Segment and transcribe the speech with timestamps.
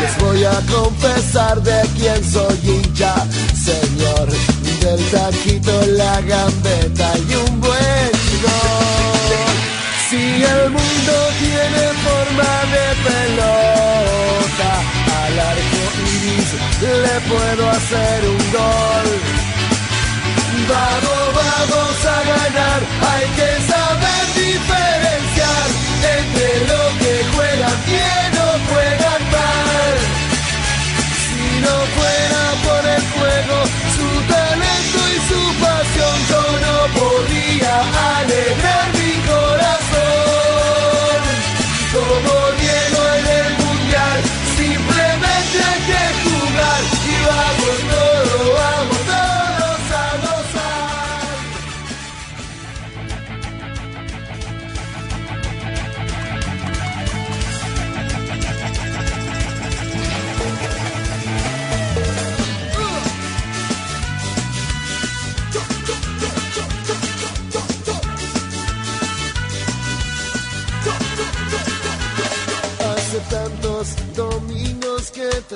[0.00, 3.14] Les voy a confesar de quién soy hincha,
[3.54, 4.28] señor.
[4.80, 8.10] Del taquito, la gambeta y un buen
[8.44, 9.30] gol.
[10.08, 14.70] Si el mundo tiene forma de pelota,
[15.24, 16.50] al arco iris
[17.04, 19.08] le puedo hacer un gol.
[20.68, 22.80] Vamos, vamos a ganar,
[23.12, 25.66] hay que saber diferenciar
[26.16, 26.73] entre lo
[27.74, 29.94] que juegan bien o juegan mal.
[31.26, 32.73] Si no fuera por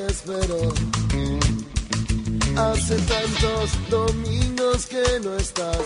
[0.09, 0.73] espero.
[2.56, 5.84] Hace tantos domingos que no estás.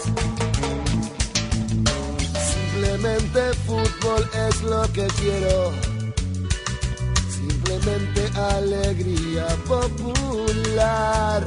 [2.52, 5.72] Simplemente fútbol es lo que quiero.
[7.30, 11.44] Simplemente alegría popular.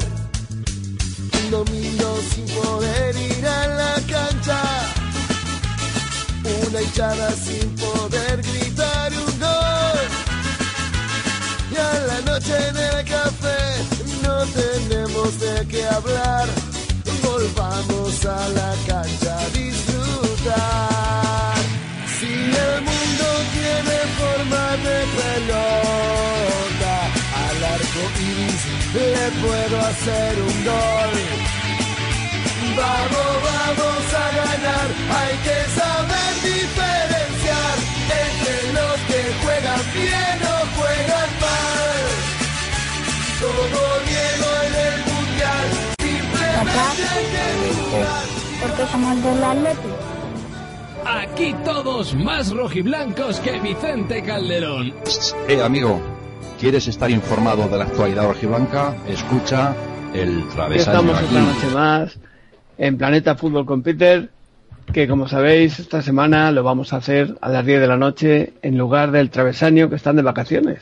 [1.44, 4.61] Un domingo sin poder ir a la cancha.
[6.67, 9.75] Una hinchada sin poder gritar un gol.
[11.75, 13.59] La noche en el café
[14.24, 16.47] no tenemos de qué hablar.
[17.22, 19.96] Volvamos a la cancha a disfrutar.
[22.18, 22.31] Si
[22.68, 23.28] el mundo
[23.58, 26.96] tiene forma de pelota,
[27.44, 28.63] al arco iris
[28.94, 31.13] le puedo hacer un gol.
[32.78, 34.88] Vamos, vamos a ganar,
[35.19, 36.44] hay que saber
[48.61, 49.89] Porque somos del Atleti.
[51.05, 54.94] Aquí todos más rojiblancos que Vicente Calderón.
[55.47, 56.01] Eh, amigo,
[56.59, 58.95] ¿quieres estar informado de la actualidad rojiblanca?
[59.07, 59.75] Escucha
[60.13, 61.25] el travesaño estamos aquí.
[61.25, 62.17] otra noche más
[62.77, 64.29] en Planeta Fútbol con Peter,
[64.91, 68.53] que como sabéis, esta semana lo vamos a hacer a las 10 de la noche
[68.61, 70.79] en lugar del travesaño que están de vacaciones.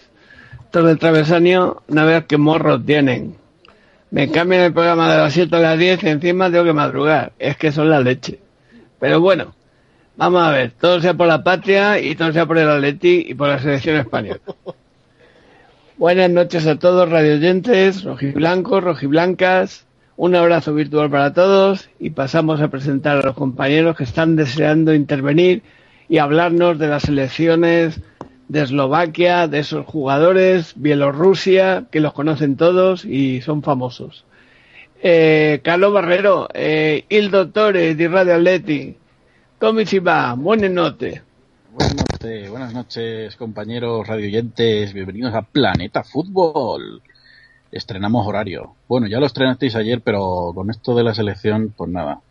[0.73, 3.35] Estos del travesaño, una vez que morros tienen.
[4.09, 7.31] Me cambian el programa de las 7 a las 10 y encima tengo que madrugar.
[7.37, 8.39] Es que son la leche.
[8.99, 9.53] Pero bueno,
[10.17, 13.35] vamos a ver, todo sea por la patria y todo sea por el Atleti y
[13.35, 14.39] por la selección española.
[15.97, 19.85] Buenas noches a todos, radioyentes, rojiblancos, rojiblancas.
[20.17, 24.95] Un abrazo virtual para todos y pasamos a presentar a los compañeros que están deseando
[24.95, 25.61] intervenir
[26.09, 28.01] y hablarnos de las elecciones
[28.47, 34.25] de Eslovaquia, de esos jugadores, Bielorrusia, que los conocen todos y son famosos.
[35.01, 38.95] Eh, Carlos Barrero, eh, il dottore di Radio Atleti,
[39.85, 40.33] si va?
[40.35, 41.21] Buenas noches.
[41.71, 44.93] Buenas noches, buenas noches, compañeros radioyentes.
[44.93, 47.01] Bienvenidos a Planeta Fútbol.
[47.71, 48.75] Estrenamos horario.
[48.87, 52.21] Bueno, ya lo estrenasteis ayer, pero con esto de la selección, pues nada.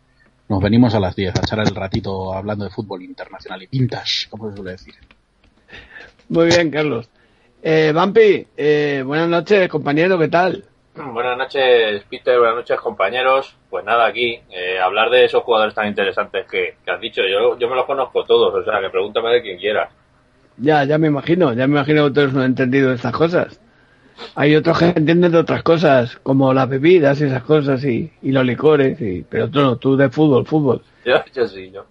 [0.47, 4.29] Nos venimos a las 10 a echar el ratito hablando de fútbol internacional y vintage,
[4.29, 4.93] como se suele decir.
[6.29, 7.09] Muy bien, Carlos.
[7.61, 10.63] Eh, Vampi, eh, buenas noches, compañero, ¿qué tal?
[10.95, 12.37] Buenas noches, Peter.
[12.37, 13.55] Buenas noches, compañeros.
[13.69, 17.21] Pues nada, aquí, eh, hablar de esos jugadores tan interesantes que, que has dicho.
[17.23, 19.89] Yo, yo me los conozco todos, o sea, que pregúntame de quien quieras.
[20.57, 23.59] Ya, ya me imagino, ya me imagino que todos no han entendido estas cosas.
[24.35, 28.31] Hay otros que entienden de otras cosas, como las bebidas y esas cosas, y, y
[28.31, 30.81] los licores, y, pero tú no, tú de fútbol, fútbol.
[31.03, 31.85] Yo, yo sí, yo.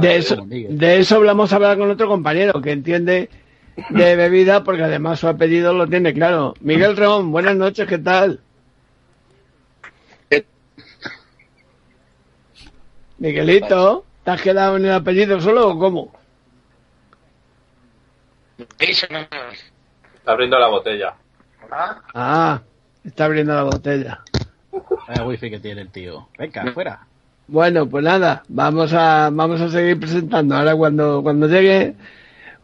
[0.00, 3.28] De eso, de eso hablamos a hablar con otro compañero que entiende
[3.90, 6.54] de bebida porque además su apellido lo tiene claro.
[6.60, 8.40] Miguel Reón, buenas noches, ¿qué tal?
[13.18, 16.12] Miguelito, ¿te has quedado en el apellido solo o cómo?
[18.78, 19.06] Está
[20.26, 21.14] abriendo la botella.
[22.14, 22.60] Ah,
[23.04, 24.20] está abriendo la botella.
[25.08, 26.28] Vaya wifi que tiene el tío.
[26.38, 27.06] Venga, fuera.
[27.46, 30.56] Bueno, pues nada, vamos a vamos a seguir presentando.
[30.56, 31.94] Ahora cuando cuando llegue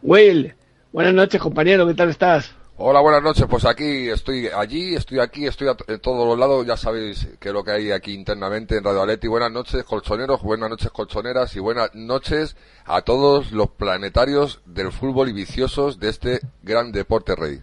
[0.01, 0.53] Will,
[0.91, 2.53] buenas noches compañero, ¿qué tal estás?
[2.83, 3.45] Hola, buenas noches.
[3.47, 6.65] Pues aquí estoy allí, estoy aquí, estoy a- en todos los lados.
[6.65, 9.27] Ya sabéis que es lo que hay aquí internamente en Radio Aleti.
[9.27, 12.55] Buenas noches, colchoneros, buenas noches, colchoneras y buenas noches
[12.85, 17.61] a todos los planetarios del fútbol y viciosos de este gran deporte rey.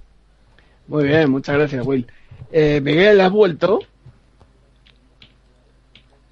[0.86, 2.06] Muy bien, muchas gracias, Will.
[2.52, 3.80] Eh, Miguel, ¿has vuelto?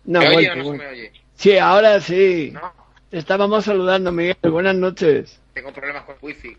[0.05, 1.13] No, ¿Me oye vuelto, se me oye?
[1.35, 2.53] Sí, ahora sí.
[2.55, 2.73] No,
[3.11, 4.37] Te estábamos saludando, Miguel.
[4.49, 5.41] Buenas noches.
[5.55, 6.57] tengo problemas con wifi.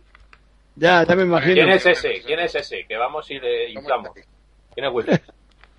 [0.78, 1.56] Ya, ya me imagino.
[1.56, 2.22] ¿Quién es ese?
[2.26, 2.86] ¿Quién es ese?
[2.88, 4.12] Que vamos y le ¿Cómo inflamos.
[4.74, 5.20] ¿Quién es Wilson?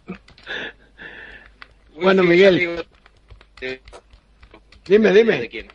[2.01, 2.87] Bueno, Miguel.
[4.87, 5.49] Dime, ¿De dime.
[5.49, 5.67] quién?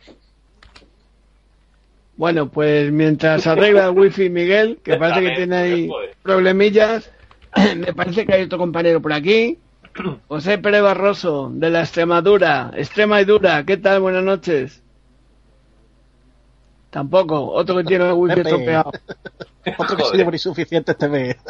[2.16, 5.90] Bueno, pues mientras arregla el wifi Miguel, que parece que tiene ahí
[6.22, 7.12] problemillas,
[7.76, 9.58] me parece que hay otro compañero por aquí.
[10.28, 14.00] José Pérez Barroso, de la Extremadura, Extrema y Dura, ¿qué tal?
[14.00, 14.82] Buenas noches.
[16.94, 18.92] Tampoco, otro que tiene el wifi estropeado.
[19.78, 21.36] Otro que soy por insuficiente este mes.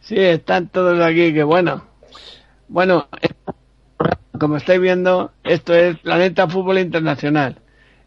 [0.00, 1.84] Sí, están todos aquí, que bueno.
[2.68, 3.08] Bueno,
[4.38, 7.58] como estáis viendo, esto es Planeta Fútbol Internacional.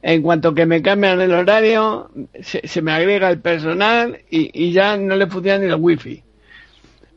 [0.01, 2.10] En cuanto que me cambian el horario,
[2.42, 6.24] se, se me agrega el personal y, y ya no le funciona ni el wifi.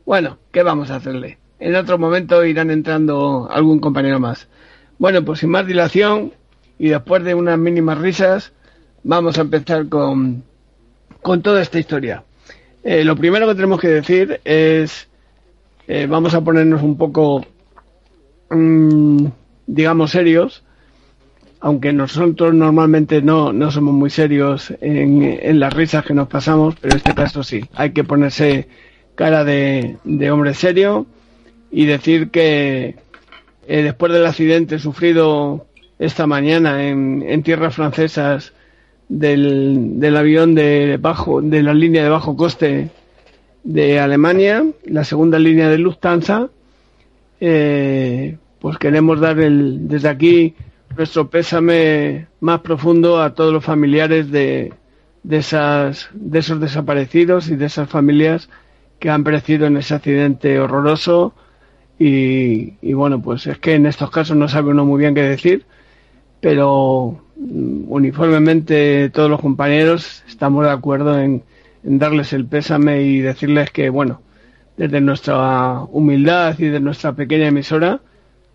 [0.05, 1.37] Bueno, ¿qué vamos a hacerle?
[1.59, 4.49] En otro momento irán entrando algún compañero más.
[4.97, 6.33] Bueno, pues sin más dilación
[6.83, 8.51] y después de unas mínimas risas,
[9.03, 10.43] vamos a empezar con,
[11.21, 12.25] con toda esta historia.
[12.83, 15.07] Eh, lo primero que tenemos que decir es,
[15.87, 17.45] eh, vamos a ponernos un poco,
[18.49, 19.27] mm,
[19.65, 20.65] digamos, serios,
[21.61, 26.95] aunque nosotros normalmente no, no somos muy serios en, las risas que nos pasamos, pero
[26.95, 28.67] en este caso sí, hay que ponerse
[29.15, 31.05] cara de, de hombre serio
[31.71, 32.97] y decir que
[33.67, 35.65] eh, después del accidente sufrido
[35.99, 38.53] esta mañana en, tierras francesas
[39.09, 42.89] del, del avión de bajo de la línea de bajo coste
[43.63, 46.49] de Alemania, la segunda línea de Lufthansa,
[47.39, 50.55] eh, pues queremos dar el, desde aquí
[50.95, 54.73] nuestro pésame más profundo a todos los familiares de,
[55.23, 58.49] de, esas, de esos desaparecidos y de esas familias
[58.99, 61.33] que han perecido en ese accidente horroroso.
[61.99, 65.23] Y, y bueno, pues es que en estos casos no sabe uno muy bien qué
[65.23, 65.65] decir,
[66.43, 71.41] pero mm, uniformemente todos los compañeros estamos de acuerdo en,
[71.83, 74.21] darles el pésame y decirles que, bueno,
[74.75, 78.01] desde nuestra humildad y de nuestra pequeña emisora,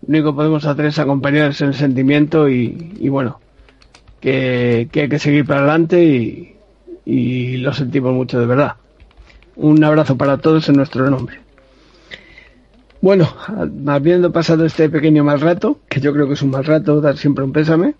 [0.01, 3.39] lo único que podemos hacer es acompañarles en el sentimiento y, bueno,
[4.19, 6.55] que, hay que seguir para adelante
[7.05, 8.73] y lo sentimos mucho de verdad.
[9.55, 11.39] Un abrazo para todos en nuestro nombre.
[13.01, 13.29] Bueno,
[13.87, 17.17] habiendo pasado este pequeño mal rato, que yo creo que es un mal rato dar
[17.17, 17.95] siempre un pésame,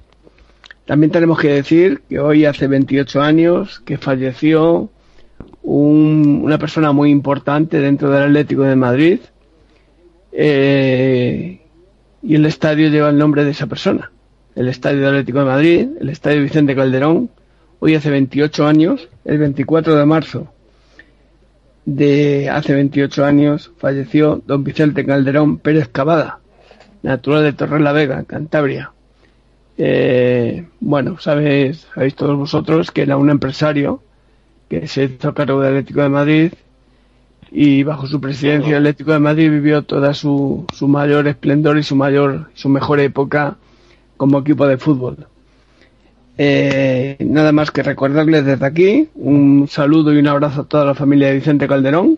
[0.85, 4.89] también tenemos que decir que hoy hace 28 años que falleció
[5.63, 9.19] un- una persona muy importante dentro del Atlético de Madrid
[10.31, 11.61] eh,
[12.21, 14.11] y el estadio lleva el nombre de esa persona.
[14.56, 17.29] El estadio Atlético de Madrid, el estadio Vicente Calderón,
[17.79, 20.53] hoy hace 28 años, el 24 de marzo
[21.95, 26.39] de hace 28 años falleció don Vicente Calderón Pérez Cavada,
[27.01, 28.91] natural de Torrelavega, Cantabria.
[29.77, 34.03] Eh, bueno, sabéis, sabéis todos vosotros que era un empresario
[34.69, 36.53] que se hizo cargo del Atlético de Madrid
[37.51, 41.83] y bajo su presidencia el Atlético de Madrid vivió toda su, su mayor esplendor y
[41.83, 43.57] su mayor su mejor época
[44.17, 45.27] como equipo de fútbol.
[46.41, 50.95] Eh, nada más que recordarles desde aquí un saludo y un abrazo a toda la
[50.95, 52.17] familia de Vicente Calderón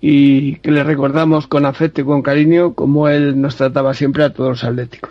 [0.00, 4.32] y que le recordamos con afecto y con cariño como él nos trataba siempre a
[4.32, 5.10] todos los atléticos.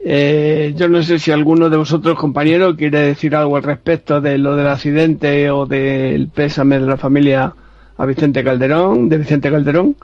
[0.00, 4.38] Eh, yo no sé si alguno de vosotros, compañeros, quiere decir algo al respecto de
[4.38, 7.52] lo del accidente o del pésame de la familia
[7.94, 9.96] a Vicente Calderón, de Vicente Calderón.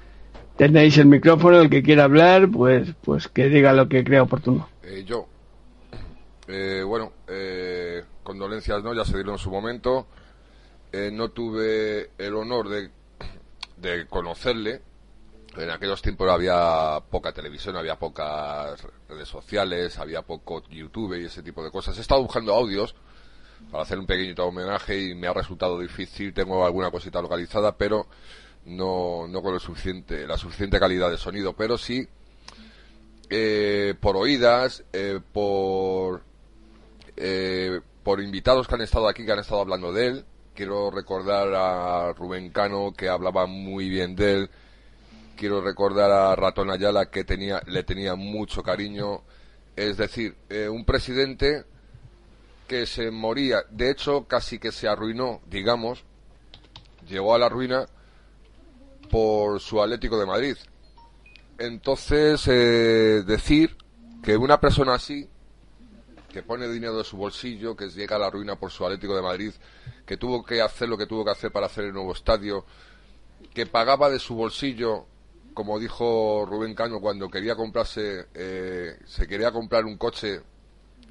[0.59, 4.69] Tenéis el micrófono, el que quiera hablar, pues, pues que diga lo que crea oportuno.
[4.83, 5.27] Eh, yo,
[6.49, 8.95] eh, bueno, eh, condolencias, ¿no?
[8.95, 10.07] Ya se dieron en su momento.
[10.93, 12.91] Eh, no tuve el honor de,
[13.77, 14.83] de conocerle.
[15.57, 21.43] En aquellos tiempos había poca televisión, había pocas redes sociales, había poco YouTube y ese
[21.43, 21.97] tipo de cosas.
[21.97, 22.95] He estado buscando audios
[23.71, 26.35] para hacer un pequeñito homenaje y me ha resultado difícil.
[26.35, 28.07] Tengo alguna cosita localizada, pero
[28.67, 31.53] no, con lo suficiente, la suficiente calidad de sonido.
[31.55, 32.07] Pero sí
[33.31, 36.23] eh, por oídas, eh, por
[37.17, 40.25] eh, por invitados que han estado aquí, que han estado hablando de él.
[40.55, 44.51] Quiero recordar a Rubén Cano, que hablaba muy bien de él.
[45.37, 49.23] Quiero recordar a Ratón Ayala, que tenía, le tenía mucho cariño.
[49.75, 51.65] Es decir, eh, un presidente
[52.69, 56.05] que se moría, de hecho casi que se arruinó, digamos,
[57.07, 57.87] llegó a la ruina
[59.11, 60.57] por su Atlético de Madrid.
[61.59, 63.77] Entonces, eh, decir
[64.23, 65.29] que una persona así,
[66.35, 69.23] que pone dinero de su bolsillo, que llega a la ruina por su Atlético de
[69.23, 69.53] Madrid,
[70.05, 72.67] que tuvo que hacer lo que tuvo que hacer para hacer el nuevo estadio,
[73.55, 75.07] que pagaba de su bolsillo,
[75.55, 80.43] como dijo Rubén Caño cuando quería comprarse, eh, se quería comprar un coche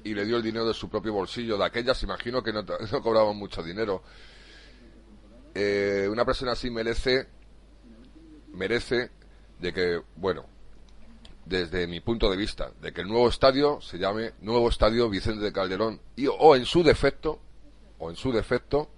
[0.04, 2.62] y le dio el dinero de su propio bolsillo, de aquellas, imagino que no,
[3.02, 4.02] cobraban mucho dinero.
[5.54, 7.28] Eh, una persona así merece,
[8.52, 9.10] merece
[9.58, 10.44] de que, bueno,
[11.46, 15.44] desde mi punto de vista, de que el nuevo estadio se llame Nuevo Estadio Vicente
[15.44, 17.38] de Calderón y o en su defecto,
[17.98, 18.88] o en su defecto,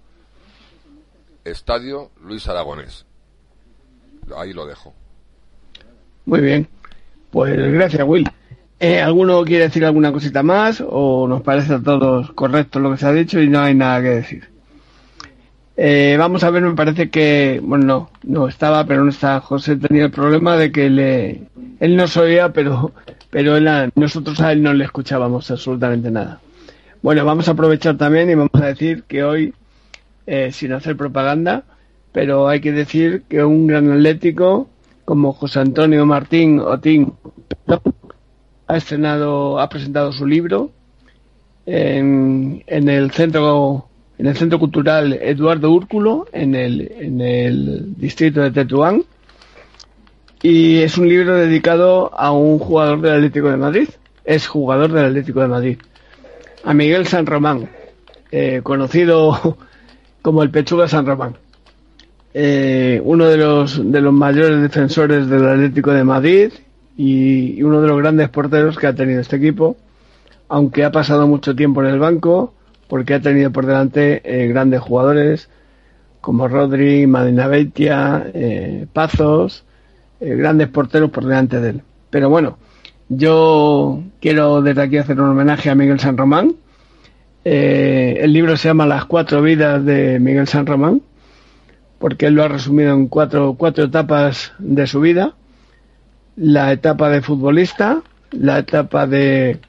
[1.43, 3.05] Estadio Luis Aragonés.
[4.35, 4.93] Ahí lo dejo.
[6.25, 6.67] Muy bien.
[7.31, 8.29] Pues gracias, Will.
[8.79, 12.97] Eh, ¿Alguno quiere decir alguna cosita más o nos parece a todos correcto lo que
[12.97, 14.56] se ha dicho y no hay nada que decir?
[15.79, 19.39] Eh, vamos a ver, me parece que, bueno, no, no estaba, pero no está.
[19.41, 21.43] José tenía el problema de que le,
[21.79, 22.91] él nos oía, pero,
[23.29, 26.41] pero él nosotros a él no le escuchábamos absolutamente nada.
[27.03, 29.53] Bueno, vamos a aprovechar también y vamos a decir que hoy,
[30.25, 31.63] eh, sin hacer propaganda,
[32.11, 34.67] pero hay que decir que un gran atlético
[35.05, 37.13] como José Antonio Martín Otín
[38.67, 40.71] ha estrenado, ha presentado su libro
[41.67, 49.03] en, en el centro en el centro cultural Eduardo Úrculo en el, distrito de Tetuán
[50.41, 53.89] y es un libro dedicado a un jugador del Atlético de Madrid
[54.25, 55.77] es jugador del Atlético de Madrid
[56.63, 57.69] a Miguel San Román
[58.31, 59.57] eh, conocido
[60.21, 61.35] como el Pechuga San Román
[62.33, 66.51] eh, uno de los mayores defensores del Atlético de Madrid
[66.97, 69.77] y uno de los grandes porteros que ha tenido este equipo,
[70.49, 72.53] aunque ha pasado mucho tiempo en el banco,
[72.87, 75.49] porque ha tenido por delante eh, grandes jugadores
[76.21, 79.63] como Rodri, Madina Beitia, eh, Pazos,
[80.19, 81.81] eh, grandes porteros por delante de él.
[82.09, 82.57] Pero bueno,
[83.09, 86.55] yo quiero desde aquí hacer un homenaje a Miguel San Román.
[87.43, 91.01] El libro se llama Las cuatro vidas de Miguel San Román,
[91.97, 95.33] porque él lo ha resumido en cuatro, cuatro etapas de su vida.
[96.35, 98.01] La etapa de futbolista,
[98.31, 99.61] la etapa de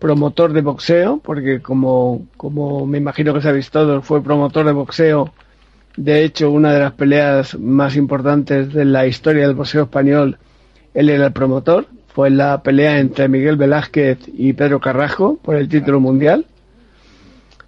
[0.00, 5.32] promotor de boxeo, porque como, como me imagino que sabéis todos, fue promotor de boxeo.
[5.96, 10.38] De hecho, una de las peleas más importantes de la historia del boxeo español,
[10.94, 11.86] él era el promotor.
[12.14, 16.46] Fue la pelea entre Miguel Velázquez y Pedro Carrasco por el título mundial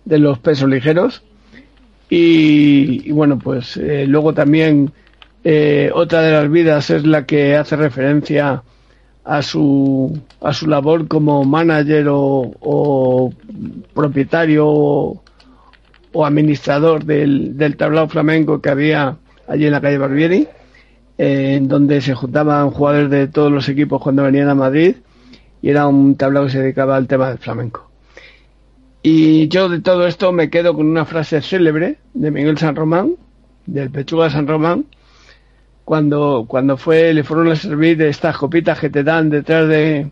[0.05, 1.23] de los pesos ligeros.
[2.11, 4.93] Y, y bueno, pues eh, luego también
[5.45, 8.62] eh, otra de las vidas es la que hace referencia
[9.25, 13.33] a su, a su labor como manager o, o
[13.95, 15.23] propietario o,
[16.25, 19.17] administrador del, del tablao flamenco que había
[19.49, 20.49] allí en la calle Barbieri,
[21.19, 24.97] eh, en donde se juntaban jugadores de todos los equipos cuando venían a Madrid
[25.62, 27.91] y era un tablao que se dedicaba al tema del flamenco.
[29.02, 33.17] Y yo de todo esto me quedo con una frase célebre de Miguel San Román,
[33.67, 34.87] del Pechuga San Román,
[35.85, 40.11] cuando, cuando fue, le fueron a servir estas copitas que te dan detrás de,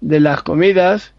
[0.00, 1.14] de las comidas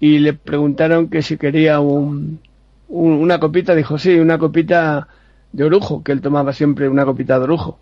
[0.00, 2.40] y le preguntaron que si quería un,
[2.88, 5.08] un- una copita, dijo sí, una copita
[5.52, 7.78] de orujo, que él tomaba siempre una copita de orujo.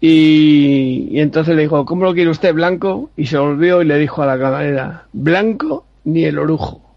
[0.00, 3.10] Y, y entonces le dijo, ¿cómo lo quiere usted, blanco?
[3.16, 6.89] Y se volvió y le dijo a la camarera, blanco ni el orujo.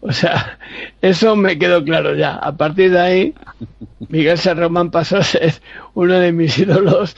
[0.02, 0.58] O sea,
[1.02, 2.34] eso me quedó claro ya.
[2.36, 3.34] A partir de ahí,
[4.08, 5.52] Miguel San Román pasó a ser
[5.94, 7.16] uno de mis ídolos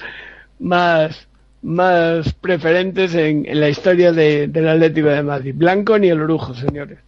[0.59, 1.29] más,
[1.63, 5.55] más preferentes en, en la historia de- del Atlético de Madrid.
[5.57, 6.99] Blanco ni el orujo, señores.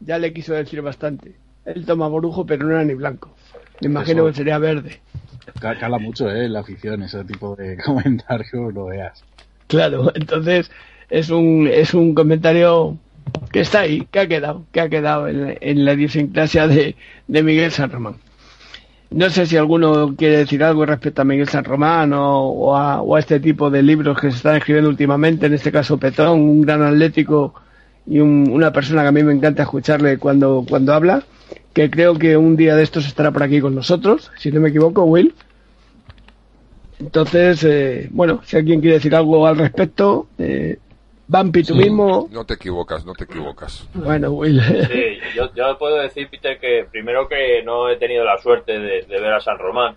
[0.00, 1.34] Ya le quiso decir bastante.
[1.64, 3.34] Él toma orujo, pero no era ni blanco.
[3.80, 4.32] Me imagino Eso.
[4.32, 5.00] que sería verde.
[5.60, 6.46] Ca- Cala mucho, ¿eh?
[6.48, 9.24] La afición, ese tipo de comentarios, lo veas.
[9.66, 10.70] Claro, entonces
[11.08, 12.98] es un, es un comentario
[13.52, 17.42] que está ahí, que ha quedado, que ha quedado en, en la idiosincrasia de, de
[17.42, 18.16] Miguel San Román.
[19.10, 23.14] No sé si alguno quiere decir algo respecto a Miguel San Román o, a, o
[23.14, 26.62] a este tipo de libros que se están escribiendo últimamente, en este caso Petón, un
[26.62, 27.54] gran atlético
[28.06, 31.22] y un- una persona que a mí me encanta escucharle cuando, cuando habla,
[31.72, 34.70] que creo que un día de estos estará por aquí con nosotros, si no me
[34.70, 35.34] equivoco, Will.
[36.98, 40.78] Entonces, eh, bueno, si alguien quiere decir algo al respecto, eh,
[41.28, 42.28] Vampi, tú mismo.
[42.30, 43.88] No te equivocas, no te equivocas.
[43.94, 44.60] Bueno, Will.
[44.60, 49.02] Sí, yo, yo puedo decir, Peter, que primero que no he tenido la suerte de,
[49.02, 49.96] de ver a San Román,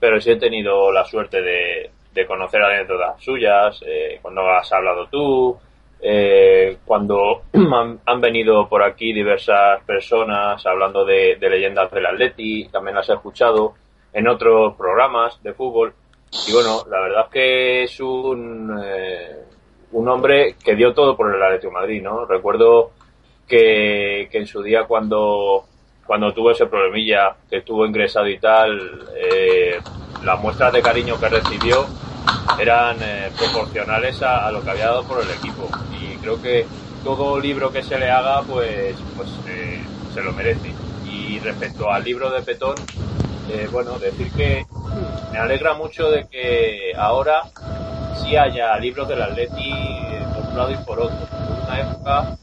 [0.00, 5.06] pero sí he tenido la suerte de, de conocer anécdotas suyas, eh, cuando has hablado
[5.08, 5.56] tú,
[6.00, 12.68] eh, cuando han, han venido por aquí diversas personas hablando de, de leyendas del Atleti,
[12.68, 13.74] también las he escuchado
[14.12, 15.94] en otros programas de fútbol.
[16.48, 19.36] Y bueno, la verdad es que es un, eh,
[19.92, 22.24] un hombre que dio todo por el Atlético de Madrid, ¿no?
[22.26, 22.92] Recuerdo
[23.46, 25.64] que, que en su día cuando,
[26.06, 29.78] cuando tuvo ese problemilla, que estuvo ingresado y tal, eh,
[30.24, 31.86] las muestras de cariño que recibió
[32.58, 35.68] eran eh, proporcionales a, a lo que había dado por el equipo.
[36.00, 36.66] Y creo que
[37.04, 39.82] todo libro que se le haga, pues, pues eh,
[40.14, 40.72] se lo merece.
[41.10, 42.76] Y respecto al libro de Petón,
[43.48, 44.66] eh, bueno, decir que
[45.32, 47.42] me alegra mucho de que ahora
[48.16, 51.18] sí haya libros del Atleti eh, por un lado y por otro.
[51.32, 52.38] En una época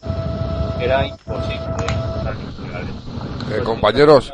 [0.79, 2.99] era imposible encontrar libros del Atleti.
[3.51, 4.33] Eh, compañeros,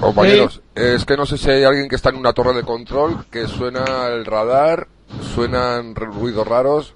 [0.00, 3.24] compañeros, es que no sé si hay alguien que está en una torre de control,
[3.30, 4.86] que suena el radar,
[5.34, 6.94] suenan ruidos raros,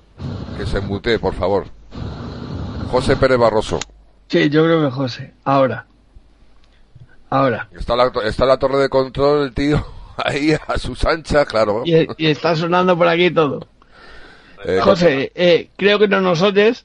[0.57, 1.67] que se mutee, por favor.
[2.91, 3.79] José Pérez Barroso.
[4.29, 5.35] Sí, yo creo que José.
[5.45, 5.87] Ahora.
[7.30, 7.68] Ahora.
[7.73, 9.85] Está la, está la torre de control, el tío,
[10.16, 11.82] ahí a sus anchas, claro.
[11.85, 13.66] Y, y está sonando por aquí todo.
[14.64, 16.85] Eh, José, eh, creo que no nos oyes.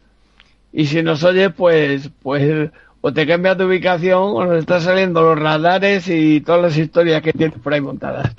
[0.72, 2.72] Y si nos oyes, pues, pues,
[3.02, 7.22] o te cambias de ubicación o nos están saliendo los radares y todas las historias
[7.22, 8.32] que tienes por ahí montadas.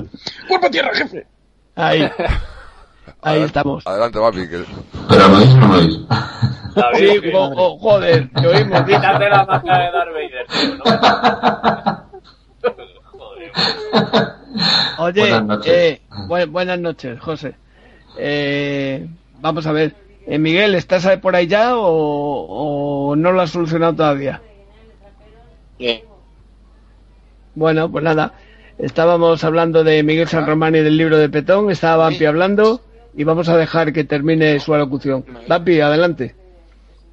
[0.48, 1.26] ¡Cuerpo a tierra, jefe!
[1.76, 2.02] Ahí.
[3.22, 3.86] Ahí Adelante- estamos.
[3.86, 4.48] Adelante, papi.
[4.48, 4.64] Que...
[5.08, 5.98] ¿Pero me oís o no me oís?
[6.74, 8.82] David, Sí, jo- jo- joder, te oímos.
[8.82, 10.84] quítate la máscara de Darth Vader, tío, ¿no?
[13.18, 13.52] Joder.
[14.98, 15.72] Oye, Buenas noches.
[15.72, 17.54] eh, bu- buenas noches, José.
[18.18, 19.06] Eh,
[19.40, 19.94] vamos a ver.
[20.26, 24.40] Eh, Miguel, ¿estás ahí por ahí ya o, o no lo has solucionado todavía?
[27.54, 28.32] Bueno, pues nada.
[28.78, 31.70] Estábamos hablando de Miguel San Román y del libro de Petón.
[31.70, 32.80] Estaba Vampi hablando
[33.14, 35.24] y vamos a dejar que termine su alocución.
[35.46, 36.34] Vampi, adelante.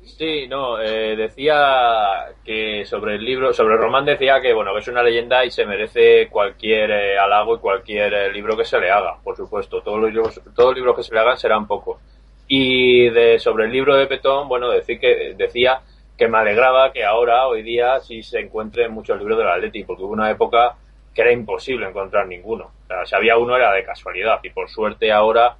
[0.04, 4.88] Sí, no, eh, decía que sobre el libro, sobre Román decía que bueno, que es
[4.88, 8.90] una leyenda y se merece cualquier eh, halago y cualquier eh, libro que se le
[8.90, 9.82] haga, por supuesto.
[9.82, 12.00] Todos los libros, todos los libros que se le hagan serán pocos.
[12.48, 15.82] Y de sobre el libro de Petón, bueno, decir que decía
[16.18, 20.04] que me alegraba que ahora, hoy día, sí se encuentren muchos libros del Atleti, porque
[20.04, 20.76] hubo una época
[21.14, 22.72] que era imposible encontrar ninguno.
[23.06, 25.56] Si había uno era de casualidad y por suerte ahora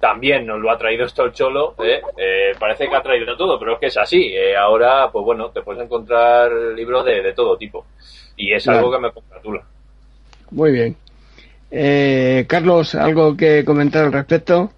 [0.00, 2.00] también nos lo ha traído esto el Cholo, ¿eh?
[2.16, 4.32] Eh, parece que ha traído todo, pero es que es así.
[4.34, 7.84] Eh, ahora, pues bueno, te puedes encontrar libros de, de todo tipo.
[8.36, 8.78] Y es Claro.
[8.78, 9.62] algo que me congratula.
[10.52, 10.96] Muy bien.
[11.70, 14.72] Eh, Carlos, ¿algo que comentar al respecto?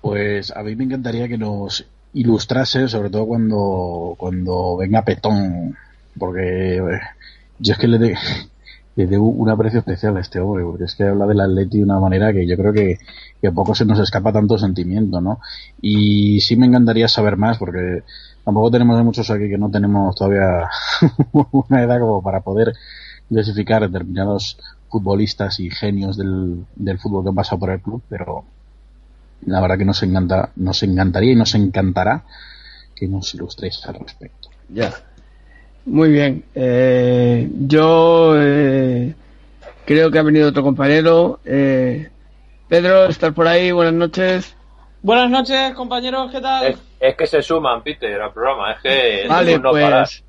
[0.00, 5.76] Pues a mí me encantaría que nos ilustrase, sobre todo cuando, cuando venga Petón,
[6.18, 7.00] porque eh,
[7.58, 8.16] yo es que le, de-
[8.96, 11.84] le debo un aprecio especial a este hombre, porque es que habla del Atleti de
[11.84, 12.98] una manera que yo creo que,
[13.40, 15.38] que poco se nos escapa tanto sentimiento, ¿no?
[15.82, 18.02] Y sí me encantaría saber más, porque
[18.44, 20.68] tampoco tenemos muchos aquí que no tenemos todavía
[21.52, 22.72] una edad como para poder
[23.28, 28.44] clasificar determinados futbolistas y genios del, del fútbol que han pasado por el club, pero
[29.44, 32.24] la verdad que nos encanta, nos encantaría y nos encantará
[32.94, 34.48] que nos ilustréis al respecto.
[34.70, 34.90] Ya.
[35.86, 36.44] Muy bien.
[36.54, 39.14] Eh, yo eh,
[39.84, 41.40] creo que ha venido otro compañero.
[41.44, 42.10] Eh,
[42.68, 43.70] Pedro, ¿estás por ahí?
[43.70, 44.56] Buenas noches.
[45.00, 46.66] Buenas noches, compañeros, ¿qué tal?
[46.66, 48.72] Es, es que se suman, Peter, al programa.
[48.72, 50.24] Es que Vale, no pues,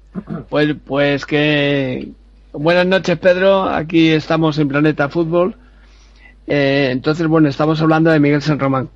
[0.48, 2.10] pues, pues que
[2.52, 3.64] buenas noches, Pedro.
[3.64, 5.56] Aquí estamos en Planeta Fútbol.
[6.46, 8.90] Eh, entonces, bueno, estamos hablando de Miguel San Román.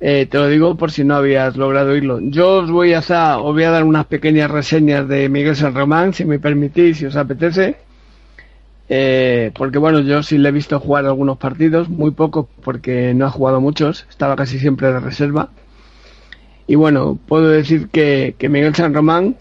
[0.00, 2.20] Eh, te lo digo por si no habías logrado oírlo.
[2.22, 6.14] Yo os voy a, os voy a dar unas pequeñas reseñas de Miguel San Román,
[6.14, 7.76] si me permitís, si os apetece.
[8.88, 13.26] Eh, porque bueno, yo sí le he visto jugar algunos partidos, muy pocos porque no
[13.26, 15.50] ha jugado muchos, estaba casi siempre de reserva.
[16.66, 19.36] Y bueno, puedo decir que, que Miguel San Román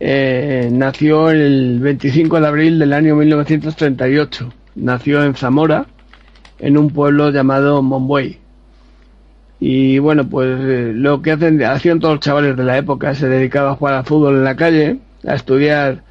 [0.00, 4.52] eh, nació el 25 de abril del año 1938.
[4.76, 5.86] Nació en Zamora,
[6.58, 8.38] en un pueblo llamado Monbuey.
[9.60, 13.28] Y bueno, pues eh, lo que hacen, hacían todos los chavales de la época, se
[13.28, 16.02] dedicaba a jugar al fútbol en la calle, a estudiar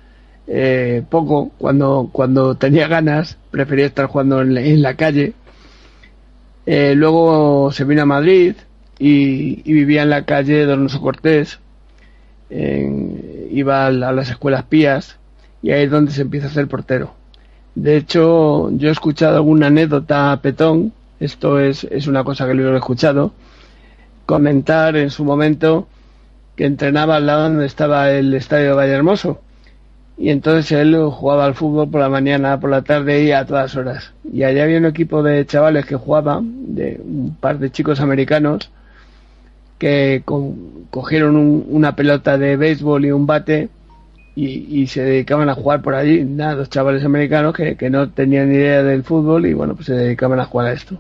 [0.47, 5.33] eh, poco, cuando, cuando tenía ganas, prefería estar jugando en la, en la calle.
[6.65, 8.55] Eh, luego se vino a Madrid
[8.99, 11.59] y, vivía en la calle Donoso Cortés,
[12.49, 15.17] en- iba a, la- a las escuelas pías
[15.61, 17.13] y ahí es donde se empieza a ser portero.
[17.75, 22.53] De hecho, yo he escuchado alguna anécdota a Petón, esto es, es una cosa que
[22.53, 23.33] lo he escuchado,
[24.25, 25.87] comentar en su momento
[26.55, 29.41] que entrenaba al lado donde estaba el estadio de Vallehermoso.
[30.17, 33.75] Y entonces él jugaba al fútbol por la mañana, por la tarde y a todas
[33.75, 34.13] horas.
[34.31, 38.71] Y allá había un equipo de chavales que jugaban, de un par de chicos americanos,
[39.77, 40.23] que
[40.89, 41.35] cogieron
[41.69, 43.69] una pelota de béisbol y un bate
[44.35, 46.23] y, se dedicaban a jugar por allí.
[46.23, 49.93] Nada, dos chavales americanos que, no tenían ni idea del fútbol y bueno, pues se
[49.93, 50.99] dedicaban a jugar a esto.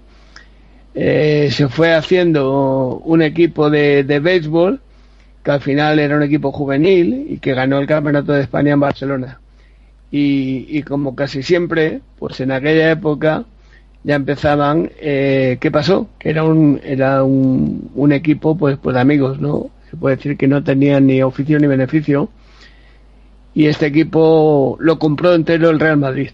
[0.99, 4.81] Eh, se fue haciendo un equipo de, de béisbol
[5.43, 8.79] que al final era un equipo juvenil y que ganó el Campeonato de España en
[8.79, 9.39] Barcelona.
[10.09, 13.45] Y, como casi siempre, pues en aquella época
[14.03, 16.09] ya empezaban, eh, ¿qué pasó?
[16.17, 19.69] Que era un, era un, un, equipo pues, pues de amigos, ¿no?
[19.91, 22.29] Se puede decir que no tenían ni oficio ni beneficio.
[23.53, 26.31] Y este equipo lo compró entero el Real Madrid.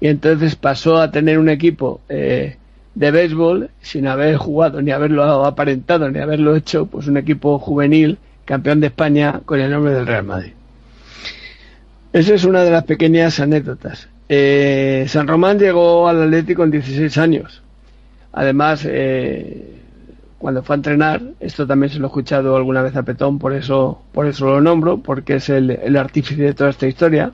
[0.00, 2.56] Y entonces pasó a tener un equipo eh,
[2.94, 8.18] de béisbol sin haber jugado, ni haberlo aparentado, ni haberlo hecho, pues un equipo juvenil,
[8.44, 10.52] campeón de España con el nombre del Real Madrid.
[12.12, 14.08] Esa es una de las pequeñas anécdotas.
[14.28, 17.62] Eh, San Román llegó al Atlético con 16 años.
[18.32, 19.80] Además, eh,
[20.38, 23.52] cuando fue a entrenar, esto también se lo he escuchado alguna vez a Petón, por
[23.52, 27.32] eso, por eso lo nombro, porque es el, artífice de toda esta historia.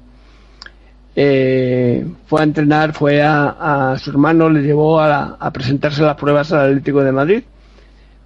[1.18, 6.52] Eh, fue a entrenar, fue a, su hermano, le llevó a, a, presentarse las pruebas
[6.52, 7.42] al Atlético de Madrid,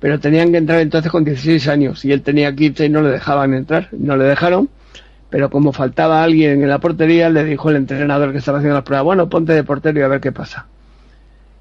[0.01, 3.11] pero tenían que entrar entonces con 16 años y él tenía 15 y no le
[3.11, 4.69] dejaban entrar, no le dejaron
[5.31, 8.85] pero como faltaba alguien en la portería, le dijo el entrenador que estaba haciendo las
[8.85, 10.67] pruebas, bueno, ponte de portero y a ver qué pasa.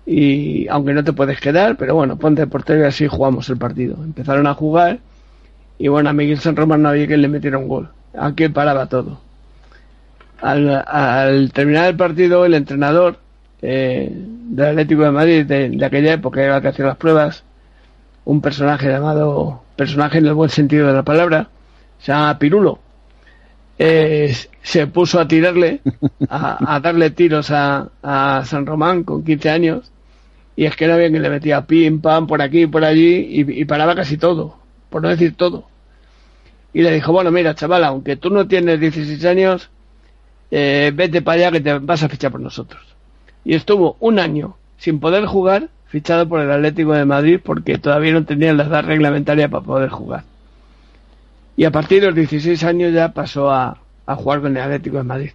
[0.08, 3.58] Y aunque no te puedes quedar, pero bueno, ponte de portero y así jugamos el
[3.58, 3.96] partido.
[4.04, 5.00] Empezaron a jugar
[5.78, 7.90] y bueno, a Miguel San Román no había quien le metiera un gol.
[8.18, 9.22] Aquí paraba todo.
[10.42, 13.20] Al, terminar el partido, el entrenador
[13.62, 17.44] eh, del Atlético de Madrid de, aquella época, era el que hacía las pruebas,
[18.26, 21.50] un personaje llamado, personaje en el buen sentido de la palabra,
[22.00, 22.80] se llama Pirulo
[23.82, 25.80] eh, se puso a tirarle,
[26.30, 29.92] a, darle tiros a, San Román con 15 años,
[30.58, 33.66] y es que era bien que le metía pim, pam, por aquí, por allí, y,
[33.66, 34.58] paraba casi todo,
[34.90, 35.70] por no decir todo.
[36.74, 39.70] Y le dijo, bueno, mira, chaval, aunque tú no tienes 16 años,
[40.52, 42.82] eh, vete para allá que te vas a fichar por nosotros.
[43.44, 48.14] Y estuvo un año sin poder jugar, fichado por el Atlético de Madrid, porque todavía
[48.14, 50.24] no tenía la edad reglamentaria para poder jugar
[51.60, 55.04] y a partir de los 16 años ya pasó a, jugar con el Atlético de
[55.04, 55.32] Madrid.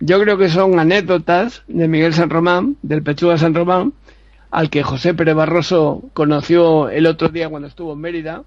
[0.00, 3.92] Yo creo que son anécdotas de Miguel San Román, del Pechuga San Román,
[4.50, 8.42] al que José Pérez Barroso conoció el otro día cuando estuvo en Mérida,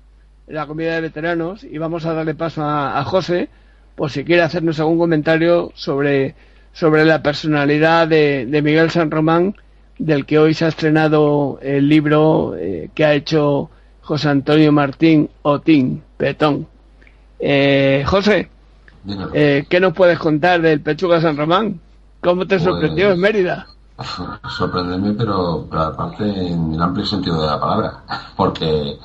[0.48, 3.48] en la comida de veteranos, y vamos a darle paso a, José,
[3.98, 6.36] por si quiere hacernos algún comentario sobre,
[6.72, 9.56] sobre la personalidad de, Miguel San Román,
[9.98, 15.32] del que hoy se ha estrenado el libro eh, que ha hecho José Antonio Martín
[15.42, 16.68] Otín, Petón.
[17.40, 18.52] Eh, José,
[19.34, 21.80] eh, ¿qué nos puedes contar del Pechuga San Román?
[22.22, 23.68] ¿Cómo te sorprendió en pues, Mérida?
[24.48, 28.04] Sorprenderme, pero, aparte en el amplio sentido de la palabra,
[28.38, 28.96] porque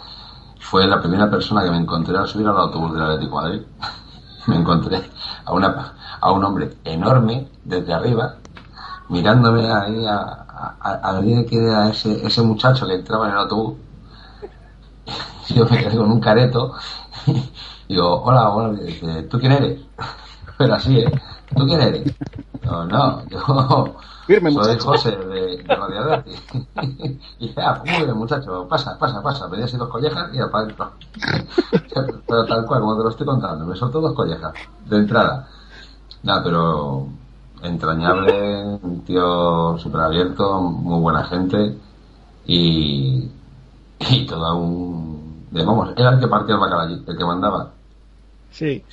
[0.60, 3.62] fue la primera persona que me encontré al subir al autobús del Atlético de Madrid.
[4.46, 5.10] Me encontré
[5.44, 8.36] a, una, a un hombre enorme desde arriba,
[9.08, 13.76] mirándome ahí a, a, ver quién era ese, ese muchacho que entraba en el autobús.
[15.48, 16.74] Yo me quedé con un careto
[17.88, 18.78] Digo, hola, hola,
[19.28, 19.80] ¿tú quién eres?
[20.58, 21.12] Pero así, ¿eh?
[21.54, 22.14] ¿Tú quién eres?
[22.64, 23.94] No, no, yo
[24.40, 26.24] soy José de, de Radiador.
[27.38, 29.50] y ya, muy bien, muchacho, pasa, pasa, pasa.
[29.50, 30.92] Pedí así dos collejas y para adentro.
[32.26, 34.52] pero tal cual, como te lo estoy contando, me soltó dos collejas
[34.86, 35.48] de entrada.
[36.22, 37.06] Nada, pero
[37.62, 41.76] entrañable, un tío súper abierto, muy buena gente
[42.46, 43.30] y,
[44.00, 45.46] y todo un...
[45.50, 47.70] vamos, era el que partía el bacalao allí, el que mandaba.
[48.50, 48.84] Sí.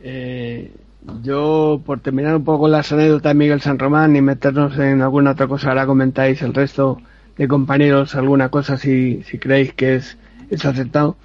[0.00, 0.74] Eh,
[1.22, 5.32] yo, por terminar un poco las anécdotas de Miguel San Román y meternos en alguna
[5.32, 7.00] otra cosa, ahora comentáis el resto
[7.36, 10.18] de compañeros alguna cosa si, si creéis que es,
[10.50, 11.16] es aceptado.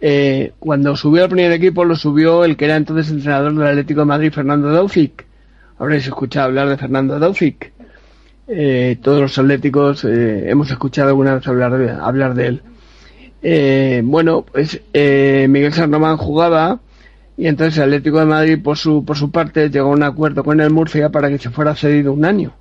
[0.00, 4.00] Eh, cuando subió al primer equipo lo subió el que era entonces entrenador del Atlético
[4.00, 5.26] de Madrid, Fernando Daufic.
[5.78, 7.72] Habréis escuchado hablar de Fernando Daufic.
[8.46, 12.46] Eh, todos los atléticos hemos escuchado alguna vez hablar de, hablar de
[13.42, 14.04] él.
[14.04, 16.80] bueno, pues Miguel San Román jugaba
[17.38, 20.42] y entonces el Atlético de Madrid, por su, por su parte, llegó a un acuerdo
[20.42, 22.52] con el Murcia para que se fuera cedido un año.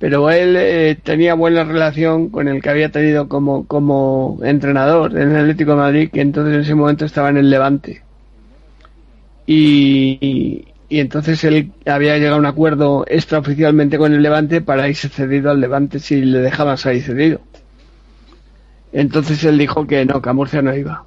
[0.00, 5.30] Pero él eh, tenía buena relación con el que había tenido como, como entrenador en
[5.30, 8.02] el Atlético de Madrid, que entonces en ese momento estaba en el Levante.
[9.46, 15.08] Y, y, entonces él había llegado a un acuerdo extraoficialmente con el Levante para irse
[15.08, 17.40] cedido al Levante si le dejaban salir cedido.
[18.92, 21.04] Entonces él dijo que no, que a Murcia no iba.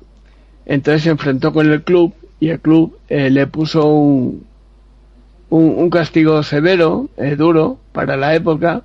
[0.66, 4.46] Entonces se enfrentó con el club y el club eh, le puso un,
[5.50, 8.84] un, castigo severo, eh, duro para la época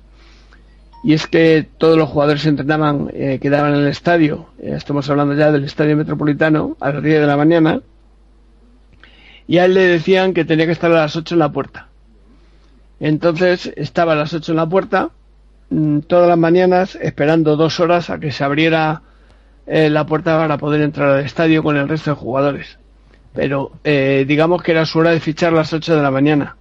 [1.03, 5.33] y es que todos los jugadores se entrenaban, eh, quedaban en el estadio, estamos hablando
[5.33, 7.81] ya del estadio metropolitano, a las 10 de la mañana,
[9.47, 11.87] y a él le decían que tenía que estar a las 8 en la puerta.
[12.99, 15.09] Entonces estaba a las 8 en la puerta,
[15.71, 19.01] mm, todas las mañanas, esperando dos horas a que se abriera
[19.65, 22.77] la puerta para poder entrar al estadio con el resto de jugadores.
[23.33, 26.57] Pero eh, digamos que era su hora de fichar a las 8 de la mañana.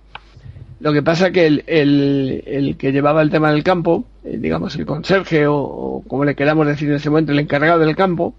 [0.81, 4.87] Lo que pasa que el, el, que llevaba el tema del campo, eh, digamos el
[4.87, 8.35] conserje o, o, como le queramos decir en ese momento, el encargado del campo,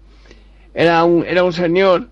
[0.74, 2.08] era un, era un señor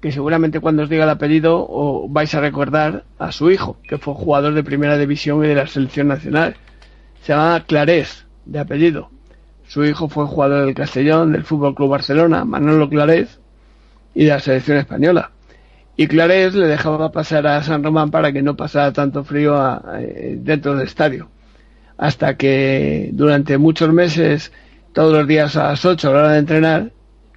[0.00, 3.98] que seguramente cuando os diga el apellido o vais a recordar a su hijo, que
[3.98, 6.56] fue jugador de primera división y de la selección nacional.
[7.22, 9.10] Se llamaba Clarés, de apellido.
[9.68, 13.38] Su hijo fue jugador del Castellón, del Fútbol Club Barcelona, Manolo Clarés,
[14.12, 15.30] y de la selección española.
[15.96, 19.98] Y Clarés le dejaba pasar a San Román para que no pasara tanto frío a,
[20.36, 21.28] dentro del estadio.
[21.98, 24.52] Hasta que durante muchos meses,
[24.92, 26.90] todos los días a las 8 a la hora de entrenar,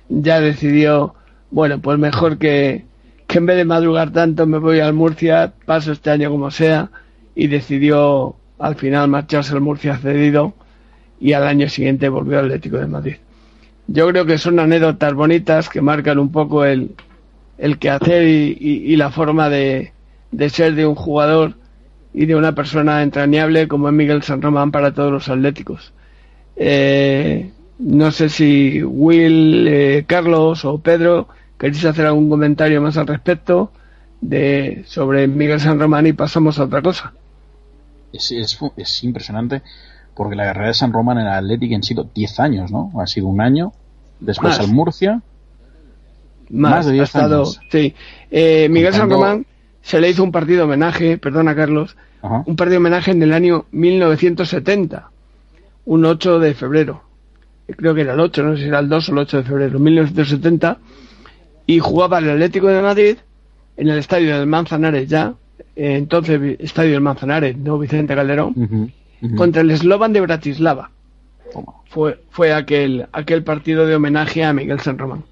[0.10, 1.16] ya decidió
[1.52, 2.86] bueno, pues mejor que,
[3.28, 6.90] que en vez de madrugar tanto me voy al Murcia, paso este año como sea,
[7.34, 10.54] y decidió al final marcharse al Murcia cedido
[11.20, 13.16] y al año siguiente volvió al Atlético de Madrid.
[13.88, 16.92] Yo creo que son anécdotas bonitas que marcan un poco el,
[17.58, 19.92] el quehacer y, y, y la forma de,
[20.32, 21.56] de ser de un jugador
[22.14, 25.94] y de una persona entrañable como es Miguel San Román para todos los atléticos.
[26.56, 33.08] Eh, no sé si Will, eh, Carlos o Pedro queréis hacer algún comentario más al
[33.08, 33.72] respecto
[34.22, 37.14] de sobre Miguel San Román y pasamos a otra cosa.
[38.14, 39.62] Es, es, es impresionante
[40.16, 42.92] porque la carrera de San Román en el Atlético han sido 10 años, ¿no?
[43.02, 43.74] Ha sido un año,
[44.22, 44.60] después más.
[44.62, 45.22] al Murcia.
[46.50, 47.60] Más, más de 10 estado, años.
[47.72, 47.94] Sí.
[48.32, 49.46] Eh, Miguel San Román
[49.82, 52.44] se le hizo un partido homenaje, perdona Carlos, Ajá.
[52.46, 55.10] un partido homenaje en el año 1970,
[55.86, 57.02] un 8 de febrero.
[57.68, 59.44] Creo que era el 8, no sé si era el 2 o el 8 de
[59.44, 60.78] febrero, 1970
[61.68, 63.18] y jugaba el Atlético de Madrid
[63.78, 65.34] en el estadio del Manzanares ya,
[65.76, 68.84] eh, entonces estadio del Manzanares, no Vicente Calderón, uh -huh,
[69.22, 69.36] uh -huh.
[69.36, 70.92] contra el Slovan de Bratislava.
[71.90, 75.24] Fue, fue aquel, aquel partido de homenaje a Miguel San Román.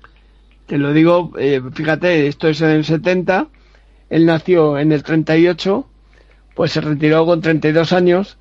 [0.66, 3.48] Te lo digo, eh, fíjate, esto es en el 70,
[4.10, 5.86] él nació en el 38,
[6.56, 8.38] pues se retiró con 32 años,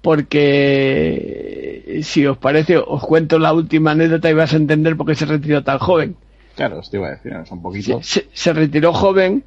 [0.00, 5.14] porque si os parece, os cuento la última anécdota y vas a entender por qué
[5.14, 6.16] se retiró tan joven.
[6.56, 8.00] Claro, te iba a decir, es un poquito.
[8.02, 9.44] Se, se, retiró joven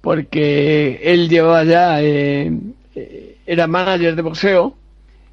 [0.00, 2.52] porque él llevaba ya, eh,
[3.46, 4.76] era manager de boxeo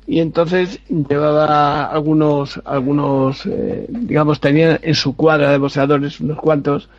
[0.09, 6.89] y entonces llevaba algunos, algunos, eh, digamos, tenía en su cuadra de boxeadores unos cuantos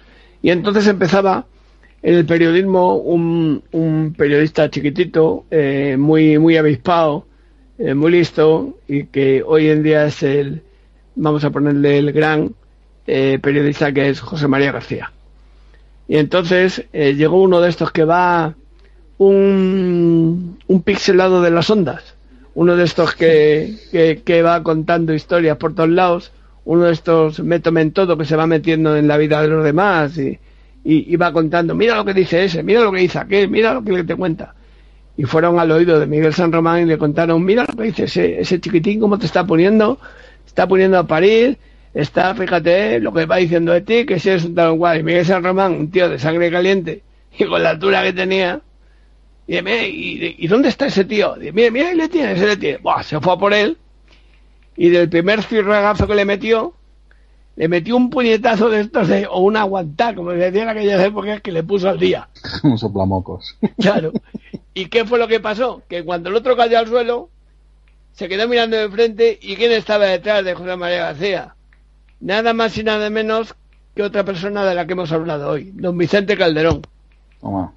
[0.43, 1.45] y entonces empezaba
[2.03, 7.27] en el periodismo un, un periodista chiquitito, eh, muy, muy avispado,
[7.81, 10.63] eh, muy listo y que hoy en día es el,
[11.17, 12.55] vamos a ponerle el gran
[13.05, 15.11] periodista que es José María García.
[16.07, 18.55] Y entonces llegó uno de estos que va
[19.19, 22.15] un, un pixelado de las ondas,
[22.61, 26.31] uno de estos que, que, va contando historias por todos lados,
[26.67, 29.65] uno de estos métome en todo que se va metiendo en la vida de los
[29.65, 30.39] demás y,
[30.85, 33.83] y, va contando, mira lo que dice ese, mira lo que dice aquel, mira lo
[33.83, 34.55] que te cuenta.
[35.17, 38.05] Y fueron al oído de Miguel San Román y le contaron, mira lo que dice
[38.05, 39.99] ese, ese chiquitín, cómo te está poniendo,
[40.47, 41.57] está poniendo a parir,
[41.95, 45.03] está, fíjate, lo que va diciendo de ti, que si eres un tal guay.
[45.03, 47.05] Miguel San Román, un tío de sangre caliente,
[47.39, 48.61] y con la altura que tenía,
[49.59, 51.35] y, ¿y, ¿y dónde está ese tío?
[51.35, 52.79] Dice, mira, ahí le tiene, ese le tiene.
[52.79, 53.79] Buah, se fue a por él,
[54.77, 56.75] y del primer cirragazo que le metió,
[57.57, 61.05] le metió un puñetazo de estos de, o un aguantar, como se decía en aquellas
[61.05, 62.29] épocas, que le puso al día.
[62.63, 63.57] un soplamocos.
[63.79, 64.13] Claro.
[64.73, 65.83] ¿Y qué fue lo que pasó?
[65.89, 67.29] Que cuando el otro cayó al suelo,
[68.13, 71.55] se quedó mirando de frente, ¿y quién estaba detrás de José María García?
[72.21, 73.55] nada más y nada menos
[73.95, 76.83] que otra persona de la que hemos hablado hoy, don Vicente Calderón.
[77.41, 77.73] Toma.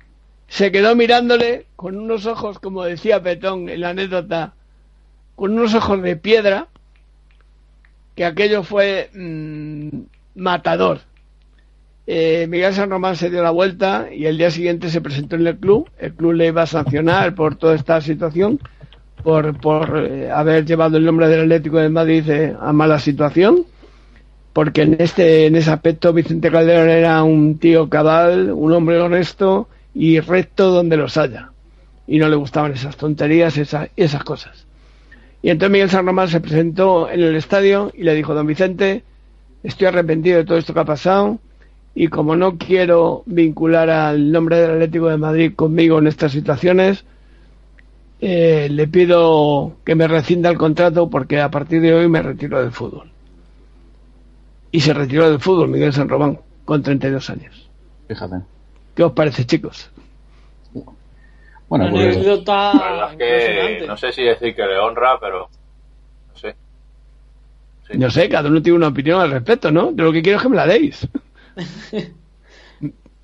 [0.54, 4.54] Se quedó mirándole con unos ojos, como decía Petón en la anécdota,
[5.34, 6.68] con unos ojos de piedra,
[8.14, 10.02] que aquello fue mmm,
[10.36, 11.00] matador.
[12.06, 15.48] Eh, Miguel San Román se dio la vuelta y el día siguiente se presentó en
[15.48, 15.90] el club.
[15.98, 18.60] El club le iba a sancionar por toda esta situación,
[19.24, 23.66] por, por eh, haber llevado el nombre del Atlético de Madrid eh, a mala situación
[24.54, 29.68] porque en este en ese aspecto Vicente Calderón era un tío cabal, un hombre honesto
[29.94, 31.52] y recto donde los haya.
[32.08, 34.66] Y no le gustaban esas tonterías, esas, esas cosas.
[35.42, 39.04] Y entonces Miguel San Román se presentó en el estadio y le dijo, don Vicente,
[39.64, 41.40] estoy arrepentido de todo esto que ha pasado
[41.96, 47.06] y como no quiero vincular al nombre del Atlético de Madrid conmigo en estas situaciones,
[48.20, 52.62] eh, le pido que me rescinda el contrato porque a partir de hoy me retiro
[52.62, 53.12] del fútbol.
[54.72, 57.70] Y se retiró del fútbol Miguel San Román con 32 años.
[58.08, 58.53] Fíjate.
[58.96, 59.92] ¿Qué os parece, chicos?
[61.68, 63.18] Bueno, Una pues anécdota La verdad es
[63.82, 65.50] que no sé si decir que le honra, pero
[66.28, 66.56] no sé.
[67.88, 67.94] Sí.
[67.98, 69.92] No sé, cada uno tiene una opinión al respecto, ¿no?
[69.96, 71.08] Yo lo que quiero es que me la deis.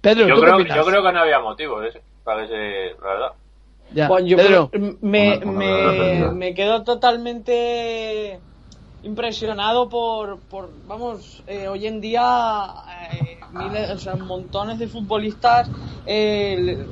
[0.01, 2.95] Pedro, Yo ¿tú qué creo, yo creo que no había motivo de ese, para ese,
[3.01, 3.31] la verdad.
[3.91, 4.07] Ya.
[4.07, 6.37] Bueno, yo Pedro, creo- me, Una- una me, verdadera pérdida.
[6.37, 8.41] me quedo totalmente
[9.01, 12.67] impresionado por, por vamos, eh, hoy en día
[13.11, 15.71] eh, miles, o sea, montones de futbolistas
[16.05, 16.89] eh,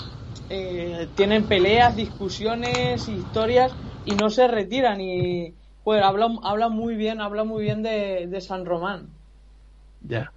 [0.50, 7.22] eh, tienen peleas, discusiones, historias y no se retiran y pues habla, habla muy bien,
[7.22, 9.17] habla muy bien de, de San Román.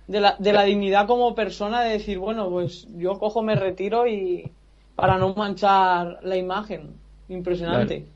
[0.06, 4.06] De la, de la dignidad como persona de decir, bueno, pues yo cojo, me retiro
[4.08, 4.56] y
[4.94, 7.00] para no manchar la imagen.
[7.28, 8.12] Impresionante.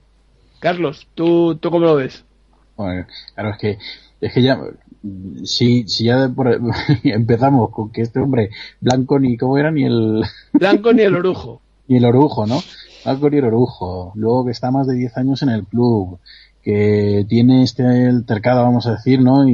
[0.58, 2.26] Carlos, ¿tú, ¿tú cómo lo ves?
[2.76, 3.78] Bueno, claro, es que,
[4.20, 4.58] es que ya,
[5.44, 6.60] si, si ya por-
[7.04, 9.70] empezamos con que este hombre, Blanco ni, ¿cómo era?
[9.70, 11.60] Ni el, Blanco ni el orujo.
[11.88, 12.60] ni el orujo, ¿no?
[13.04, 14.12] Blanco ni el orujo.
[14.14, 16.18] Luego que está más de 10 años en el club,
[16.62, 19.46] que tiene este altercado, vamos a decir, ¿no?
[19.48, 19.52] Y,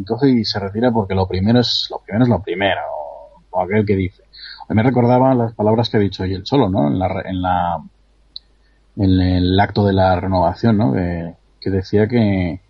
[0.00, 2.80] y coge y se retira porque lo primero es, lo primero es lo primero,
[3.50, 4.22] o aquel que dice.
[4.68, 6.86] A mí me recordaba las palabras que ha dicho hoy el Cholo, ¿no?
[6.86, 7.82] En la, en la,
[8.96, 10.92] en el acto de la renovación, ¿no?
[10.92, 12.60] Que, que decía que,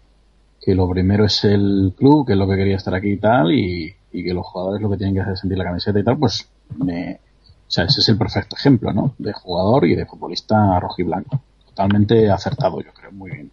[0.60, 3.52] que lo primero es el club, que es lo que quería estar aquí y tal,
[3.52, 6.04] y, y que los jugadores lo que tienen que hacer es sentir la camiseta y
[6.04, 7.20] tal, pues, me,
[7.66, 9.14] o sea, ese es el perfecto ejemplo, ¿no?
[9.18, 11.42] De jugador y de futbolista rojiblanco.
[11.66, 13.50] Totalmente acertado, yo creo, muy bien.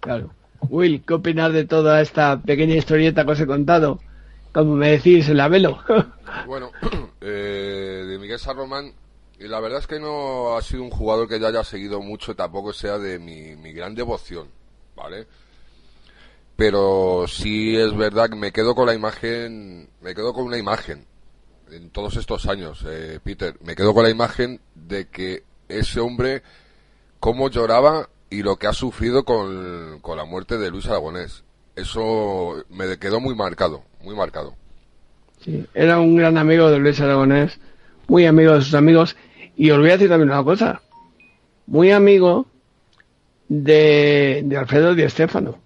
[0.00, 0.30] Claro.
[0.68, 4.00] Will, ¿qué opinas de toda esta pequeña historieta que os he contado?
[4.52, 5.78] Como me decís, el avelo.
[6.46, 6.70] Bueno,
[7.20, 8.92] eh, de Miguel San Román,
[9.38, 12.34] y la verdad es que no ha sido un jugador que yo haya seguido mucho,
[12.34, 14.48] tampoco sea de mi, mi gran devoción,
[14.96, 15.26] ¿vale?
[16.56, 21.06] Pero sí es verdad que me quedo con la imagen, me quedo con una imagen
[21.70, 26.42] en todos estos años, eh, Peter, me quedo con la imagen de que ese hombre,
[27.20, 31.44] cómo lloraba y lo que ha sufrido con, con la muerte de Luis Aragonés.
[31.74, 34.54] Eso me quedó muy marcado, muy marcado.
[35.40, 37.58] Sí, era un gran amigo de Luis Aragonés,
[38.08, 39.16] muy amigo de sus amigos.
[39.56, 40.82] Y os voy a decir también una cosa,
[41.66, 42.46] muy amigo
[43.48, 45.62] de, de Alfredo Di Stéfano.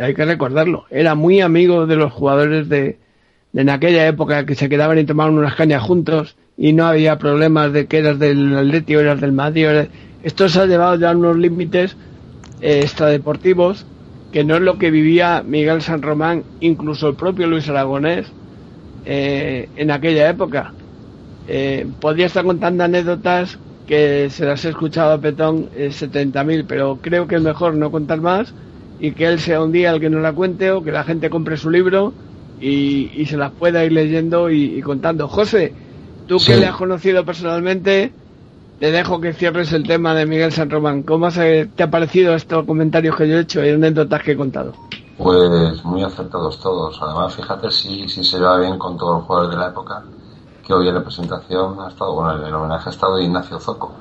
[0.00, 2.98] Hay que recordarlo, era muy amigo de los jugadores de,
[3.52, 7.72] en aquella época que se quedaban y tomaban unas cañas juntos y no había problemas
[7.72, 9.66] de que eras del Atleti eras del Madrid.
[9.66, 9.88] eras-
[10.20, 11.98] Esto se ha llevado ya a unos límites
[12.60, 13.88] eh, extradeportivos
[14.30, 18.34] que no es lo que vivía Miguel San Román, incluso el propio Luis Aragonés,
[19.04, 20.76] eh, en aquella época.
[21.46, 27.00] Eh, podría estar contando anécdotas que se las he escuchado a Petón eh, 70.000, pero
[27.00, 28.54] creo que es mejor no contar más
[28.98, 31.30] y que él sea un día el que nos la cuente o que la gente
[31.30, 32.16] compre su libro
[32.56, 35.28] y, y se las pueda ir leyendo y, y contando.
[35.28, 35.76] José,
[36.26, 36.52] tú Sí.
[36.52, 38.16] que le has conocido personalmente,
[38.78, 41.04] te dejo que cierres el tema de Miguel San Román.
[41.04, 44.36] ¿Cómo se- te ha parecido estos comentarios que yo he hecho y anécdotas que he
[44.36, 44.80] contado?
[45.16, 46.98] Pues muy acertados todos.
[47.02, 50.10] Además, fíjate si, si se lleva bien con todos los jugadores de la época,
[50.64, 53.92] que hoy en la presentación ha estado, bueno, en el homenaje ha estado Ignacio Zoco.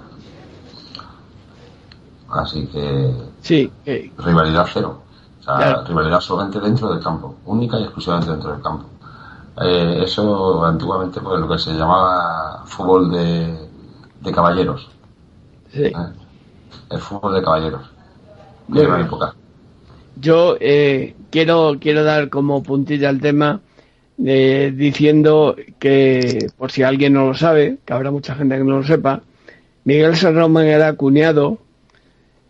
[2.29, 5.01] Así que Sí, eh, rivalidad cero.
[5.39, 5.83] O sea, Claro.
[5.85, 8.85] rivalidad solamente dentro del campo, única y exclusivamente dentro del campo.
[9.61, 13.69] Eh, eso antiguamente pues lo que se llamaba fútbol de,
[14.21, 14.89] de caballeros.
[15.73, 15.83] sí.
[15.85, 15.93] ¿eh?
[16.89, 17.81] El fútbol de caballeros.
[18.67, 19.01] De bien.
[19.01, 19.33] época.
[20.17, 23.59] Yo eh, quiero, quiero dar como puntilla al tema
[24.25, 28.77] eh, diciendo que, por si alguien no lo sabe, que habrá mucha gente que no
[28.77, 29.23] lo sepa,
[29.83, 31.57] Miguel San Román era cuñado,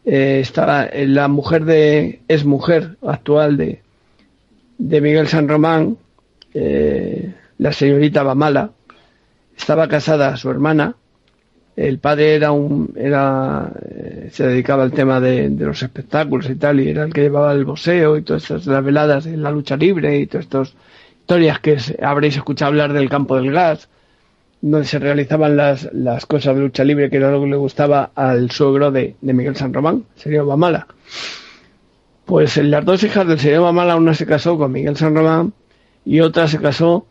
[0.03, 3.81] eh, estaba eh, la mujer de, es mujer actual de,
[4.77, 5.97] de Miguel San Román,
[6.53, 8.71] eh, la señorita Bamala,
[9.55, 10.95] estaba casada a su hermana,
[11.77, 13.71] el padre era un era
[14.31, 17.53] se dedicaba al tema de, de los espectáculos y tal y era el que llevaba
[17.53, 20.73] el boxeo y todas estas las veladas en la lucha libre y todas estas
[21.31, 23.87] historias que habréis escuchado hablar del campo del gas
[24.61, 28.11] donde se realizaban las, las cosas de lucha libre que era lo que le gustaba
[28.15, 30.87] al suegro de, de Miguel San Román sería Bamala
[32.25, 35.53] pues las dos hijas del señor Bamala una se casó con Miguel San Román
[36.03, 37.05] y otra se casó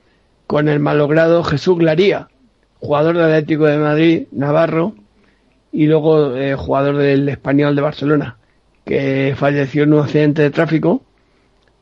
[0.46, 2.28] con el malogrado Jesús Glaría
[2.80, 4.94] jugador del Atlético de Madrid, Navarro,
[5.72, 8.36] y luego eh, jugador del Español de Barcelona,
[8.84, 11.02] que falleció en un accidente de tráfico.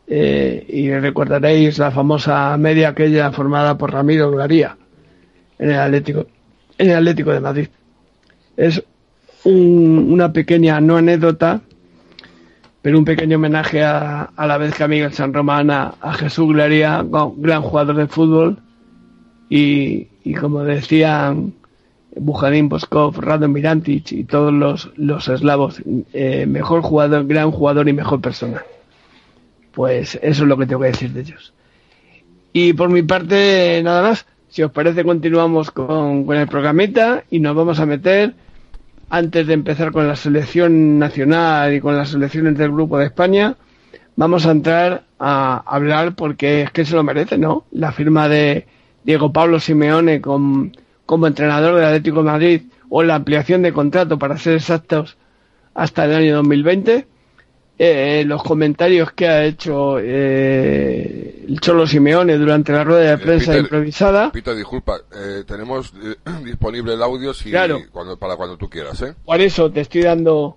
[0.09, 4.77] Eh, y recordaréis la famosa media aquella formada por Ramiro Glaría
[5.59, 6.27] en el Atlético,
[6.79, 7.69] en el Atlético de Madrid.
[8.57, 8.83] Es
[9.45, 11.61] un- una pequeña, no anécdota,
[12.83, 16.49] pero un pequeño homenaje a, a la vez que a Miguel San Román, a, Jesús
[16.53, 17.05] Glaría,
[17.37, 18.59] gran jugador de fútbol,
[19.51, 21.55] y, y como decían
[22.17, 25.83] Bujadín, Boskov, Radon Mirantic y todos los, los eslavos,
[26.13, 28.63] eh, mejor jugador, gran jugador y mejor persona.
[29.79, 31.55] Pues eso es lo que tengo que decir de ellos.
[32.53, 34.27] Y por mi parte, nada más.
[34.49, 38.35] Si os parece, continuamos con, con el programita y nos vamos a meter,
[39.09, 43.55] antes de empezar con la selección nacional y con las selecciones del Grupo de España,
[44.17, 47.63] vamos a entrar a hablar porque es que se lo merece, ¿no?
[47.71, 48.67] La firma de
[49.05, 50.77] Diego Pablo Simeone con-
[51.07, 55.17] como entrenador del Atlético de Madrid o la ampliación de contrato, para ser exactos,
[55.73, 57.07] hasta el año 2020
[57.79, 63.53] eh, los comentarios que ha hecho eh, el Cholo Simeone durante la rueda de prensa
[63.53, 64.33] Peter, improvisada.
[64.33, 67.79] Peter, disculpa, eh, tenemos eh, disponible el audio si, Claro.
[67.93, 69.15] cuando, para cuando tú quieras, ¿eh?
[69.25, 70.57] Por eso te estoy dando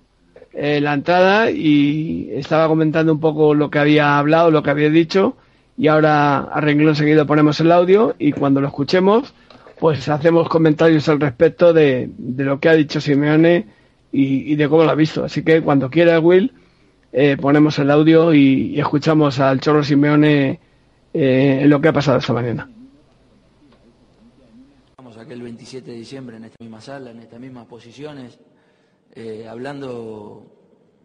[0.52, 4.90] eh, la entrada y estaba comentando un poco lo que había hablado, lo que había
[4.90, 5.36] dicho
[5.78, 9.32] y ahora a renglón seguido ponemos el audio y cuando lo escuchemos
[9.80, 13.66] pues hacemos comentarios al respecto de, de lo que ha dicho Simeone
[14.12, 15.24] y, y de cómo lo ha visto.
[15.24, 16.52] Así que cuando quiera Will
[17.12, 20.58] eh, ponemos el audio y, escuchamos al Cholo Simeone
[21.12, 22.70] eh, lo que ha pasado esta mañana.
[24.88, 28.38] Estamos aquel 27 de diciembre en esta misma sala, en estas mismas posiciones,
[29.14, 30.46] eh, hablando,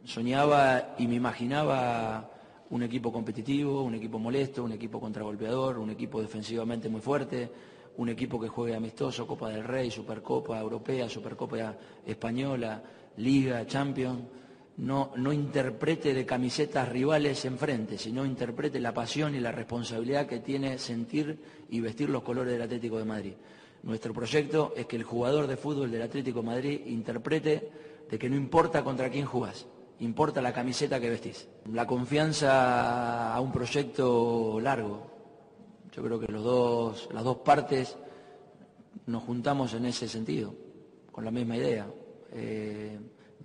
[0.06, 2.32] soñaba y me imaginaba
[2.70, 7.52] un equipo competitivo, un equipo molesto, un equipo contragolpeador, un equipo defensivamente muy fuerte,
[7.98, 12.82] un equipo que juegue amistoso, Copa del Rey, Supercopa Europea, Supercopa Española,
[13.18, 14.22] Liga, Champions.
[14.78, 20.78] No, interprete de camisetas rivales enfrente, sino interprete la pasión y la responsabilidad que tiene
[20.78, 23.34] sentir y vestir los colores del Atlético de Madrid.
[23.82, 27.72] Nuestro proyecto es que el jugador de fútbol del Atlético de Madrid interprete
[28.08, 29.66] de que no importa contra quién jugás,
[30.00, 31.48] importa la camiseta que vestís.
[31.72, 35.08] La confianza a un proyecto largo.
[35.92, 37.98] Yo creo que los dos, las dos partes
[39.08, 40.54] nos juntamos en ese sentido,
[41.12, 41.88] con la misma idea.
[42.32, 43.00] Eh,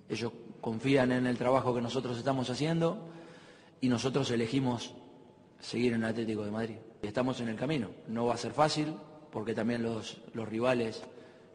[0.08, 0.32] ellos
[0.62, 3.08] confían en el trabajo que nosotros estamos haciendo
[3.80, 4.94] y nosotros elegimos
[5.58, 6.76] seguir en el Atlético de Madrid.
[7.02, 7.88] Estamos en el camino.
[8.06, 8.94] No va a ser fácil
[9.32, 11.02] porque también los, los rivales,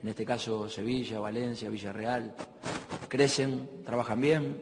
[0.04, 2.36] en este caso Sevilla, Valencia, Villarreal,
[3.08, 4.62] crecen, trabajan bien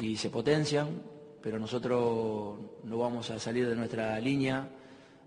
[0.00, 1.02] y se potencian,
[1.42, 4.68] pero nosotros no vamos a salir de nuestra línea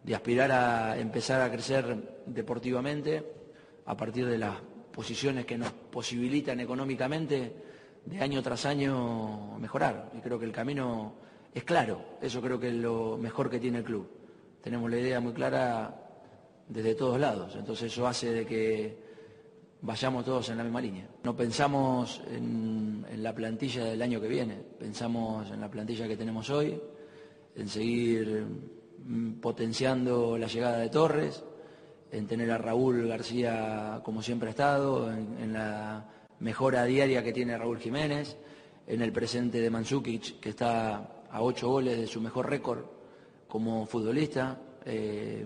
[0.01, 3.21] de aspirar a empezar a crecer deportivamente
[3.85, 4.55] a partir de las
[4.93, 7.64] posiciones que nos posibilitan económicamente
[8.05, 10.11] de año tras año mejorar.
[10.15, 11.15] Y creo que el camino
[11.53, 14.07] es claro, eso creo que es lo mejor que tiene el club.
[14.61, 16.01] Tenemos la idea muy clara
[16.67, 19.05] desde todos lados, entonces eso hace de que
[19.81, 21.07] vayamos todos en la misma línea.
[21.23, 26.49] No pensamos en, la plantilla del año que viene, pensamos en la plantilla que tenemos
[26.49, 26.79] hoy,
[27.55, 28.45] en seguir
[29.05, 31.43] mm, potenciando la llegada de Torres,
[32.11, 36.14] en tener a Raúl García como siempre ha estado, en la
[36.45, 38.37] mejora diaria que tiene Raúl Jiménez,
[38.85, 42.85] en el presente de Mandzukic, que está a ocho goles de su mejor récord
[43.47, 45.43] como futbolista, eh,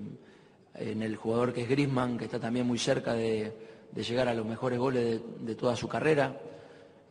[0.75, 4.45] en el jugador que es Grisman, que está también muy cerca de, llegar a los
[4.45, 6.37] mejores goles de, toda su carrera.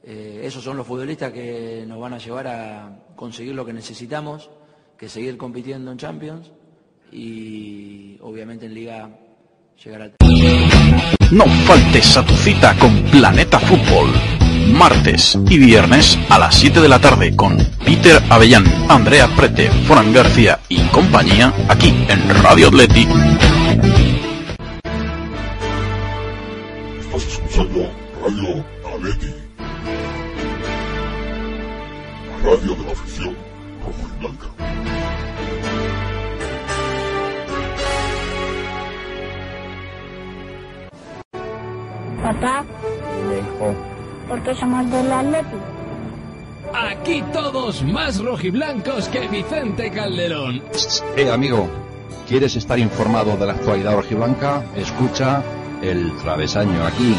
[0.05, 4.51] Eh, esos son los futbolistas que nos van a llevar a conseguir lo que necesitamos,
[4.99, 6.53] que seguir compitiendo en Champions
[7.11, 9.19] y obviamente en Liga
[9.83, 11.18] llegar al...
[11.31, 14.11] No faltes a tu cita con Planeta Fútbol.
[14.73, 20.13] Martes y viernes a las 7 de la tarde con Peter Avellán, Andrea Prete, Fran
[20.15, 23.07] García y compañía aquí en Radio Atleti.
[26.99, 27.91] Estás escuchando
[28.23, 28.65] Radio
[28.95, 29.35] Atleti.
[32.43, 33.37] Radio de la afición
[33.85, 34.48] roja y blanca.
[42.23, 42.65] Papá,
[44.29, 45.57] ¿por qué somos del Atleti?
[46.75, 50.63] Aquí todos más rojiblancos que Vicente Calderón.
[51.17, 51.69] Eh, amigo,
[52.29, 54.65] ¿quieres estar informado de la actualidad rojiblanca?
[54.77, 55.43] Escucha
[55.81, 57.17] El Travesaño aquí,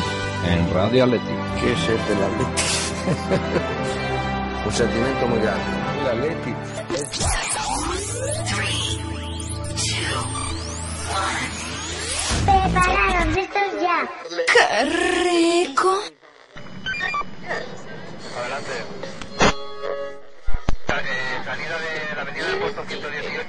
[0.47, 1.33] en Radio Atleti.
[1.59, 2.63] ¿Qué es el del Atleti?
[4.65, 5.63] Un sentimiento muy grande.
[6.01, 6.53] El Atleti
[12.45, 14.09] Preparados, listos ya.
[14.53, 14.85] ¡Qué
[15.23, 15.99] rico!
[18.37, 18.71] Adelante.
[20.89, 23.43] Eh, salida de la avenida del puesto 118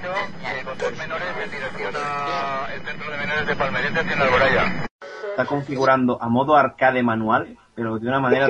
[0.44, 4.86] eh, con tres menores en dirección al centro de menores de Palmerete hacia Alboraya.
[5.30, 8.48] Está configurando a modo arcade manual, pero de una manera.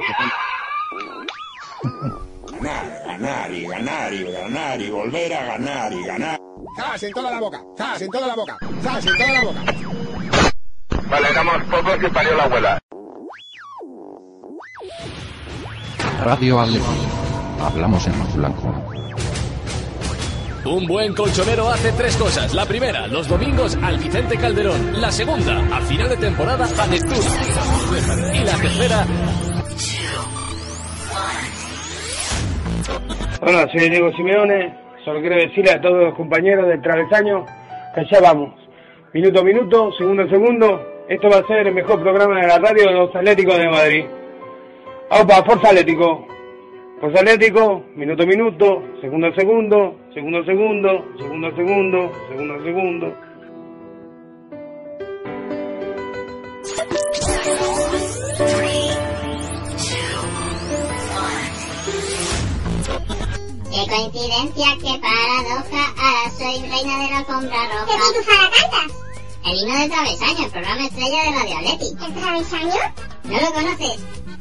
[2.53, 6.41] Ganar, ganar y ganar y ganar y volver a ganar y ganar.
[6.77, 7.63] ¡Zas en toda la boca!
[7.77, 8.59] ¡Zas en toda la boca!
[8.83, 9.61] ¡Zas en toda la boca!
[11.09, 12.79] Vale, éramos pocos y parió la abuela.
[16.25, 16.85] Radio Atleti.
[17.61, 18.85] Hablamos en blanco.
[20.65, 22.55] Un buen colchonero hace tres cosas.
[22.55, 25.01] La primera, los domingos al Vicente Calderón.
[25.01, 27.25] La segunda, a final de temporada a Nestur.
[28.35, 29.07] Y la tercera,
[33.43, 34.80] Hola, soy Diego Simeone.
[35.05, 37.47] Solo quiero decirle a todos los compañeros del travesaño
[37.95, 38.55] que ya vamos.
[39.15, 41.05] Minuto a minuto, segundo a segundo.
[41.09, 44.05] Esto va a ser el mejor programa de la radio de los Atléticos de Madrid.
[45.11, 45.43] ¡Opa!
[45.43, 46.27] Forza Atlético.
[47.01, 52.55] Forza Atlético, minuto a minuto, segundo a segundo, segundo a segundo, segundo a segundo, segundo
[52.55, 53.30] a segundo.
[63.81, 67.87] Qué coincidencia, qué paradoja, ahora soy reina de la alfombra roja.
[67.87, 68.97] ¿Qué pitufada cantas?
[69.43, 72.05] El himno del travesaño, el programa estrella de Radio Atleti.
[72.05, 72.75] ¿El travesaño?
[73.25, 74.01] ¿No lo conoces?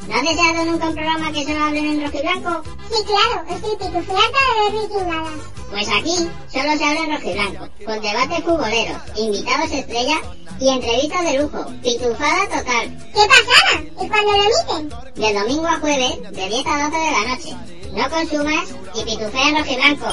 [0.09, 2.63] ¿No has deseado nunca un programa que solo hablen en rojo y blanco?
[2.91, 5.31] Sí, claro, estoy pitufeata de vikingada.
[5.69, 6.15] Pues aquí
[6.51, 10.17] solo se habla en rojo y blanco, con debates futboleros, invitados estrella
[10.59, 11.65] y entrevistas de lujo.
[11.81, 13.09] Pitufada total.
[13.13, 14.03] ¿Qué pasada?
[14.03, 14.99] ¿Y cuándo lo emiten?
[15.15, 17.78] De domingo a jueves, de 10 a 12 de la noche.
[17.95, 20.07] No consumas y pitufea en rojo y blanco.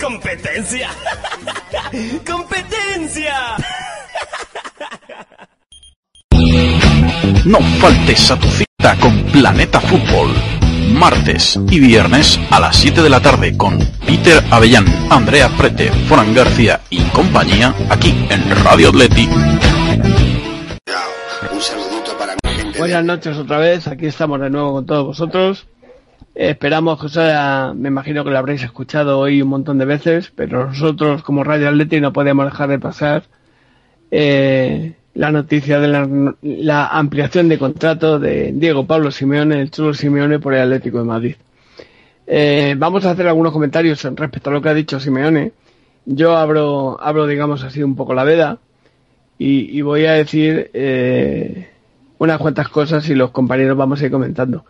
[0.00, 0.90] ¡Competencia!
[2.26, 3.56] ¡Competencia!
[7.44, 10.34] No faltes a tu cita con Planeta Fútbol.
[10.92, 16.34] Martes y viernes a las 7 de la tarde con Peter Avellán, Andrea Prete, Fran
[16.34, 19.28] García y compañía aquí en Radio Atleti.
[21.52, 22.78] Un saludito para mi gente.
[22.78, 25.66] Buenas noches otra vez, aquí estamos de nuevo con todos vosotros.
[26.34, 30.32] Esperamos que os haya, me imagino que lo habréis escuchado hoy un montón de veces,
[30.34, 33.24] pero nosotros como Radio Atleti no podemos dejar de pasar
[34.10, 39.94] eh, la noticia de la, la ampliación de contrato de Diego Pablo Simeone, el chulo
[39.94, 41.36] Simeone por el Atlético de Madrid.
[42.26, 45.52] Eh, vamos a hacer algunos comentarios respecto a lo que ha dicho Simeone.
[46.04, 48.58] Yo abro, abro digamos así, un poco la veda
[49.38, 51.70] y, y voy a decir eh,
[52.18, 54.64] unas cuantas cosas y los compañeros vamos a ir comentando.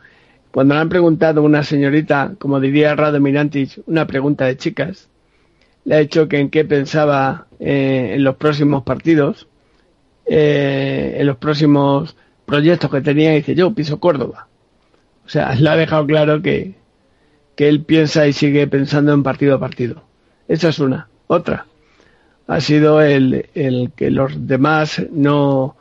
[0.55, 5.09] Cuando le han preguntado una señorita, como diría Rado Mirantic, una pregunta de chicas,
[5.85, 9.49] le ha dicho que en qué pensaba eh, en los próximos partidos,
[10.27, 14.47] eh, en los próximos proyectos que tenía, y dice, yo piso Córdoba.
[15.27, 16.77] O sea, le ha dejado claro que,
[17.57, 20.05] que él piensa y sigue pensando en partido a partido.
[20.47, 21.09] Esa es una.
[21.27, 21.67] Otra
[22.47, 25.75] ha sido el, el que los demás no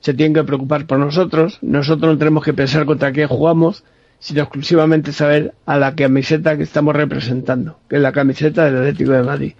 [0.00, 1.56] se tienen que preocupar por nosotros.
[1.62, 3.82] Nosotros no tenemos que pensar contra qué jugamos,
[4.20, 9.12] sino exclusivamente saber a la camiseta que estamos representando, que es la camiseta del Atlético
[9.12, 9.52] de Madrid.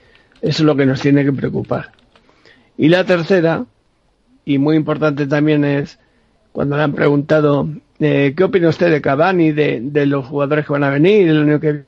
[0.43, 1.93] Eso es lo que nos tiene que preocupar.
[2.77, 3.65] Y la tercera,
[4.45, 5.99] y muy importante también es
[6.53, 7.69] cuando le han preguntado
[8.01, 11.59] eh, qué opina usted de Cavani, de, los jugadores que van a venir el año
[11.59, 11.85] que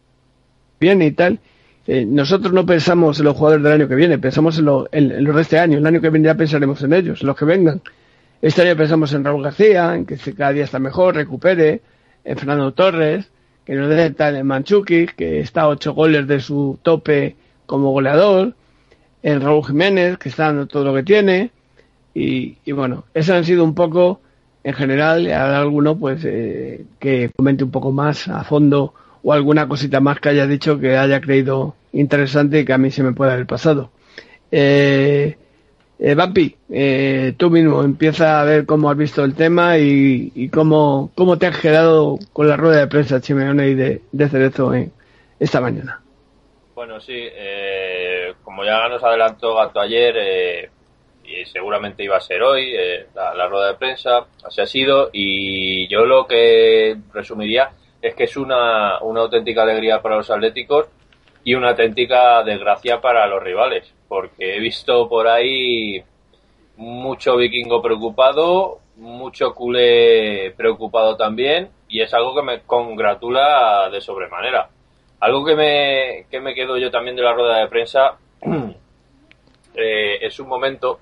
[0.80, 1.40] viene y tal.
[1.86, 5.36] Eh, nosotros no pensamos en los jugadores del año que viene, pensamos en, lo, los
[5.36, 5.76] de este año.
[5.76, 7.82] El año que viene ya pensaremos en ellos, los que vengan.
[8.40, 11.82] Este año pensamos en Raúl García, en que cada día está mejor, recupere,
[12.24, 13.30] Fernando Torres,
[13.64, 18.54] que nos tal en Manchuki, que está a ocho goles de su tope como goleador,
[19.22, 21.50] en Raúl Jiménez, que está dando todo lo que tiene,
[22.14, 24.20] y, bueno, esos han sido un poco,
[24.64, 29.66] en general, habrá alguno pues eh, que comente un poco más a fondo o alguna
[29.68, 33.12] cosita más que haya dicho que haya creído interesante y que a mí se me
[33.12, 33.90] pueda haber pasado.
[34.50, 35.36] Eh,
[36.04, 40.48] eh, Vampi, eh, tú mismo empieza a ver cómo has visto el tema y, y
[40.48, 44.92] cómo, cómo te has quedado con la rueda de prensa Chimeone y de, Cerezo en
[45.38, 46.00] esta mañana.
[46.74, 50.70] Bueno, sí, eh, como ya nos adelantó Gato ayer, eh,
[51.24, 55.10] y seguramente iba a ser hoy, eh, la, la, rueda de prensa, así ha sido,
[55.12, 60.88] y yo lo que resumiría es que es una, una auténtica alegría para los atléticos
[61.44, 66.04] y una auténtica desgracia para los rivales, porque he visto por ahí
[66.76, 74.68] mucho vikingo preocupado, mucho culé preocupado también, y es algo que me congratula de sobremanera.
[75.18, 78.18] Algo que me, que me quedo yo también de la rueda de prensa
[79.76, 81.00] eh, es un momento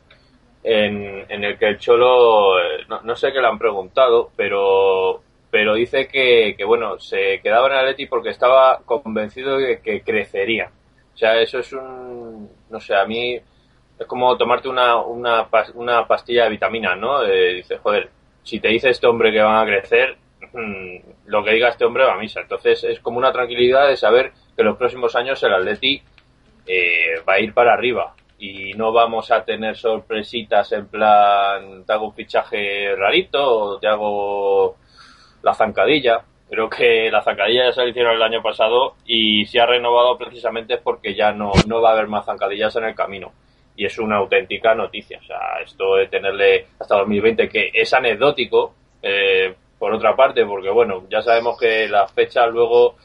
[0.63, 5.21] en, en, el que el Cholo, eh, no, no, sé qué le han preguntado, pero,
[5.51, 10.71] pero dice que, que, bueno, se quedaba en Atleti porque estaba convencido de que crecería.
[11.13, 13.35] O sea, eso es un, no sé, a mí
[13.99, 17.23] es como tomarte una, una, una pastilla de vitamina, ¿no?
[17.23, 18.11] Eh, dice, joder,
[18.43, 20.17] si te dice este hombre que van a crecer,
[20.53, 20.97] mm,
[21.27, 22.41] lo que diga este hombre va a misa.
[22.41, 26.03] Entonces es como una tranquilidad de saber que en los próximos años el Atleti
[26.67, 31.93] eh, va a ir para arriba y no vamos a tener sorpresitas en plan te
[31.93, 34.77] hago un fichaje rarito o te hago
[35.43, 36.25] la zancadilla.
[36.51, 40.19] Creo que la zancadilla ya se la hicieron el año pasado y si ha renovado
[40.19, 43.33] precisamente porque ya no, no va a haber más zancadillas en el camino.
[43.77, 45.19] Y es una auténtica noticia.
[45.19, 50.69] O sea, esto de tenerle hasta 2020, que es anecdótico, eh, por otra parte, porque
[50.69, 52.97] bueno, ya sabemos que las fechas luego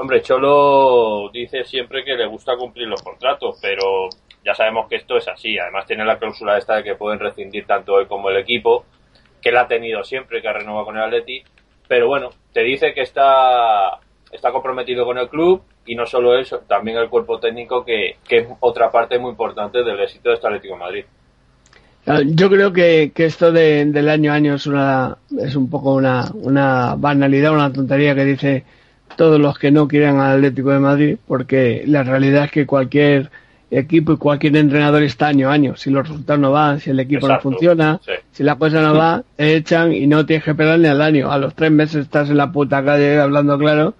[0.00, 4.08] Hombre, Cholo dice siempre que le gusta cumplir los contratos, pero
[4.44, 5.58] ya sabemos que esto es así.
[5.58, 8.84] Además tiene la cláusula esta de que pueden rescindir tanto él como el equipo,
[9.42, 11.42] que él ha tenido siempre, que ha renovado con el Atleti.
[11.88, 13.98] Pero bueno, te dice que está,
[14.30, 18.36] está comprometido con el club y no solo eso, también el cuerpo técnico, que, que
[18.38, 21.04] es otra parte muy importante del éxito de este Atlético de Madrid.
[22.06, 25.68] Ah, Yo creo que, que esto de- del año a año es una es un
[25.68, 28.64] poco una, una banalidad, una tontería que dice
[29.16, 33.30] todos los que no quieren al Atlético de Madrid, porque la realidad es que cualquier
[33.70, 35.76] equipo y cualquier entrenador está año a año.
[35.76, 38.12] Si los resultados no van, si el equipo Exacto, no funciona, sí.
[38.32, 41.30] si la cosa no va, te echan y no tienes que esperar ni al año.
[41.30, 43.94] A los tres meses estás en la puta calle hablando claro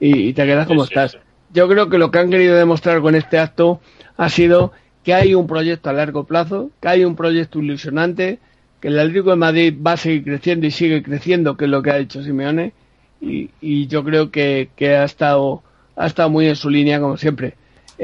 [0.00, 1.16] y, y te quedas como estás.
[1.52, 3.80] Yo creo que lo que han querido demostrar con este acto
[4.16, 4.72] ha sido
[5.04, 8.38] que hay un proyecto a largo plazo, que hay un proyecto ilusionante,
[8.80, 11.82] que el Atlético de Madrid va a seguir creciendo y sigue creciendo, que es lo
[11.82, 12.72] que ha dicho Simeone,
[13.20, 15.62] y, y yo creo que, que ha estado
[15.96, 17.54] ha estado muy en su línea como siempre.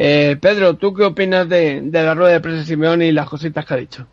[0.01, 3.67] Eh, Pedro, ¿tú qué opinas de, la rueda de prensa de Simeone y las cositas
[3.67, 4.07] que ha dicho?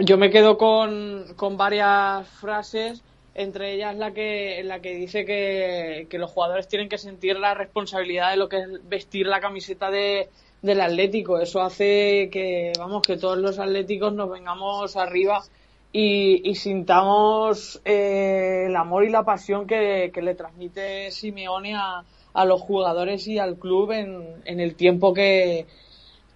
[0.00, 1.26] Yo me quedo con,
[1.58, 3.02] varias frases,
[3.34, 8.30] entre ellas la que, la que dice que, los jugadores tienen que sentir la responsabilidad
[8.30, 10.30] de lo que es vestir la camiseta de,
[10.62, 11.38] del Atlético.
[11.38, 15.42] Eso hace que, vamos, que todos los atléticos nos vengamos arriba
[15.92, 22.04] y, y sintamos eh, el amor y la pasión que, que le transmite Simeone a,
[22.34, 25.66] a los jugadores y al club en, en el tiempo que,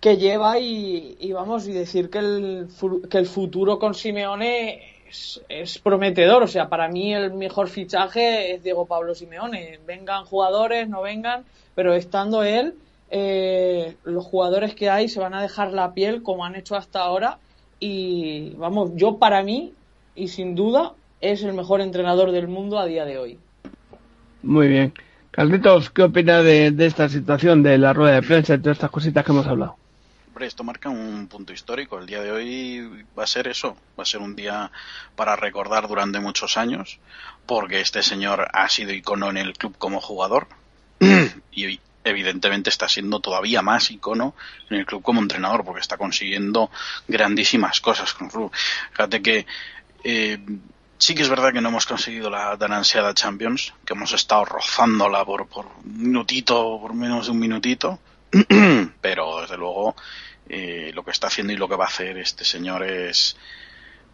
[0.00, 2.68] que lleva y, vamos y decir que el,
[3.10, 6.42] que el futuro con Simeone es, es prometedor.
[6.42, 9.80] O sea, para mí el mejor fichaje es Diego Pablo Simeone.
[9.86, 11.44] Vengan jugadores, no vengan,
[11.74, 12.74] pero estando él,
[13.10, 17.00] eh, los jugadores que hay se van a dejar la piel como han hecho hasta
[17.00, 17.38] ahora.
[17.80, 19.74] Y vamos, yo para mí,
[20.14, 23.38] y sin duda, es el mejor entrenador del mundo a día de hoy.
[24.42, 24.94] Muy bien.
[25.36, 28.90] Carlitos, ¿qué opinas de, de esta situación, de la rueda de prensa y todas estas
[28.90, 29.76] cositas que hemos hablado?
[30.28, 31.98] Hombre, esto marca un punto histórico.
[31.98, 34.70] El día de hoy va a ser eso, va a ser un día
[35.14, 37.00] para recordar durante muchos años,
[37.44, 40.48] porque este señor ha sido icono en el club como jugador
[41.52, 44.34] y evidentemente está siendo todavía más icono
[44.70, 46.70] en el club como entrenador, porque está consiguiendo
[47.08, 48.52] grandísimas cosas con el club.
[48.92, 49.46] Fíjate que
[50.02, 50.38] eh,
[50.98, 54.44] sí que es verdad que no hemos conseguido la tan ansiada Champions, que hemos estado
[54.44, 57.98] rozándola por, por un minutito, por menos de un minutito,
[59.00, 59.96] pero desde luego
[60.48, 63.36] eh, lo que está haciendo y lo que va a hacer este señor es,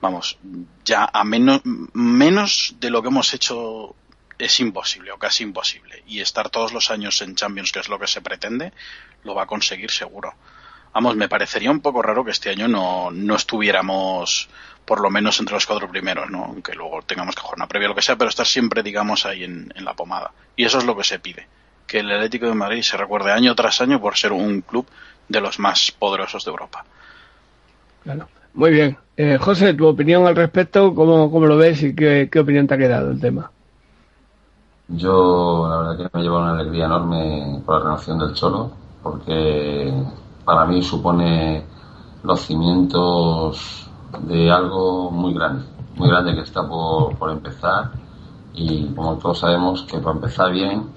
[0.01, 0.39] vamos,
[0.85, 3.95] ya a menos, menos de lo que hemos hecho
[4.39, 6.03] es imposible o casi imposible.
[6.07, 8.73] Y estar todos los años en Champions, que es lo que se pretende,
[9.25, 10.35] lo va a conseguir seguro.
[10.95, 14.49] Vamos, me parecería un poco raro que este año no, no estuviéramos
[14.85, 16.45] por lo menos entre los cuatro primeros, ¿no?
[16.45, 19.25] Aunque luego tengamos que jugar una previa o lo que sea, pero estar siempre, digamos,
[19.25, 20.33] ahí en, en la pomada.
[20.57, 21.47] Y eso es lo que se pide.
[21.87, 24.87] Que el Atlético de Madrid se recuerde año tras año por ser un club
[25.29, 26.85] de los más poderosos de Europa.
[28.03, 28.29] Claro.
[28.55, 28.99] Muy bien.
[29.17, 32.75] Eh, José, tu opinión al respecto, ¿cómo, cómo lo ves y qué, qué opinión te
[32.75, 33.51] ha quedado el tema?
[34.89, 38.73] Yo, la verdad que me lleva una alegría enorme por la renovación del Cholo,
[39.03, 39.93] porque
[40.45, 41.65] para mí supone
[42.23, 43.89] los cimientos
[44.21, 45.65] de algo muy grande,
[45.97, 47.93] muy grande que está por, por empezar
[48.55, 50.91] y como todos sabemos que para empezar bien,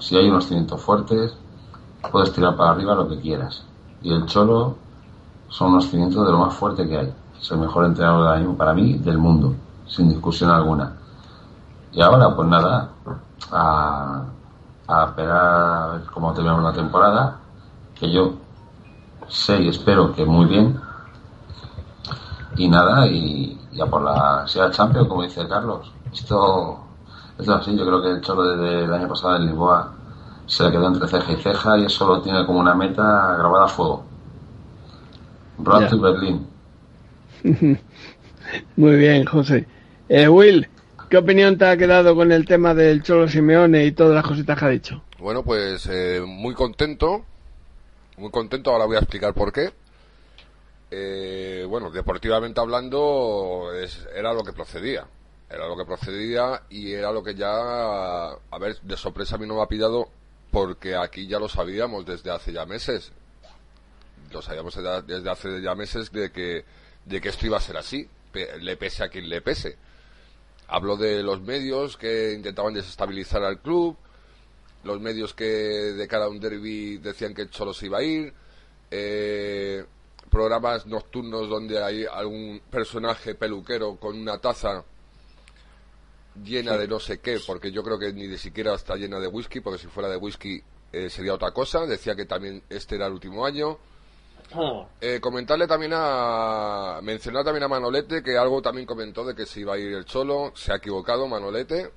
[0.00, 1.36] si hay unos cimientos fuertes,
[2.10, 3.64] puedes tirar para arriba lo que quieras.
[4.02, 4.76] Y el Cholo
[5.48, 7.14] son unos cimientos de lo más fuerte que hay.
[7.40, 9.54] Es el mejor entrenador ahora mismo para mí del mundo,
[9.86, 10.96] sin discusión alguna.
[11.92, 12.90] Y ahora, pues nada,
[13.52, 14.24] a,
[14.88, 17.38] a esperar a ver cómo terminamos la temporada,
[17.94, 18.34] que yo
[19.28, 20.78] sé y espero que muy bien.
[22.56, 25.92] Y nada, y ya por la sea Champions, como dice Carlos.
[26.12, 26.80] Esto,
[27.38, 29.92] esto es así, yo creo que el Cholo desde el año pasado en Lisboa
[30.46, 33.64] se le quedó entre ceja y ceja y eso lo tiene como una meta grabada
[33.64, 34.04] a fuego.
[35.58, 35.88] Road Ya.
[35.88, 36.46] to Berlín.
[38.76, 39.66] Muy bien, José.
[40.08, 40.68] Eh, Will,
[41.10, 44.58] ¿qué opinión te ha quedado con el tema del Cholo Simeone y todas las cositas
[44.58, 45.02] que ha dicho?
[45.18, 47.22] Bueno, pues eh, muy contento,
[48.16, 49.72] muy contento, ahora voy a explicar por qué.
[50.90, 55.04] eh, bueno, deportivamente hablando, es- era lo que procedía.
[55.50, 59.46] Era lo que procedía y era lo que ya, a ver, de sorpresa a mí
[59.46, 60.08] no me ha pillado
[60.52, 63.10] porque aquí ya lo sabíamos desde hace ya meses.
[64.32, 66.64] Lo sabíamos desde- hace ya meses de que,
[67.04, 68.08] de que esto iba a ser así,
[68.60, 69.76] le pese a quien le pese.
[70.68, 73.96] Hablo de los medios que intentaban desestabilizar al club,
[74.86, 78.02] los medios que de cara a un derby decían que el Cholo se iba a
[78.02, 78.32] ir,
[78.90, 79.84] eh,
[80.30, 84.84] programas nocturnos donde hay algún personaje peluquero con una taza
[86.42, 89.28] llena de no sé qué, porque yo creo que ni de siquiera está llena de
[89.28, 90.62] whisky, porque si fuera de whisky
[90.92, 91.86] eh, sería otra cosa.
[91.86, 93.78] Decía que también este era el último año.
[95.00, 97.00] Eh, comentarle también a.
[97.02, 100.04] Mencionar también a Manolete, que algo también comentó de que se iba a ir el
[100.04, 100.52] Cholo.
[100.54, 101.90] Se ha equivocado, Manolete.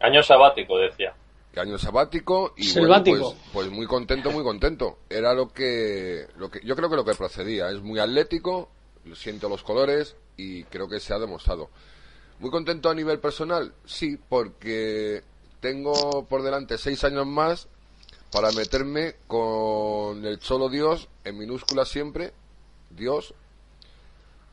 [0.00, 1.14] Año sabático, decía.
[1.56, 2.52] Año sabático.
[2.56, 4.98] Y bueno, pues, pues muy contento, muy contento.
[5.08, 6.60] Era lo que, lo que.
[6.64, 7.70] Yo creo que lo que procedía.
[7.70, 8.68] Es muy atlético,
[9.14, 11.70] siento los colores y creo que se ha demostrado.
[12.40, 15.22] Muy contento a nivel personal, sí, porque
[15.60, 17.68] tengo por delante seis años más
[18.30, 22.34] para meterme con el Cholo Dios, en minúsculas siempre,
[22.90, 23.32] Dios,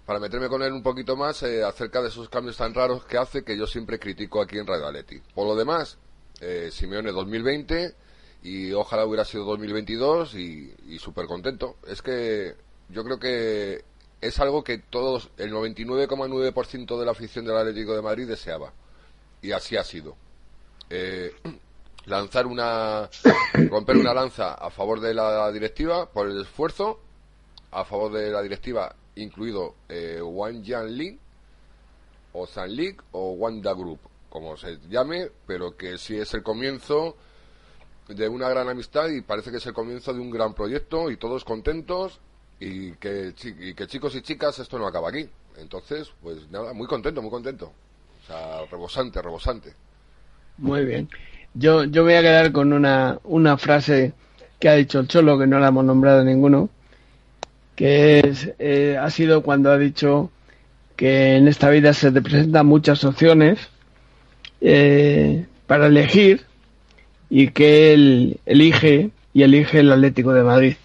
[0.05, 3.17] para meterme con él un poquito más eh, acerca de esos cambios tan raros que
[3.17, 5.03] hace que yo siempre critico aquí en Radio.
[5.33, 5.97] Por lo demás,
[6.43, 7.95] eh, Simeone 2020
[8.43, 11.77] y ojalá hubiera sido 2022 y, y súper contento.
[11.87, 12.55] Es que
[12.89, 13.83] yo creo que
[14.23, 18.73] es algo que todos, el 99,9% de la afición del Atlético de Madrid deseaba.
[19.41, 20.15] Y así ha sido.
[20.89, 21.33] Eh,
[22.05, 23.09] lanzar una,
[23.69, 26.99] romper una lanza a favor de la directiva por el esfuerzo,
[27.71, 31.19] a favor de la directiva, incluido eh, Wang Yan Lee,
[32.33, 33.99] o San League, o Wanda Group,
[34.33, 37.15] como se llame, pero que sí es el comienzo
[38.07, 41.17] de una gran amistad y parece que es el comienzo de un gran proyecto y
[41.17, 42.19] todos contentos
[42.59, 45.29] y que, y que chicos y chicas esto no acaba aquí.
[45.57, 47.73] Entonces, pues nada, muy contento, muy contento.
[48.23, 49.75] O sea, rebosante, rebosante.
[50.57, 51.07] Muy bien.
[51.53, 54.13] Yo, yo voy a quedar con una, una frase
[54.59, 56.71] que ha dicho el Cholo, que no la hemos nombrado ninguno,
[57.75, 60.31] que es, eh, ha sido cuando ha dicho
[60.95, 63.69] que en esta vida se te presentan muchas opciones
[64.65, 66.45] eh, para elegir
[67.29, 70.75] y que él elige y elige el Atlético de Madrid.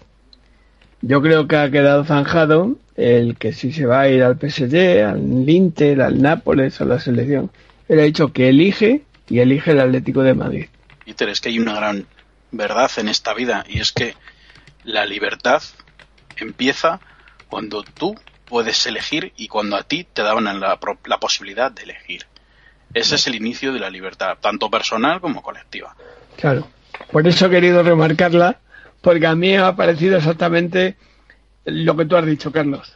[1.01, 5.05] Yo creo que ha quedado zanjado el que si se va a ir al PSG,
[5.05, 7.49] al Inter, al Nápoles, a la selección.
[7.87, 10.65] Él ha dicho que elige y elige el Atlético de Madrid.
[11.05, 12.05] Peter, es que hay una gran
[12.51, 14.15] verdad en esta vida y es que
[14.83, 15.63] la libertad
[16.35, 16.99] empieza
[17.47, 18.15] cuando tú
[18.45, 22.25] puedes elegir y cuando a ti te daban la, la posibilidad de elegir.
[22.93, 25.95] Ese es el inicio de la libertad, tanto personal como colectiva.
[26.37, 26.67] Claro.
[27.11, 28.59] Por eso he querido remarcarla,
[29.01, 30.95] porque a mí me ha parecido exactamente
[31.65, 32.93] lo que tú has dicho, Carlos.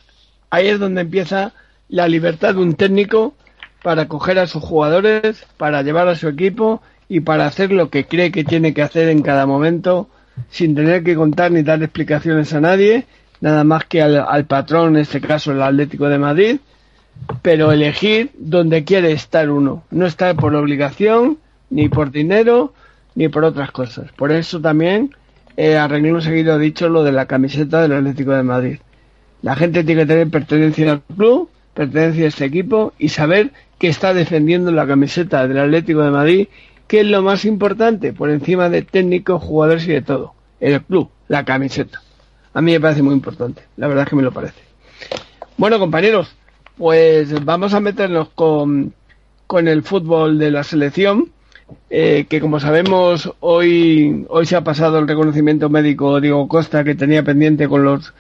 [0.50, 1.54] Ahí es donde empieza
[1.90, 3.36] la libertad de un técnico
[3.84, 8.06] para coger a sus jugadores, para llevar a su equipo y para hacer lo que
[8.06, 10.10] cree que tiene que hacer en cada momento,
[10.50, 13.06] sin tener que contar ni dar explicaciones a nadie,
[13.42, 16.60] nada más que al, al patrón, en este caso el Atlético de Madrid,
[17.42, 21.38] pero elegir donde quiere estar uno, no estar por obligación,
[21.70, 22.74] ni por dinero,
[23.16, 24.12] ni por otras cosas.
[24.14, 25.16] Por eso también,
[25.58, 28.80] eh, a renglón seguido dicho lo de la camiseta del Atlético de Madrid.
[29.42, 33.88] La gente tiene que tener pertenencia al club, pertenencia a este equipo y saber que
[33.88, 36.48] está defendiendo la camiseta del Atlético de Madrid,
[36.88, 40.34] que es lo más importante, por encima de técnicos, jugadores y de todo.
[40.60, 42.02] El club, la camiseta.
[42.54, 44.62] A mí me parece muy importante, la verdad es que me lo parece.
[45.58, 46.36] Bueno, compañeros,
[46.78, 48.94] pues vamos a meternos con,
[49.48, 51.32] con el fútbol de la selección,
[51.90, 56.96] eh, que como sabemos hoy, hoy se ha pasado el reconocimiento médico Diego Costa que
[56.96, 58.14] tenía pendiente con los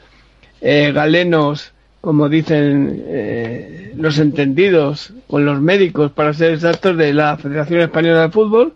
[0.61, 7.37] eh, galenos, como dicen eh, los entendidos, con los médicos, para ser exactos, de la
[7.37, 8.73] Federación Española de Fútbol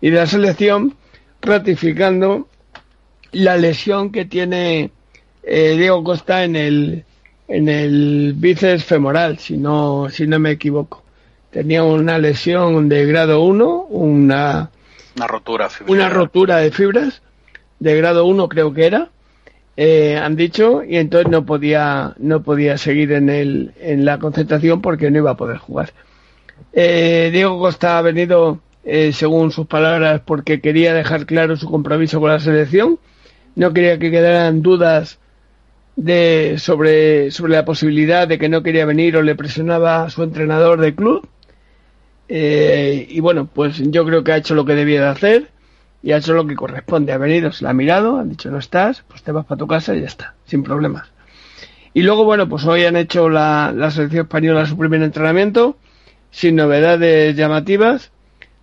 [0.00, 0.94] y de la selección,
[1.40, 2.48] ratificando
[3.32, 4.90] la lesión que tiene
[5.42, 7.04] eh, Diego Costa en el
[7.48, 11.02] en el bíceps femoral, si no si no me equivoco.
[11.50, 14.70] Tenía una lesión de grado 1, una
[15.16, 17.22] Una rotura una rotura de fibras
[17.78, 19.10] de grado 1 creo que era.
[19.76, 24.80] eh, han dicho y entonces no podía no podía seguir en el en la concentración
[24.80, 25.92] porque no iba a poder jugar.
[26.72, 32.20] Eh, Diego Costa ha venido, eh, según sus palabras, porque quería dejar claro su compromiso
[32.20, 32.98] con la selección.
[33.56, 35.18] No quería que quedaran dudas
[35.96, 40.22] de sobre, sobre la posibilidad de que no quería venir o le presionaba a su
[40.22, 41.28] entrenador de club.
[42.28, 45.48] Eh, y bueno, pues yo creo que ha hecho lo que debía de hacer
[46.02, 47.12] y ha hecho lo que corresponde.
[47.12, 49.66] Ha venido, se la ha mirado, ha dicho no estás, pues te vas para tu
[49.66, 51.08] casa y ya está, sin problemas.
[51.92, 55.76] Y luego, bueno, pues hoy han hecho la, la selección española su primer entrenamiento,
[56.32, 58.10] sin novedades llamativas,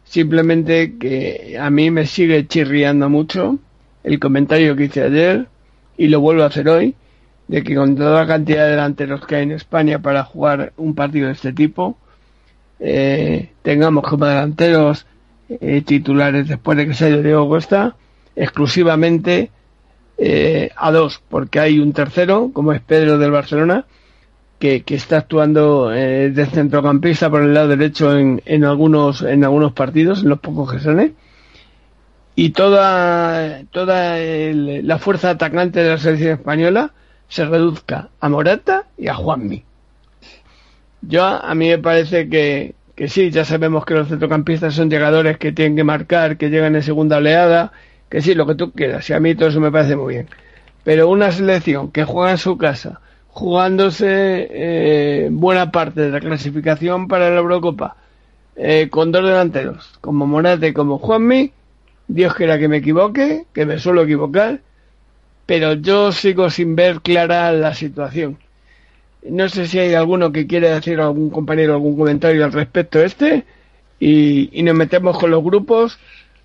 [0.04, 3.58] simplemente que a mí me sigue chirriando mucho
[4.04, 5.48] el comentario que hice ayer,
[5.98, 6.96] y lo vuelvo a hacer hoy,
[7.52, 10.96] de que con toda la cantidad de delanteros que hay en España para jugar un
[10.96, 11.98] partido de este tipo,
[12.80, 15.06] eh, tengamos como delanteros
[15.50, 17.98] eh, titulares después de que se haya Diego Costa,
[18.38, 19.52] exclusivamente
[20.18, 23.84] eh, a dos, porque hay un tercero, como es Pedro del Barcelona,
[24.58, 29.74] que, que está actuando de centrocampista por el lado derecho en, en, algunos, en algunos
[29.74, 31.14] partidos, en los pocos que son,
[32.34, 36.94] y toda, toda la fuerza atacante de la selección española
[37.32, 39.64] se reduzca a Morata y a Juanmi.
[41.02, 45.38] Yo, a mí me parece que, que sí, ya sabemos que los centrocampistas son llegadores
[45.38, 47.72] que tienen que marcar, que llegan en segunda oleada,
[48.10, 50.28] que sí, lo que tú quieras, y a mí todo eso me parece muy bien.
[50.84, 57.08] Pero una selección que juega en su casa, jugándose eh, buena parte de la clasificación
[57.08, 57.96] para la Eurocopa,
[58.58, 61.54] eh, con dos delanteros, como Morata y como Juanmi,
[62.10, 64.60] Dios quiera que me equivoque, que me suelo equivocar,
[65.52, 68.38] pero yo sigo sin ver clara la situación.
[69.22, 73.44] No sé si hay alguno que quiere decir algún compañero algún comentario al respecto este
[74.00, 76.00] y, y nos metemos con los grupos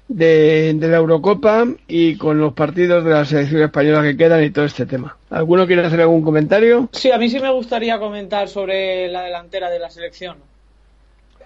[0.08, 4.50] de, de, la Eurocopa y con los partidos de la selección española que quedan y
[4.50, 5.16] todo este tema.
[5.30, 6.88] ¿Alguno quiere hacer algún comentario?
[6.90, 10.38] Sí, a mí sí me gustaría comentar sobre la delantera de la selección.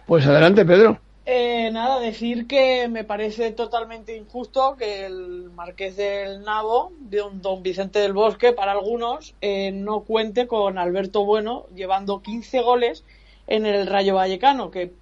[0.06, 0.98] Pues adelante, Pedro.
[1.26, 7.42] Eh, nada, decir que me parece totalmente injusto que el Marqués del Nabo, de un
[7.42, 13.04] don Vicente del Bosque, para algunos, eh, no cuente con Alberto Bueno llevando 15 goles
[13.46, 14.92] en el Rayo Vallecano, que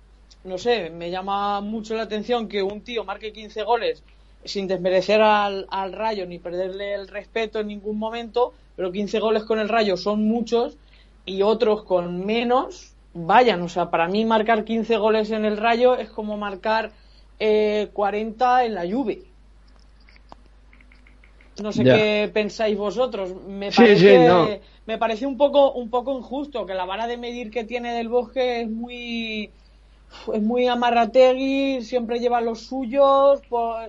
[0.45, 4.03] no sé, me llama mucho la atención que un tío marque 15 goles
[4.45, 9.45] sin desmerecer al, al, Rayo ni perderle el respeto en ningún momento, pero 15 goles
[9.45, 10.77] con el Rayo son muchos
[11.27, 13.63] y otros con menos vayan.
[13.63, 16.93] O sea, para mí marcar 15 goles en el Rayo es como marcar
[17.39, 19.35] eh, 40 en la Juve.
[21.65, 21.93] No sé Ya.
[21.93, 23.35] qué pensáis vosotros.
[23.63, 24.59] Me Sí, parece, sí, no.
[24.87, 28.09] me parece un poco, un poco injusto que la vara de medir que tiene del
[28.09, 29.53] Bosque es muy
[30.35, 33.43] es muy amarrategui, siempre lleva los suyos,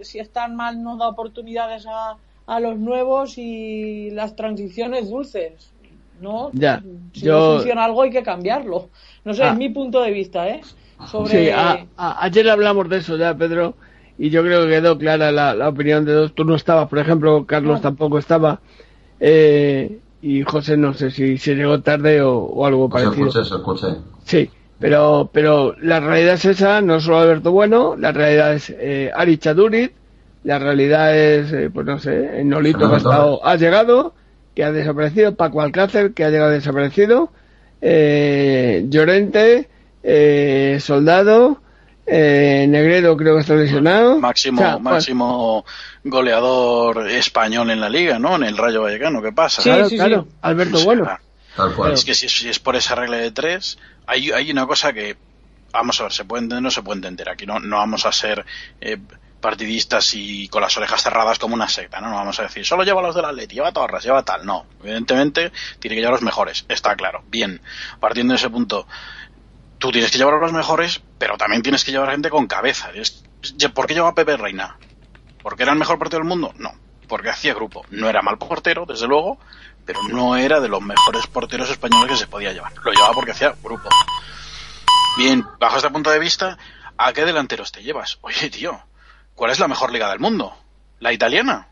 [0.04, 5.76] si están mal no da oportunidades a, a los nuevos y las transiciones dulces.
[6.22, 6.50] ¿No?
[6.54, 6.82] Ya,
[7.14, 8.90] si yo- no funciona algo hay que cambiarlo.
[9.26, 9.52] No sé, Ah.
[9.52, 10.62] es mi punto de vista, ¿eh?
[11.10, 11.46] Sobre...
[11.46, 13.76] Sí, a- a- ayer hablamos de eso ya, Pedro,
[14.18, 16.34] y yo creo que quedó clara la, la opinión de dos.
[16.36, 17.82] Tú no estabas, por ejemplo, Carlos No.
[17.82, 18.60] tampoco estaba,
[19.20, 23.28] eh, y José no sé si se llegó tarde o, o algo Se parecido.
[23.28, 23.88] escuché, se escuché.
[24.26, 24.50] Sí,
[24.80, 29.38] pero, pero la realidad es esa, no solo Alberto Bueno, la realidad es eh, Ari
[29.38, 29.94] Chadurit,
[30.44, 34.14] la realidad es, eh, pues no sé, Nolito que ha, estado- ha llegado,
[34.56, 37.32] que ha desaparecido, Paco Alcácer, que ha llegado desaparecido,
[37.82, 39.70] eh, Llorente,
[40.04, 41.62] eh, Soldado,
[42.06, 44.20] eh, Negredo creo que está lesionado.
[44.20, 45.66] Máximo, O sea, bueno, máximo
[46.04, 48.36] goleador español en la liga, ¿no?
[48.36, 49.62] En el Rayo Vallecano, ¿qué pasa?
[49.62, 51.18] claro, claro, Alberto O sea, Bueno.
[51.56, 51.94] Tal cual.
[51.94, 53.78] Es que si, si es por esa regla de tres,
[54.08, 55.18] hay, hay una cosa que,
[55.72, 57.30] vamos a ver, se puede entender o no se puede entender.
[57.30, 58.46] Aquí no, no vamos a ser
[58.82, 58.98] eh,
[59.40, 62.10] partidistas y con las orejas cerradas como una secta, ¿no?
[62.10, 64.46] No vamos a decir, solo lleva a los del Atleti, lleva a Torres, lleva tal.
[64.46, 67.24] No, evidentemente tiene que llevar los mejores, está claro.
[67.28, 67.62] Bien,
[68.00, 68.88] partiendo de ese punto,
[69.78, 72.92] tú tienes que llevar a los mejores, pero también tienes que llevar gente con cabeza.
[73.74, 74.78] ¿Por qué lleva a Pepe Reina?
[75.42, 76.54] ¿Porque era el mejor portero del mundo?
[76.58, 76.74] No,
[77.08, 77.86] porque hacía grupo.
[77.90, 79.40] No era mal portero, desde luego,
[79.86, 82.74] pero no era de los mejores porteros españoles que se podía llevar.
[82.84, 83.90] Lo llevaba porque hacía grupo.
[85.18, 86.58] Bien, bajo este punto de vista,
[86.98, 88.20] ¿a qué delanteros te llevas?
[88.22, 88.80] Oye, tío,
[89.40, 90.54] ¿cuál es la mejor liga del mundo?
[91.00, 91.70] ¿La italiana?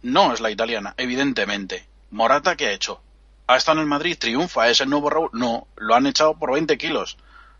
[0.00, 1.86] No es la italiana, evidentemente.
[2.10, 3.02] Morata, ¿qué ha hecho?
[3.46, 4.16] ¿Ha estado en el Madrid?
[4.18, 4.70] ¿Triunfa?
[4.70, 5.28] ¿Es el nuevo Raúl?
[5.34, 7.18] No, lo han echado por 20 kilos.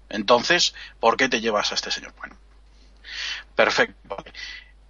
[0.08, 2.14] Entonces, ¿por qué te llevas a este señor?
[2.16, 2.36] Bueno,
[3.54, 4.16] perfecto.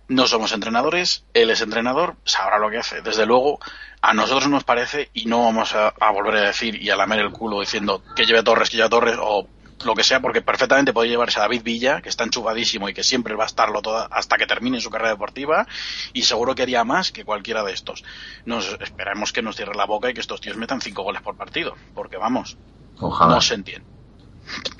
[0.06, 3.02] No somos entrenadores, él es entrenador, sabrá lo que hace.
[3.02, 3.58] Desde luego,
[4.02, 7.32] a nosotros nos parece, y no vamos a, volver a decir y a lamer el
[7.32, 9.48] culo diciendo que lleve Torres, que lleve Torres, o
[9.84, 13.02] lo que sea, porque perfectamente puede llevarse a David Villa, que está enchufadísimo y que
[13.04, 15.66] siempre va a estarlo toda, hasta que termine su carrera deportiva,
[16.12, 18.04] y seguro que haría más que cualquiera de estos.
[18.44, 21.36] Nos esperemos que nos cierre la boca y que estos tíos metan cinco goles por
[21.36, 22.56] partido, porque vamos,
[22.98, 23.34] Ojalá.
[23.34, 23.86] no se entiende.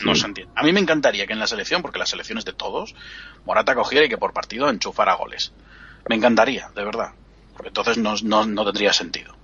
[0.05, 0.53] No se entiende.
[0.57, 2.95] A mí me encantaría que en la selección, porque la selección es de todos,
[3.45, 5.53] Morata cogiera y que por partido enchufara goles.
[6.09, 7.13] Me encantaría, de verdad.
[7.53, 9.35] Porque entonces no, no, no tendría sentido.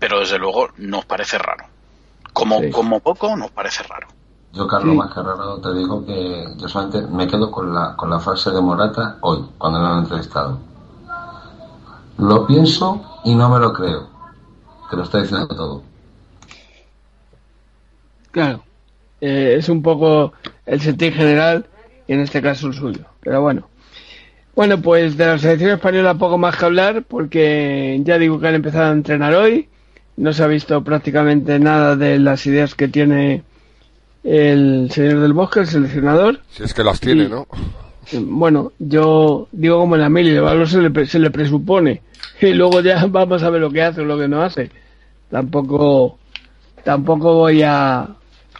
[0.00, 1.66] Pero desde luego nos parece raro.
[2.32, 2.70] Como, Sí.
[2.70, 4.08] como poco nos parece raro.
[4.54, 5.20] Yo, Carlos, Sí.
[5.20, 9.18] raro, te digo que yo solamente me quedo con la, con la frase de Morata
[9.20, 10.58] hoy, cuando lo han entrevistado.
[12.18, 14.06] Lo pienso y no me lo creo.
[14.88, 15.82] Te lo está diciendo todo.
[18.30, 18.62] Claro.
[19.20, 20.32] Eh, es un poco
[20.66, 21.66] el sentir general
[22.06, 23.04] y en este caso el suyo.
[23.20, 23.68] Pero bueno.
[24.54, 28.54] Bueno, pues de la selección española poco más que hablar porque ya digo que han
[28.54, 29.68] empezado a entrenar hoy.
[30.16, 33.42] No se ha visto prácticamente nada de las ideas que tiene
[34.24, 36.40] el señor del bosque, el seleccionador.
[36.50, 37.46] Si es que las tiene, Y- ¿no?
[38.20, 42.02] Bueno, yo digo como en la mili, el valor se le, se le presupone
[42.42, 44.70] y luego ya vamos a ver lo que hace o lo que no hace.
[45.30, 46.18] Tampoco,
[46.84, 48.08] tampoco voy a,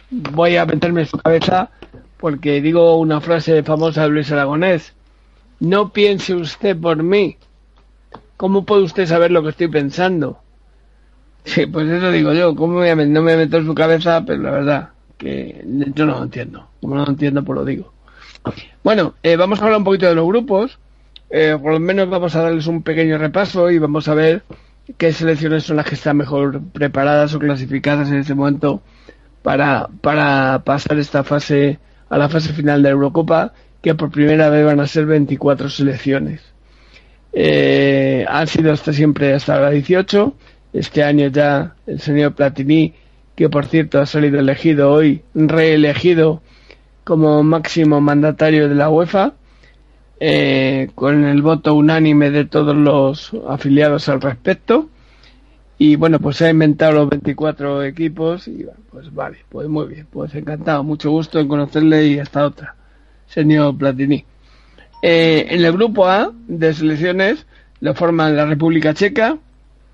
[0.09, 1.69] voy a meterme en su cabeza
[2.17, 4.93] porque digo una frase famosa de Luis Aragonés.
[5.59, 7.37] No piense usted por mí.
[8.37, 10.39] ¿Cómo puede usted saber lo que estoy pensando?
[11.45, 12.55] Sí, pues eso digo yo.
[12.55, 14.23] ¿Cómo me voy a met- no me meto en su cabeza?
[14.25, 15.63] Pero la verdad que
[15.93, 16.67] yo no lo entiendo.
[16.81, 17.93] Como no lo entiendo, pues lo digo.
[18.83, 20.79] Bueno, eh, vamos a hablar un poquito de los grupos.
[21.29, 24.43] Eh, por lo menos vamos a darles un pequeño repaso y vamos a ver
[24.97, 28.81] qué selecciones son las que están mejor preparadas o clasificadas en este momento
[29.41, 34.49] para, para pasar esta fase a la fase final de la Eurocopa, que por primera
[34.49, 36.41] vez van a ser 24 selecciones.
[37.33, 40.33] Eh, han sido hasta siempre hasta la 18.
[40.73, 42.93] Este año ya el señor Platini,
[43.35, 46.41] que por cierto ha salido elegido hoy, reelegido
[47.03, 49.33] como máximo mandatario de la UEFA,
[50.19, 54.89] eh, con el voto unánime de todos los afiliados al respecto.
[55.77, 60.07] Y bueno, pues se ha inventado los 24 equipos y pues vale, pues muy bien,
[60.09, 62.75] pues encantado, mucho gusto en conocerle y hasta otra,
[63.27, 64.23] señor Platini.
[65.01, 67.45] Eh, en el grupo A de selecciones
[67.81, 69.37] lo forman la República Checa,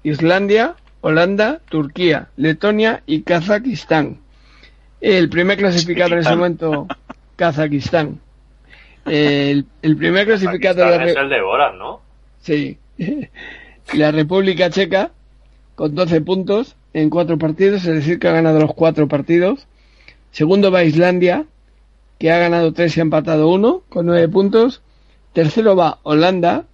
[0.03, 4.19] Islandia, Holanda, Turquía, Letonia y Kazajistán.
[4.99, 6.87] El primer clasificado en ese momento,
[7.35, 8.19] Kazajistán.
[9.05, 12.01] El, el primer clasificado de la Pakistán es Re- el de Borat, ¿no?
[12.41, 12.77] Sí.
[13.93, 15.11] La República Checa
[15.75, 19.65] con 12 puntos en cuatro partidos, es decir, que ha ganado los cuatro partidos.
[20.31, 21.45] Segundo va Islandia,
[22.19, 24.81] que ha ganado tres y ha empatado uno, con nueve puntos.
[25.33, 26.65] Tercero va Holanda,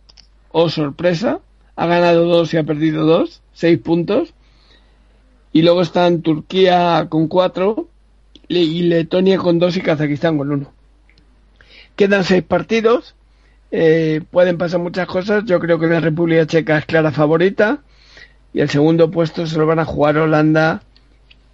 [0.52, 1.40] oh sorpresa,
[1.76, 4.34] ha ganado dos y ha perdido dos, seis puntos.
[5.52, 7.88] Y luego están Turquía con cuatro,
[8.48, 10.72] y Letonia con dos y Kazajistán con uno.
[11.96, 13.16] Quedan seis partidos.
[13.72, 15.44] Eh, pueden pasar muchas cosas.
[15.46, 17.80] Yo creo que la República Checa es clara favorita.
[18.54, 20.84] Y el segundo puesto se lo van a jugar Holanda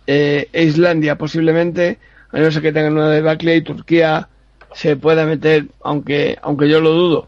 [0.05, 1.99] eh, e Islandia posiblemente.
[2.31, 4.27] A no ser que tengan una debacle y Turquía
[4.73, 7.27] se pueda meter, aunque, aunque yo lo dudo.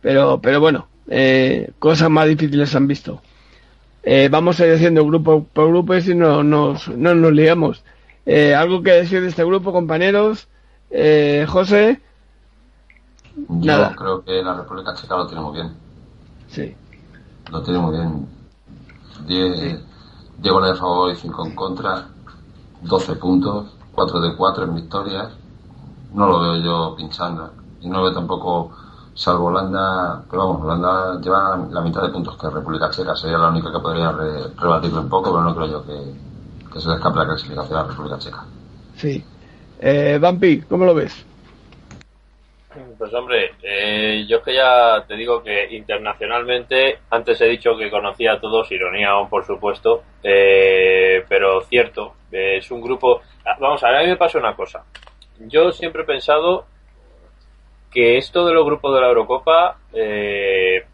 [0.00, 3.22] Pero, pero bueno, eh, cosas más difíciles han visto.
[4.08, 7.82] Eh, vamos a ir haciendo grupo por grupo y si no nos, no nos liamos.
[8.24, 10.46] Eh, ¿Algo que decir de este grupo, compañeros?
[10.90, 12.00] Eh, José.
[13.48, 13.96] Yo Nada.
[13.96, 15.72] creo que la República Checa lo tiene muy bien.
[16.46, 16.72] Sí.
[17.50, 18.28] Lo tiene muy bien.
[19.26, 19.80] 10
[20.38, 22.06] 10 goles de favor y 5 en contra.
[22.82, 23.74] 12 puntos.
[23.92, 25.32] 4 de 4 en victorias.
[26.14, 27.50] No lo veo yo pinchando.
[27.80, 28.70] Y no lo veo tampoco,
[29.16, 30.22] salvo Holanda.
[30.30, 33.16] Pero vamos, Holanda lleva la mitad de puntos que República Checa.
[33.16, 35.98] Sería la única que podría re- rebatirlo un poco, pero no creo yo que,
[36.72, 38.44] que se le escape la clasificación a la República Checa.
[38.94, 39.24] Sí.
[39.80, 41.26] Eh, Vampi, ¿cómo lo ves?
[42.98, 47.90] Pues hombre, eh, yo es que ya te digo que internacionalmente, antes he dicho que
[47.90, 53.20] conocía a todos, ironía aún por supuesto, eh, pero cierto, eh, es un grupo...
[53.60, 54.82] Vamos a ver, a mí me pasa una cosa.
[55.40, 56.64] Yo siempre he pensado
[57.90, 60.84] que esto de los grupos de la Eurocopa eh,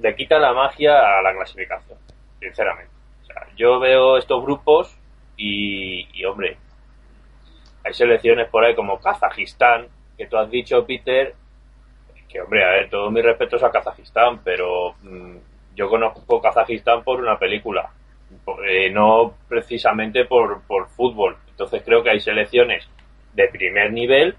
[0.00, 1.98] le quita la magia a la clasificación,
[2.40, 2.90] sinceramente.
[3.22, 4.96] O sea, yo veo estos grupos
[5.36, 6.56] y, y hombre,
[7.84, 9.86] hay selecciones por ahí como Kazajistán,
[10.16, 11.34] que tú has dicho, Peter,
[12.28, 15.36] que hombre, a ver, todos mis respetos a Kazajistán, pero mm,
[15.74, 17.90] yo conozco Kazajistán por una película,
[18.44, 21.36] por- eh, no precisamente por, por fútbol.
[21.48, 22.88] Entonces creo que hay selecciones
[23.34, 24.36] de primer nivel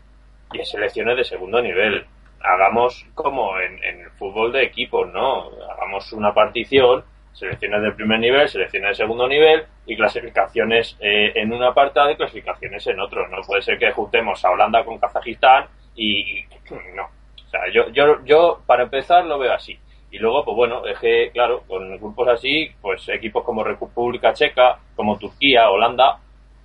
[0.53, 2.05] y hay selecciones de segundo nivel.
[2.41, 5.49] Hagamos como en, en el fútbol de equipos, ¿no?
[5.71, 11.51] Hagamos una partición, selecciones de primer nivel, selecciones de segundo nivel y clasificaciones eh, en
[11.51, 13.27] una apartado y clasificaciones en otro.
[13.27, 16.43] No puede ser que juntemos a Holanda con Kazajistán y
[16.95, 17.03] no.
[17.05, 19.77] O sea, yo, yo, yo para empezar lo veo así.
[20.11, 24.77] Y luego, pues bueno, es que, claro, con grupos así, pues equipos como República Checa,
[24.95, 26.19] como Turquía, Holanda,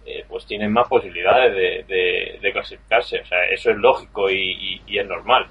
[0.09, 3.20] eh, pues tienen más posibilidades de, de- de clasificarse.
[3.20, 5.46] O sea, eso es lógico y, y- y es normal.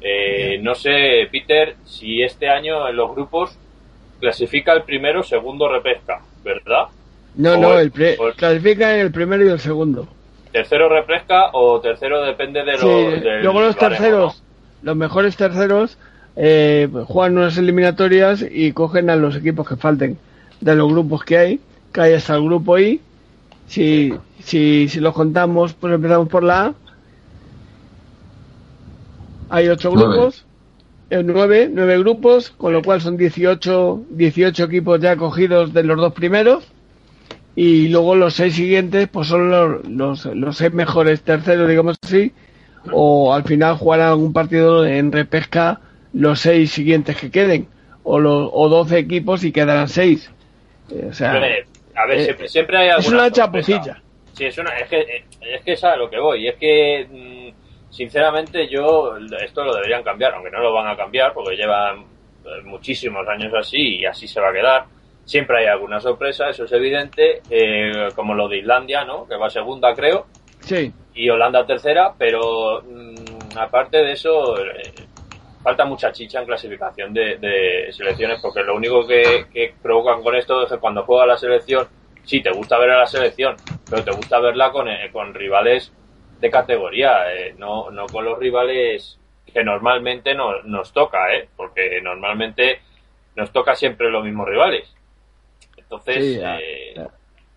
[0.00, 3.56] Eh, no sé, Peter, si este año en los grupos
[4.20, 6.86] clasifica el primero, segundo repesca, ¿verdad?
[7.36, 10.08] No, O no, el- el pre- o el primero y el segundo.
[10.52, 13.22] tercero repesca o tercero depende de Sí, los.
[13.22, 14.42] del luego los terceros,
[14.82, 15.96] los mejores terceros,
[16.36, 20.18] eh, pues juegan unas eliminatorias y cogen a los equipos que falten
[20.60, 21.60] de los grupos que hay,
[21.92, 23.00] que hay hasta el grupo I,
[23.72, 26.74] Si, si, si los contamos, pues empezamos por la A.
[29.48, 30.44] Hay ocho grupos,
[31.08, 35.96] eh, nueve, nueve grupos, con lo cual son 18, 18 equipos ya cogidos de los
[35.96, 36.70] dos primeros.
[37.56, 42.34] Y luego los seis siguientes, pues son los, los, los seis mejores terceros, digamos así.
[42.92, 45.80] O al final jugarán algún partido en repesca
[46.12, 47.68] los seis siguientes que queden.
[48.02, 50.30] O, los, o 12 equipos y quedarán seis.
[50.90, 51.40] Eh, o sea,
[51.94, 53.72] a ver, eh, siempre, siempre hay es alguna una sorpresa.
[53.72, 54.02] chapucilla.
[54.32, 56.48] Sí, es, una, es, que, es que es a lo que voy.
[56.48, 59.14] Es que, mm, sinceramente, yo
[59.44, 62.00] esto lo deberían cambiar, aunque no lo van a cambiar porque llevan
[62.44, 64.84] eh, muchísimos años así y así se va a quedar.
[65.24, 69.26] Siempre hay alguna sorpresa, eso es evidente, eh, como lo de Islandia, ¿no?
[69.28, 70.26] Que va segunda, creo,
[70.60, 70.92] Sí.
[71.14, 74.82] y Holanda tercera, pero mm, aparte de eso, eh,
[75.62, 80.34] falta mucha chicha en clasificación de, de selecciones, porque lo único que, que provocan con
[80.34, 81.86] esto es que cuando juega la selección,
[82.24, 83.56] sí, te gusta ver a la selección,
[83.88, 85.92] pero te gusta verla con, eh, con rivales
[86.40, 89.18] de categoría, eh, no, no con los rivales
[89.52, 91.48] que normalmente no- nos toca, ¿eh?
[91.56, 92.80] porque normalmente
[93.36, 94.92] nos toca siempre los mismos rivales.
[95.76, 96.94] Entonces, Sí, ya, eh,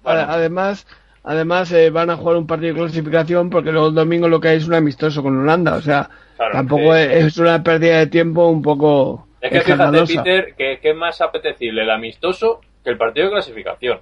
[0.03, 0.85] Ade- Además,
[1.25, 4.49] además eh, van a jugar un partido de clasificación porque luego el domingo lo que
[4.49, 5.75] hay es un amistoso con Holanda.
[5.75, 10.05] O sea, Claro, tampoco es, es una pérdida de tiempo un poco Es que fíjate.
[10.05, 13.99] Peter, que, que es más apetecible el amistoso que el partido de clasificación.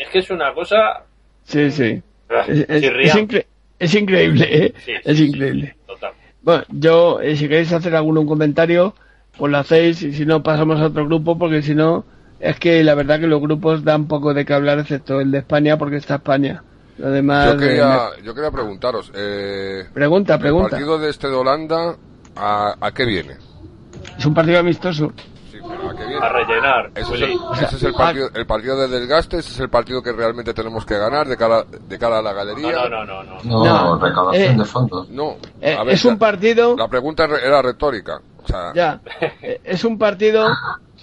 [0.00, 1.02] Es que es una cosa.
[1.44, 2.02] Sí, sí.
[2.30, 3.04] Ah, Es, es- chirriante.
[3.04, 3.46] es incre-
[3.78, 4.74] es increíble, ¿eh?
[4.78, 5.76] Sí, sí, es sí, increíble.
[5.86, 6.12] Total.
[6.42, 8.94] Bueno, yo, eh, si queréis hacer algún comentario,
[9.36, 12.04] pues lo hacéis y si no pasamos a otro grupo porque si no,
[12.50, 15.38] es que la verdad que los grupos dan poco de qué hablar excepto el de
[15.38, 16.62] España porque está España.
[16.98, 17.52] Lo demás...
[17.52, 19.10] Yo quería, eh, yo quería preguntaros.
[19.14, 20.70] Eh, Pregunta, El pregunta.
[20.70, 21.96] partido de este de Holanda,
[22.36, 23.36] ¿a, a qué viene?
[24.18, 25.12] es un partido amistoso.
[25.56, 26.24] ¿A qué viene?
[26.24, 26.90] A rellenar.
[26.94, 27.32] Ese es, el,
[27.62, 30.84] ese es el partido, el partido de desgaste, ese es el partido que realmente tenemos
[30.84, 32.70] que ganar de cara, de cara a la galería.
[32.72, 33.38] No, no, no, no.
[33.44, 35.08] No, No, recaudación eh, de fondos.
[35.10, 36.76] No, Eh, a ver, es un partido...
[36.76, 38.20] La pregunta era retórica.
[38.42, 39.00] O sea, Ya,
[39.42, 40.46] eh, es un partido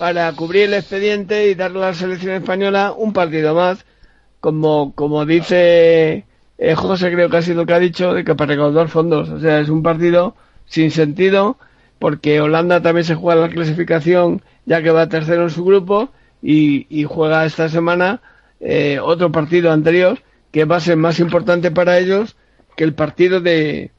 [0.01, 3.85] para cubrir el expediente y darle a la selección española un partido más,
[4.39, 6.25] como, como dice
[6.57, 9.29] eh, José, creo que ha sido el que ha dicho, de que para recaudar fondos.
[9.29, 10.35] O sea, es un partido
[10.65, 11.59] sin sentido,
[11.99, 16.09] porque Holanda también se juega la clasificación, ya que va tercero en su grupo,
[16.41, 18.21] y, y juega esta semana
[18.59, 20.17] eh, otro partido anterior,
[20.49, 22.37] que va a ser más importante para ellos
[22.75, 23.91] que el partido de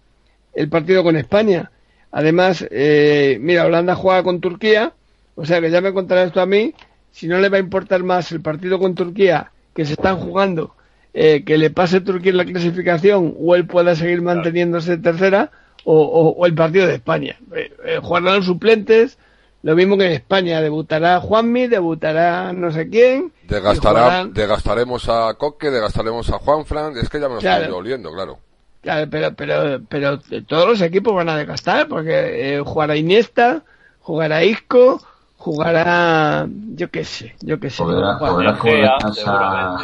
[0.53, 1.71] el partido con España.
[2.11, 4.95] Además, eh, mira, Holanda juega con Turquía,
[5.35, 6.75] o sea que ya me contará esto a mí,
[7.11, 10.75] si no le va a importar más el partido con Turquía que se están jugando,
[11.15, 15.51] eh, que le pase Turquía en la clasificación o él pueda seguir manteniéndose tercera,
[15.85, 17.37] o, o- o el partido de España.
[17.55, 19.19] Eh, eh, jugarán los suplentes,
[19.63, 25.35] lo mismo que en España, debutará Juanmi, debutará no sé quién, desgastará, jugarán- desgastaremos a
[25.35, 26.97] Coque, desgastaremos a Juanfran.
[26.99, 27.65] Es que ya me lo Claro.
[27.65, 28.39] estoy oliendo, claro.
[28.81, 33.63] Claro, pero, pero, pero todos los equipos van a desgastar porque eh, jugará Iniesta,
[34.01, 35.01] jugará Isco,
[35.43, 37.83] jugará, yo qué sé, yo qué sé.
[37.83, 39.79] O verás, o Juan- verás cómo descansa,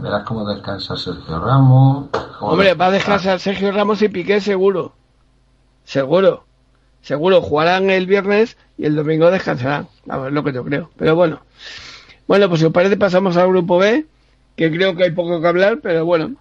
[0.00, 2.06] verás cómo descansa Sergio Ramos.
[2.40, 4.92] Hombre, va a descansa- descansar Sergio Ramos y Piqué seguro.
[5.84, 6.44] Seguro.
[7.02, 9.88] Seguro, jugarán el viernes y el domingo descansarán.
[10.08, 10.90] A ver, lo que yo creo.
[10.96, 11.40] Pero bueno.
[12.26, 14.06] Bueno, pues si os parece pasamos al grupo B,
[14.56, 16.36] que creo que hay poco que hablar, pero bueno.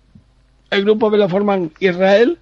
[0.69, 2.37] El grupo B lo forman Israel,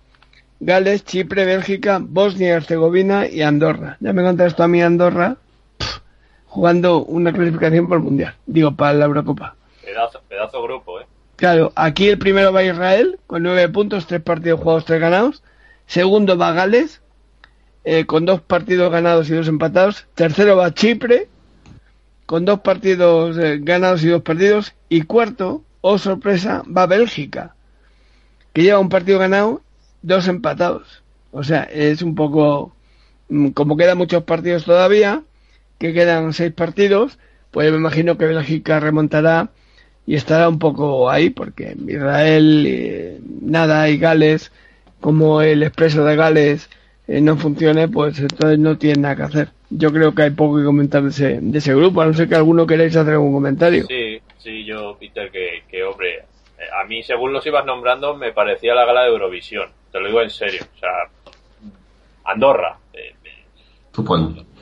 [0.59, 3.97] Gales, Chipre, Bélgica, Bosnia y Herzegovina y Andorra.
[4.01, 5.37] Ya me contaste a mí Andorra,
[6.49, 8.35] jugando una clasificación por el Mundial.
[8.45, 9.55] Digo, para la Eurocopa.
[9.83, 11.05] Pedazo, pedazo grupo, ¿eh?
[11.35, 15.41] Claro, aquí el primero va Israel, con nueve puntos, tres partidos jugados, tres ganados.
[15.87, 17.01] Segundo va Gales,
[17.85, 20.05] eh, con dos partidos ganados y dos empatados.
[20.15, 21.29] Tercero va Chipre,
[22.25, 24.73] con dos partidos eh, ganados y dos perdidos.
[24.89, 27.55] Y cuarto, oh sorpresa, va Bélgica,
[28.51, 29.61] que lleva un partido ganado,
[30.01, 31.03] dos empatados.
[31.31, 32.73] O sea, es un poco,
[33.29, 35.23] mm, como quedan muchos partidos todavía,
[35.79, 37.17] que quedan seis partidos,
[37.51, 39.49] pues me imagino que Bélgica remontará
[40.05, 44.51] y estará un poco ahí porque Israel eh, nada y Gales
[44.99, 46.69] como el expreso de Gales
[47.07, 50.57] eh, no funcione pues entonces no tiene nada que hacer yo creo que hay poco
[50.57, 53.33] que comentar de ese, de ese grupo a no ser que alguno queráis hacer algún
[53.33, 56.23] comentario Sí, sí, yo, Peter, que, que hombre, eh,
[56.81, 60.21] a mí según los ibas nombrando me parecía la gala de Eurovisión, te lo digo
[60.21, 60.89] en serio, o sea,
[62.25, 63.13] Andorra, eh.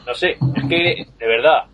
[0.07, 1.65] No sé, es que, de verdad,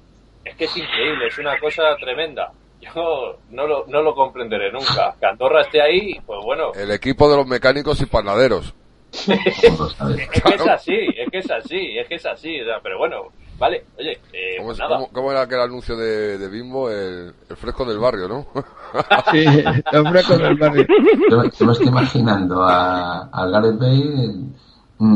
[0.43, 2.51] es que es increíble, es una cosa tremenda.
[2.83, 5.15] Yo no lo, no lo comprenderé nunca.
[5.17, 8.73] Que Andorra esté ahí, pues bueno, El equipo de los mecánicos y panaderos.
[9.13, 12.97] es que es así, es que es así, es que es así, o sea, pero
[12.97, 13.27] bueno,
[13.59, 14.95] Vale, oye, eh, ¿Cómo, pues es- nada.
[14.95, 16.89] cómo- cómo era aquel anuncio de, de Bimbo?
[16.89, 18.47] El, el fresco del barrio, ¿no?
[19.31, 19.45] Sí,
[19.91, 20.85] los frescos del barrio.
[21.29, 24.33] Yo, me- yo me estoy imaginando a, a Gareth Bale.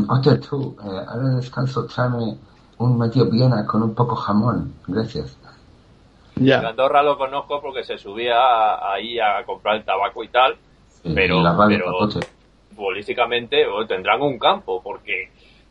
[0.10, 2.38] Oye, tú, eh, ahora descanso, tráeme
[2.80, 4.74] un medio Viena con un poco jamón.
[4.88, 5.38] Gracias.
[6.36, 10.56] En Andorra lo conozco porque se subía ahí a comprar el tabaco y tal,
[11.02, 12.10] Sí, pero, y pero
[12.76, 15.24] futbolísticamente o tendrán un campo, porque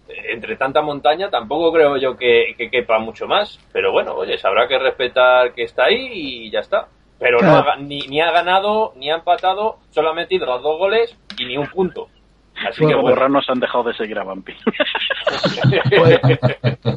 [0.09, 3.59] eh, entre tanta montaña tampoco creo yo que, que quepa mucho más.
[3.73, 6.89] Pero bueno, oye, se habrá que respetar que está ahí y ya está.
[7.19, 10.78] Pero no ha, ni, ni ha ganado, ni ha empatado, solo ha metido los dos
[10.78, 12.09] goles y ni un punto.
[12.69, 13.16] Así que Los bueno.
[13.16, 14.53] borranos han dejado de seguir a Vampi.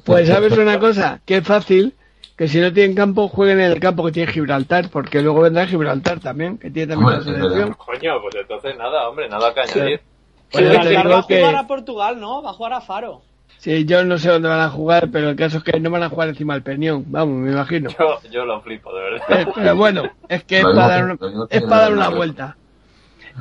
[0.05, 1.95] Pues sabes una cosa, que es fácil
[2.37, 5.65] que si no tienen campo jueguen en el campo que tiene Gibraltar, porque luego vendrá
[5.67, 7.73] Gibraltar también, que tiene también la selección.
[7.73, 10.01] Coño, pues entonces nada, hombre, nada que añadir.
[10.49, 12.41] Pues te Gibraltar digo va a que- jugar a Portugal, ¿no?
[12.41, 13.21] Va a jugar a Faro.
[13.57, 16.03] Sí, yo no sé dónde van a jugar, pero el caso es que no van
[16.03, 17.89] a jugar encima del Peñón, vamos, me imagino.
[17.89, 19.41] Yo, yo lo flipo, de verdad.
[19.41, 22.07] Eh, Pero bueno, es que es para dar, que- una- que es para dar una
[22.09, 22.55] vuelta.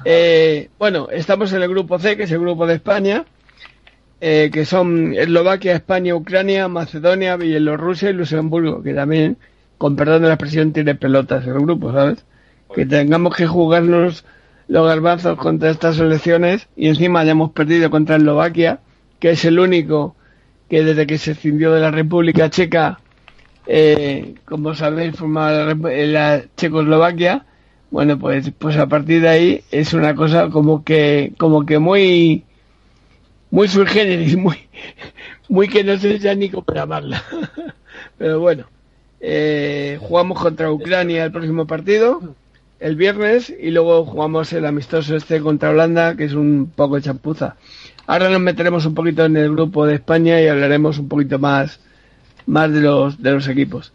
[0.05, 3.25] Eh, bueno, estamos en el grupo C, que es el grupo de España,
[4.21, 9.39] eh, que son Eslovaquia, España, Ucrania, Macedonia, Bielorrusia y Luxemburgo, que también,
[9.79, 12.25] con perdón de la expresión, tiene pelotas el grupo, ¿sabes?
[12.75, 14.25] Que tengamos que jugarnos
[14.69, 18.81] los garbanzos contra estas elecciones y encima hayamos perdido contra Eslovaquia,
[19.21, 20.17] que es el único
[20.69, 22.99] que desde que se escindió de la República Checa
[23.71, 27.45] eh, como sabéis, formaba la, eh, la Checoslovaquia.
[27.91, 32.45] Bueno, pues, pues a partir de ahí es una cosa como que, como que muy,
[33.51, 33.87] muy sui
[34.37, 34.59] muy,
[35.49, 37.23] muy que no sé ya ni cómo llamarla.
[38.19, 38.67] Pero bueno,
[39.21, 42.35] eh, jugamos contra Ucrania el próximo partido,
[42.79, 47.57] el viernes, y luego jugamos el amistoso este contra Holanda, que es un poco chapuza.
[48.07, 51.81] Ahora nos meteremos un poquito en el grupo de España y hablaremos un poquito más,
[52.47, 53.93] más de los, de los equipos.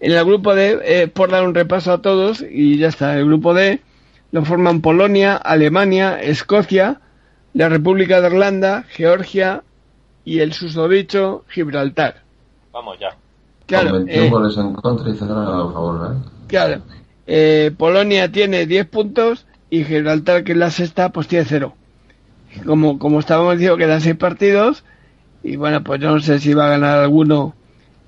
[0.00, 3.26] En el grupo D, eh, por dar un repaso a todos, y ya está, el
[3.26, 3.80] grupo D
[4.32, 7.00] lo forman Polonia, Alemania, Escocia,
[7.54, 9.62] la República de Irlanda, Georgia
[10.24, 12.22] y el susodicho Gibraltar.
[12.72, 13.16] Vamos ya.
[13.66, 16.28] Claro, Con 21 eh, goles en contra y 0 a favor, ¿eh?
[16.48, 16.82] Claro.
[17.26, 21.74] Eh, Polonia tiene 10 puntos y Gibraltar, que es la sexta, pues tiene 0.
[22.64, 24.84] Como, como estábamos diciendo, quedan 6 partidos
[25.42, 27.54] y bueno, pues yo no sé si va a ganar alguno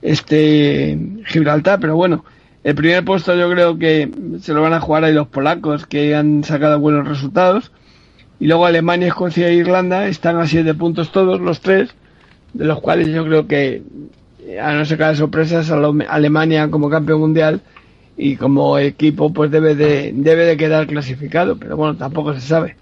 [0.02, 2.24] este Gibraltar, pero bueno,
[2.64, 4.10] el primer puesto yo creo que
[4.40, 7.72] se lo van a jugar ahí los polacos que han sacado buenos resultados
[8.40, 11.94] y luego Alemania, Escocia e Irlanda están a 7 puntos todos, los tres,
[12.52, 13.82] de los cuales yo creo que
[14.62, 17.60] a no ser que haya sorpresas, Alemania como campeón mundial
[18.16, 22.76] y como equipo pues debe de debe de quedar clasificado, pero bueno, tampoco se sabe.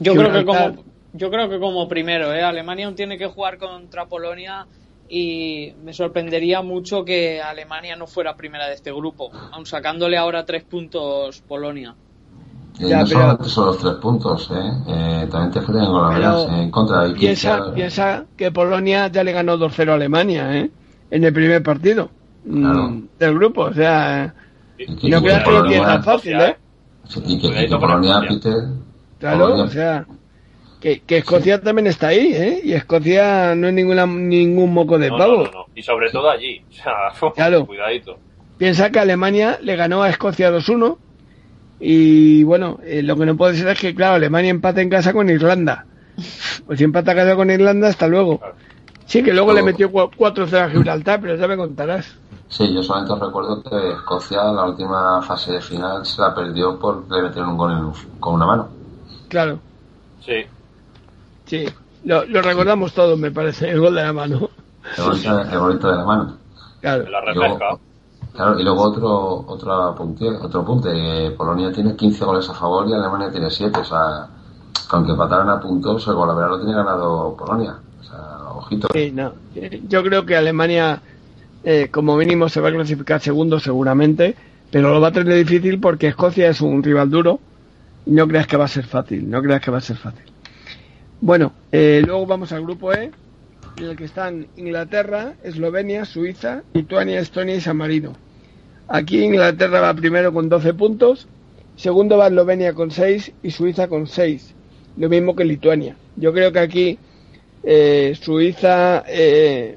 [0.00, 0.84] Yo creo que como
[1.14, 2.42] yo creo que como primero, ¿eh?
[2.42, 4.66] Alemania aún tiene que jugar contra Polonia
[5.14, 10.46] y me sorprendería mucho que Alemania no fuera primera de este grupo, aun sacándole ahora
[10.46, 11.94] tres puntos Polonia.
[12.80, 14.72] Eh, Ya, no pero- solamente son los tres puntos, ¿eh?
[14.88, 17.06] Eh, también te faltan goleadas Pero en contra.
[17.08, 20.70] Y Piensa, piensa que Polonia ya le ganó 2-0 a Alemania, ¿eh?
[21.10, 22.08] En el primer partido
[22.46, 23.02] mm, Claro.
[23.18, 24.34] del grupo, o sea,
[24.78, 26.56] y no que creas que lo tiene tan fácil, ¿eh?
[27.26, 28.54] Y que, y que Polonia, Peter,
[29.20, 30.06] Claro, Polonia- o sea,
[30.82, 32.60] que, que Escocia también está ahí, ¿eh?
[32.64, 35.36] Y Escocia no es ninguna, ningún moco de No, pavo.
[35.36, 35.64] no, no, no.
[35.74, 36.60] Y sobre todo allí.
[36.68, 37.64] O sea, Claro.
[37.66, 38.18] cuidadito.
[38.58, 40.98] Piensa que Alemania le ganó a Escocia 2-1
[41.80, 45.12] y bueno, eh, lo que no puede ser es que, claro, Alemania empate en casa
[45.12, 45.86] con Irlanda.
[46.66, 48.40] Pues si empata a casa con Irlanda, hasta luego.
[49.06, 52.14] Sí, que luego le metió cua- 4-0 a Gibraltar, pero ya me contarás.
[52.48, 56.78] Sí, yo solamente os recuerdo que Escocia, la última fase de final, se la perdió
[56.78, 58.68] porque le metieron un gol en- con una mano.
[59.28, 59.58] Claro,
[60.24, 60.44] Sí.
[61.58, 61.68] Sí.
[62.04, 64.48] Lo, lo recordamos todos, me parece, el gol de la mano.
[64.96, 66.36] El golito, el golito de la mano.
[66.80, 67.04] Claro.
[67.08, 67.78] La Y luego- refresca.
[68.34, 72.94] Claro, y luego otro otro apunte, otro apunte, Polonia tiene 15 goles a favor y
[72.94, 74.26] Alemania tiene 7, o sea,
[74.88, 77.76] con que empataran a puntos, el gol lo tiene ganado Polonia.
[78.00, 78.88] O sea, ojito.
[78.94, 79.32] Sí, no.
[79.86, 81.02] Yo creo que Alemania,
[81.62, 84.34] eh, como mínimo, se va a clasificar segundo seguramente,
[84.70, 87.38] pero lo va a tener difícil porque Escocia es un rival duro
[88.06, 90.31] y no creas que va a ser fácil, no creas que va a ser fácil.
[91.22, 93.12] Bueno, eh, luego vamos al grupo E,
[93.76, 98.14] en el que están Inglaterra, Eslovenia, Suiza, Lituania, Estonia y San Marino.
[98.88, 101.28] Aquí Inglaterra va primero con 12 puntos,
[101.76, 104.52] segundo va Eslovenia con 6 y Suiza con 6,
[104.96, 105.94] lo mismo que Lituania.
[106.16, 106.98] Yo creo que aquí
[107.62, 109.76] eh, Suiza eh,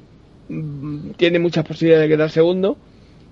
[1.16, 2.76] tiene muchas posibilidades de quedar segundo.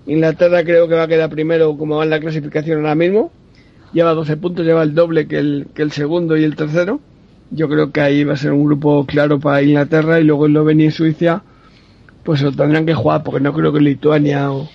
[0.07, 3.33] Inglaterra creo que va a quedar primero como va en la clasificación ahora mismo.
[3.91, 7.01] Lleva 12 puntos, lleva el doble que el, que el segundo y el tercero.
[7.51, 10.87] Yo creo que ahí va a ser un grupo claro para Inglaterra y luego Eslovenia
[10.87, 11.41] y Suiza
[12.23, 14.67] pues lo tendrán que jugar, porque no creo que Lituania o,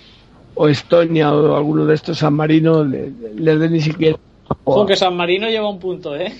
[0.55, 4.17] o Estonia o alguno de estos San Marino le- les dé ni siquiera.
[4.65, 6.33] Aunque San Marino lleva un punto, ¿eh?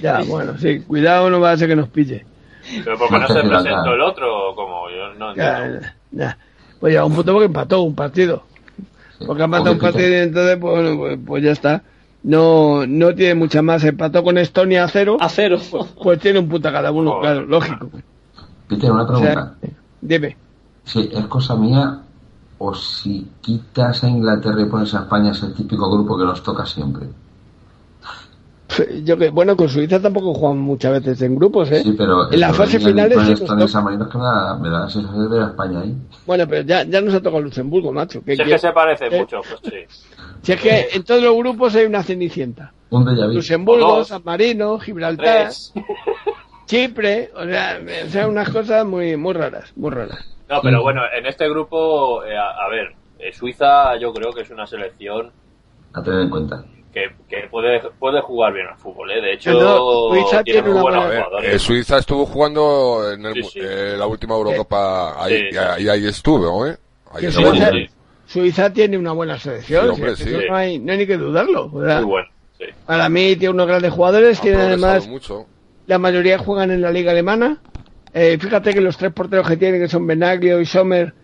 [0.00, 2.24] Ya, bueno, sí, cuidado, no va a ser que nos pille.
[2.82, 5.86] Pero porque no se presentó el otro, o como yo no entiendo.
[6.12, 6.38] ya.
[6.80, 8.42] Pues ya, un punto porque empató un partido.
[9.26, 11.82] Porque ha empatado un partido y entonces, pues, bueno, pues, pues ya está.
[12.24, 13.84] No, no tiene mucha más.
[13.84, 15.18] Empató con Estonia a cero.
[15.20, 15.58] A cero.
[15.70, 17.90] Pues, pues tiene un punto cada uno, claro, lógico.
[18.66, 19.32] Peter, una O pregunta.
[19.60, 19.70] sea,
[20.00, 20.36] dime.
[20.84, 22.00] Sí, ¿es cosa mía
[22.58, 26.42] o si quitas a Inglaterra y pones a España es el típico grupo que nos
[26.42, 27.08] toca siempre?
[29.04, 31.82] Yo que, bueno, con Suiza tampoco juegan muchas veces en grupos, ¿eh?
[31.82, 35.28] Sí, pero en la fase final sí que me da, me da la sensación de
[35.28, 35.94] ver a España ahí.
[36.26, 38.22] Bueno, pero ya, ya nos ha tocado Luxemburgo, macho.
[38.24, 39.20] ¿Qué Si es que se parece ¿Eh?
[39.20, 40.04] mucho, pues sí.
[40.44, 42.72] Si es que en todos los grupos hay una cenicienta.
[42.90, 43.04] Un.
[43.34, 44.08] Luxemburgo, Dos.
[44.08, 45.72] San Marino, Gibraltar, Tres.
[46.66, 50.18] Chipre, o sea, o sea, unas cosas muy, muy raras, muy raras.
[50.48, 54.42] No, pero bueno, en este grupo, eh, a, a ver, eh, Suiza yo creo que
[54.42, 55.30] es una selección
[55.92, 56.64] A tener en cuenta.
[56.92, 59.20] que, que puede, puede jugar bien al fútbol, ¿eh?
[59.20, 61.54] De hecho, No, Suiza tiene tiene muy buenos buena- jugadores.
[61.54, 63.58] Eh, Suiza estuvo jugando en el- Sí, sí.
[63.62, 65.56] eh, la última Eurocopa ahí, Sí.
[65.84, 66.76] y, ahí- estuve, ¿eh?
[67.12, 67.30] Ahí.
[67.30, 67.70] Suiza,
[68.34, 70.30] Suiza tiene una buena selección, Sí, hombre, sí.
[70.48, 71.70] no, hay, no hay ni que dudarlo.
[71.72, 72.28] o sea, Muy bueno,
[72.58, 72.64] sí.
[72.84, 75.46] Para mí tiene unos grandes jugadores, tiene además, mucho.
[75.86, 77.58] la mayoría juegan en la liga alemana.
[78.12, 81.14] Eh, fíjate que los tres porteros que tienen, que son Benaglio y Sommer,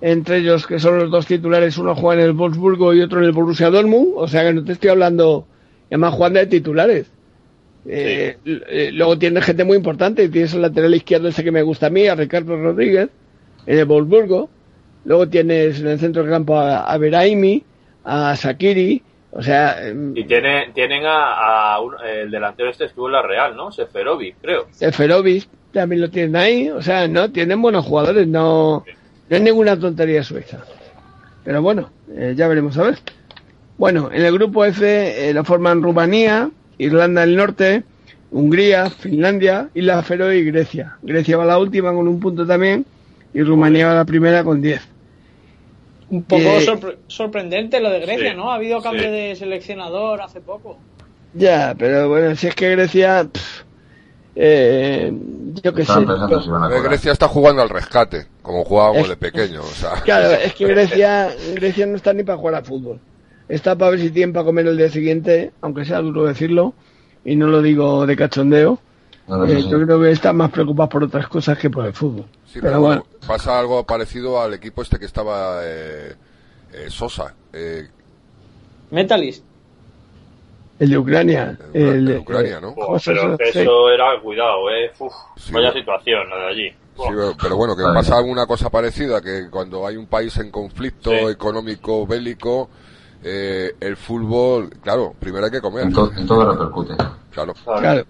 [0.00, 3.24] entre ellos que son los dos titulares, uno juega en el Wolfsburgo y otro en
[3.26, 5.46] el Borussia Dortmund, o sea que no te estoy hablando,
[5.88, 7.10] además jugando de titulares.
[7.86, 11.86] Eh, eh, luego tienes gente muy importante, tienes el lateral izquierdo ese que me gusta
[11.86, 13.08] a mí, a Ricardo Rodríguez,
[13.66, 14.50] en el Wolfsburgo.
[15.04, 17.62] Luego tienes en el centro del campo a, a Beraimi,
[18.04, 19.02] a Sakiri,
[19.32, 23.22] o sea, em, Y tiene, tienen a, a un- el delantero este estuvo en la
[23.22, 23.70] Real, ¿no?
[23.72, 24.66] Seferovic, creo.
[24.72, 28.84] Seferovic también lo tienen ahí, o sea, no, tienen buenos jugadores, no,
[29.28, 30.58] no es ninguna tontería Suiza.
[31.44, 32.98] Pero bueno, eh, ya veremos a ver.
[33.78, 34.84] Bueno, en el grupo F
[35.28, 37.84] eh, lo forman Rumanía, Irlanda del Norte,
[38.32, 40.96] Hungría, Finlandia, Islas Feroe y Grecia.
[41.02, 42.84] Grecia va la última con un punto también
[43.32, 44.86] y Rumanía va la primera con 10.
[46.10, 48.50] Un poco Eh, sorpre- sorprendente lo de Grecia, sí, ¿no?
[48.50, 49.10] Ha habido cambio sí.
[49.10, 50.76] de seleccionador hace poco.
[51.34, 53.62] Ya, pero bueno, si es que Grecia, pff,
[54.34, 55.12] eh,
[55.62, 55.92] yo qué sé.
[56.06, 59.60] pero- Grecia está jugando al rescate, como jugábamos Es- de pequeño.
[59.60, 59.92] O sea.
[60.04, 62.98] Claro, es que Grecia, Grecia no está ni para jugar a fútbol.
[63.48, 66.74] Está para ver si tienen para comer el día siguiente, aunque sea duro decirlo,
[67.24, 68.78] y no lo digo de cachondeo.
[69.38, 69.62] No, Eh.
[69.68, 72.24] Yo creo que están más preocupados por otras cosas que por el fútbol.
[72.46, 76.14] Sí, pero, pero bueno, pasa algo parecido al equipo este que estaba eh,
[76.72, 77.34] eh, Sosa.
[77.52, 77.88] Eh,
[78.90, 79.44] Metalist.
[80.80, 81.56] el de Ucrania.
[81.72, 82.74] El, de Ucrania, ¿no?
[82.74, 84.90] Pero eso era, cuidado, ¿eh?
[84.98, 85.12] Uf,
[85.52, 86.70] vaya situación la de allí.
[86.96, 87.06] Sí,
[87.40, 91.16] pero bueno, que pasa alguna cosa parecida, que cuando hay un país en conflicto Sí.
[91.30, 92.68] económico, bélico,
[93.22, 95.84] eh, el fútbol, claro, primero hay que comer.
[95.84, 96.94] En, to- en todo repercute.
[97.30, 97.54] Claro.
[97.64, 98.04] Claro.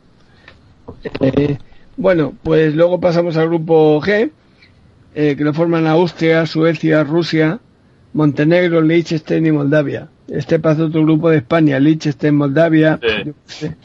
[1.21, 1.59] Eh,
[1.97, 4.31] bueno, pues luego pasamos al grupo G,
[5.15, 7.61] eh, que lo forman Austria, Suecia, Rusia,
[8.13, 10.09] Montenegro, Liechtenstein y Moldavia.
[10.29, 12.99] Este pasa otro grupo de España, Liechtenstein, Moldavia.
[13.47, 13.77] sé.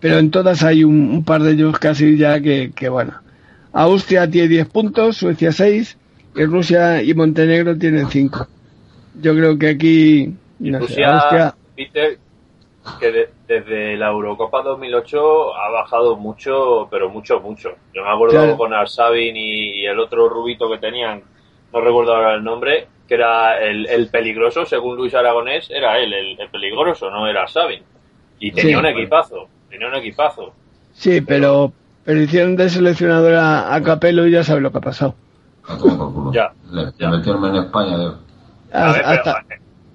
[0.00, 3.14] Pero en todas hay un, un par de ellos casi ya que, que bueno.
[3.72, 5.96] Austria tiene 10 puntos, Suecia 6,
[6.36, 8.48] y Rusia y Montenegro tienen 5.
[9.20, 12.17] Yo creo que aquí, no sé, Rusia, Austria, Peter,
[13.00, 17.70] que de- desde la Eurocopa 2008 ha bajado mucho, pero mucho, mucho.
[17.94, 18.56] Yo me acuerdo Claro.
[18.56, 21.22] con Arsabin y, y el otro rubito que tenían,
[21.72, 26.12] no recuerdo ahora el nombre, que era el, el peligroso, según Luis Aragonés, era él,
[26.12, 27.82] el, el peligroso, no era Arsabin.
[28.38, 28.80] Y tenía Sí.
[28.80, 30.52] un equipazo, tenía un equipazo.
[30.92, 31.72] sí, pero,
[32.04, 35.14] pero hicieron de seleccionador a, a Capello y ya sabe lo que ha pasado.
[36.32, 36.52] Ya.
[36.70, 37.98] Le, le metieron en España.
[37.98, 38.12] de-
[38.72, 39.36] A ver, pero-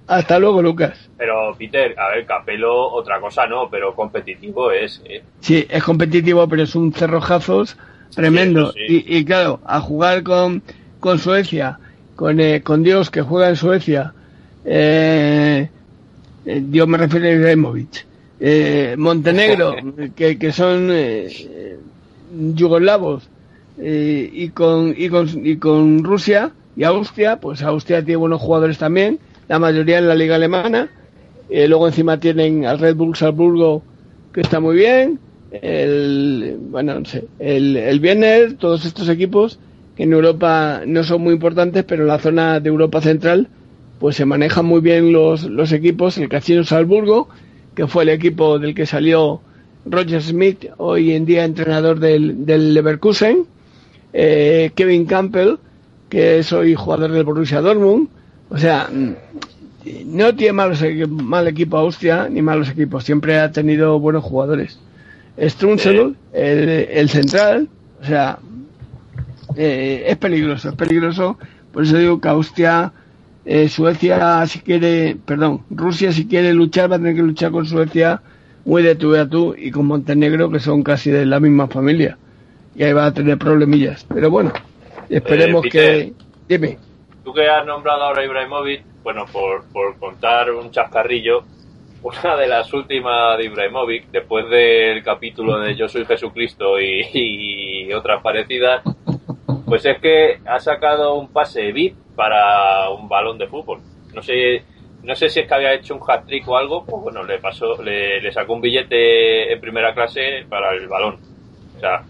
[0.08, 1.10] Hasta, luego, Lucas.
[1.18, 5.02] Pero, Peter, a ver, Capelo, otra cosa no, pero competitivo es.
[5.06, 5.24] ¿eh?
[5.40, 7.78] Sí, es competitivo, pero es un cerrojazos
[8.14, 8.72] tremendo.
[8.74, 8.80] sí.
[9.08, 10.62] Y, y claro, a jugar con,
[11.00, 11.80] con Suecia,
[12.16, 14.14] con, eh, con Dios que juega en Suecia,
[14.66, 15.70] eh,
[16.46, 18.06] eh, Dios me refiero a Ibrahimovic,
[18.40, 19.76] eh, Montenegro,
[20.16, 21.80] que, que son eh, eh,
[22.54, 23.30] yugoslavos,
[23.80, 28.78] eh, y, con, y, con, y con Rusia y Austria, pues Austria tiene buenos jugadores
[28.78, 30.90] también, la mayoría en la liga alemana,
[31.50, 33.84] eh, luego encima tienen al Red Bull Salzburgo,
[34.34, 35.20] que está muy bien,
[35.52, 39.60] el, bueno, no sé, el, el todos estos equipos
[39.96, 43.48] que en Europa no son muy importantes, pero en la zona de Europa Central
[44.00, 47.30] pues se manejan muy bien los, los equipos, el Casino Salzburgo,
[47.76, 49.42] que fue el equipo del que salió
[49.86, 53.46] Roger Smith, hoy en día entrenador del, del Leverkusen,
[54.12, 55.56] eh, Kevin Campbell,
[56.10, 58.10] que soy jugador del Borussia Dortmund.
[58.54, 59.14] O sea, mm,
[60.06, 63.04] no tiene malos, mal equipo Austria, ni malos equipos.
[63.04, 64.80] Siempre ha tenido buenos jugadores.
[65.40, 67.68] Strunzel, el, el central,
[68.02, 68.38] o sea,
[69.56, 71.38] eh, es peligroso, es peligroso.
[71.72, 72.94] Por eso digo que Austria,
[73.46, 77.66] eh, Suecia, si quiere, perdón, Rusia, si quiere luchar, va a tener que luchar con
[77.66, 78.22] Suecia
[78.66, 82.18] muy de tú a tú y con Montenegro, que son casi de la misma familia.
[82.76, 84.06] Y ahí va a tener problemillas.
[84.14, 84.54] Pero bueno,
[85.10, 86.08] esperemos Eh, Peter.
[86.08, 86.14] que.
[86.48, 86.78] Dime.
[87.24, 91.44] Tú que has nombrado ahora a Ibrahimovic, bueno, por, por contar un chascarrillo,
[92.04, 97.94] una de las últimas de Ibrahimovic, después del capítulo de Yo soy Jesucristo y, y
[97.94, 98.84] otras parecidas,
[99.66, 103.80] pues es que ha sacado un pase VIP para un balón de fútbol.
[104.14, 104.64] No sé,
[105.02, 107.82] no sé si es que había hecho un hat-trick o algo, pues bueno, le pasó,
[107.82, 111.18] le, le sacó un billete en primera clase para el balón.
[111.78, 112.04] O sea,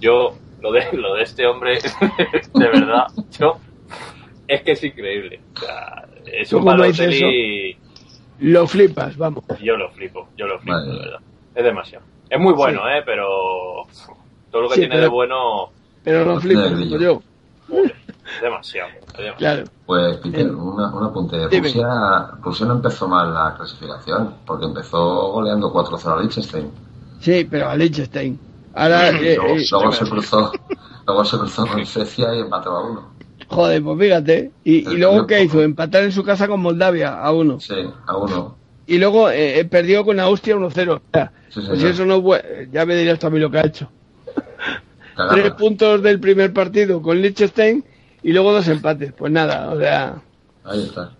[0.00, 1.78] yo, lo de, lo de este hombre,
[2.54, 3.06] de verdad,
[3.38, 3.58] yo,
[4.54, 5.40] es que es increíble.
[5.56, 7.76] O sea, es un Balotelli,
[8.40, 9.44] Lo flipas, vamos.
[9.62, 11.20] yo lo flipo, yo lo flipo, de verdad.
[11.54, 12.04] Es demasiado.
[12.28, 13.26] Es muy bueno, eh, pero
[14.50, 15.70] todo lo que Sí, tiene pero- de bueno,
[16.04, 16.50] Pero lo como yo.
[16.50, 16.50] es
[16.80, 17.22] demasiado.
[17.68, 19.36] es demasiado.
[19.36, 19.64] Claro.
[19.86, 21.36] Pues, Peter, una, un apunte.
[21.48, 21.66] Dime.
[21.68, 21.86] Rusia,
[22.42, 26.70] Rusia no empezó mal la clasificación, porque empezó goleando 4-0 a Liechtenstein.
[27.20, 28.38] Sí, pero a Liechtenstein.
[28.74, 30.52] Ahora, eh, luego, eh, luego se cruzó,
[31.06, 33.10] luego se cruzó con Suecia y empató a uno.
[33.50, 34.50] Joder, pues fíjate.
[34.64, 35.62] Y, y luego, ¿qué hizo?
[35.62, 37.60] Empatar en su casa con Moldavia a uno.
[37.60, 37.74] Sí,
[38.06, 38.56] a uno.
[38.86, 40.96] Y luego eh, eh, perdió con Austria 1-0.
[40.96, 42.22] O sea, Sí, pues eso no
[42.72, 43.90] Ya me dirás mí lo que ha hecho.
[45.30, 47.84] Tres puntos del primer partido con Liechtenstein
[48.22, 49.12] y luego dos empates.
[49.12, 50.22] Pues nada, o sea,
[50.64, 51.12] Ahí está.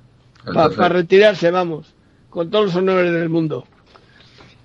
[0.54, 1.94] Para retirarse, vamos.
[2.30, 3.66] Con todos los honores del mundo.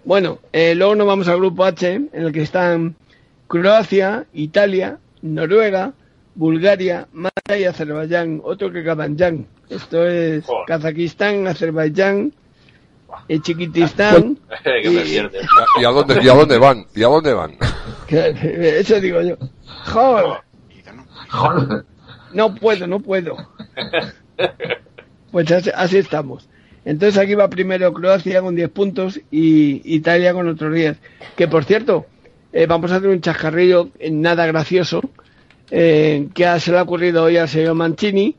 [0.04, 2.96] Bueno, eh, luego nos vamos al grupo H, en el que están
[3.48, 5.94] Croacia, Italia, Noruega,
[6.36, 8.42] Bulgaria, Malta y Azerbaiyán.
[8.44, 9.48] Otro que Kazajstán.
[9.70, 12.34] Esto es Kazajistán, Azerbaiyán,
[13.28, 14.38] eh, Chiquitistán.
[14.64, 15.40] que me pierde.
[15.82, 16.86] ¿Y a dónde, y a dónde van?
[16.94, 17.56] ¿Y a dónde van?
[18.10, 19.38] Eso digo yo.
[19.86, 20.26] Joder.
[21.30, 21.86] Joder.
[22.34, 23.38] No puedo, no puedo.
[25.32, 26.50] Pues así, así estamos.
[26.84, 30.98] Entonces aquí va primero Croacia con 10 puntos y Italia con otros 10.
[31.36, 32.06] Que por cierto,
[32.54, 35.02] eh, vamos a hacer un chascarrillo eh, nada gracioso
[35.72, 38.36] eh, que se le ha ocurrido hoy al señor Mancini,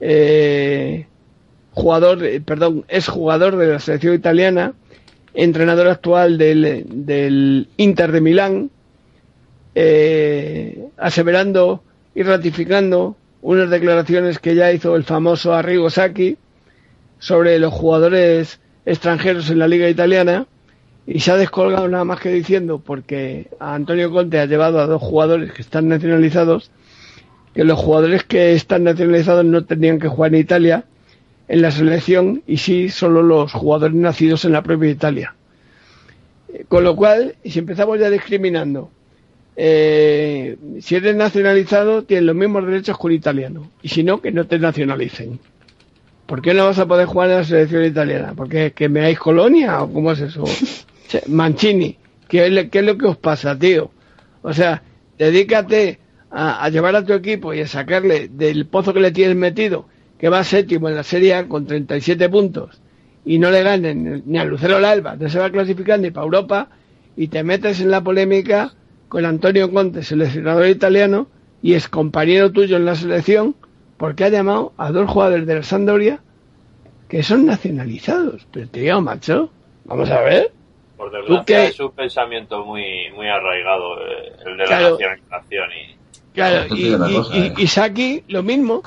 [0.00, 1.06] eh,
[1.72, 4.74] jugador, eh, perdón, es jugador de la selección italiana,
[5.34, 8.70] entrenador actual del, del Inter de Milán,
[9.74, 11.82] eh, aseverando
[12.14, 16.36] y ratificando unas declaraciones que ya hizo el famoso Arrigo Sacchi
[17.18, 20.46] sobre los jugadores extranjeros en la liga italiana
[21.06, 25.02] y se ha descolgado nada más que diciendo porque Antonio Conte ha llevado a dos
[25.02, 26.70] jugadores que están nacionalizados
[27.54, 30.84] que los jugadores que están nacionalizados no tenían que jugar en Italia
[31.46, 35.34] en la selección y sí solo los jugadores nacidos en la propia Italia.
[36.52, 38.90] Eh, Con lo cual, si empezamos ya discriminando,
[39.56, 44.32] eh, si eres nacionalizado tienes los mismos derechos que un italiano y si no, que
[44.32, 45.38] no te nacionalicen.
[46.26, 48.32] ¿Por qué no vas a poder jugar en la selección italiana?
[48.34, 50.44] ¿Porque que me dais colonia o cómo es eso?
[51.28, 51.96] Mancini,
[52.28, 53.90] ¿qué es, lo- ¿qué es lo que os pasa, tío?
[54.42, 54.82] O sea,
[55.18, 55.98] dedícate
[56.30, 59.86] a, llevar a tu equipo y a sacarle del pozo que le tienes metido,
[60.18, 62.80] que va séptimo en la Serie A con 37 puntos,
[63.24, 66.24] y no le ganen ni a Lucero Alba, no se va a clasificar ni para
[66.24, 66.68] Europa,
[67.16, 68.74] y te metes en la polémica
[69.08, 71.28] con Antonio Conte, seleccionador italiano,
[71.62, 73.54] y es compañero tuyo en la selección,
[73.96, 76.20] porque ha llamado a dos jugadores de la Sampdoria
[77.08, 78.46] que son nacionalizados.
[78.50, 79.50] Pero tío, macho,
[79.84, 80.52] vamos a ver.
[80.96, 81.66] Por ¿Tú desgracia qué?
[81.68, 84.84] es un pensamiento muy, muy arraigado, eh, el de Claro.
[84.84, 85.94] la nacionalización y
[86.34, 87.52] Claro, Esto y, y- cosa, y- ¿eh?
[87.58, 88.82] y Saki lo mismo.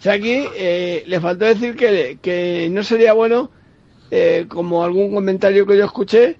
[0.00, 3.50] Saki eh, le faltó decir que, que no sería bueno,
[4.10, 6.36] eh, como algún comentario que yo escuché,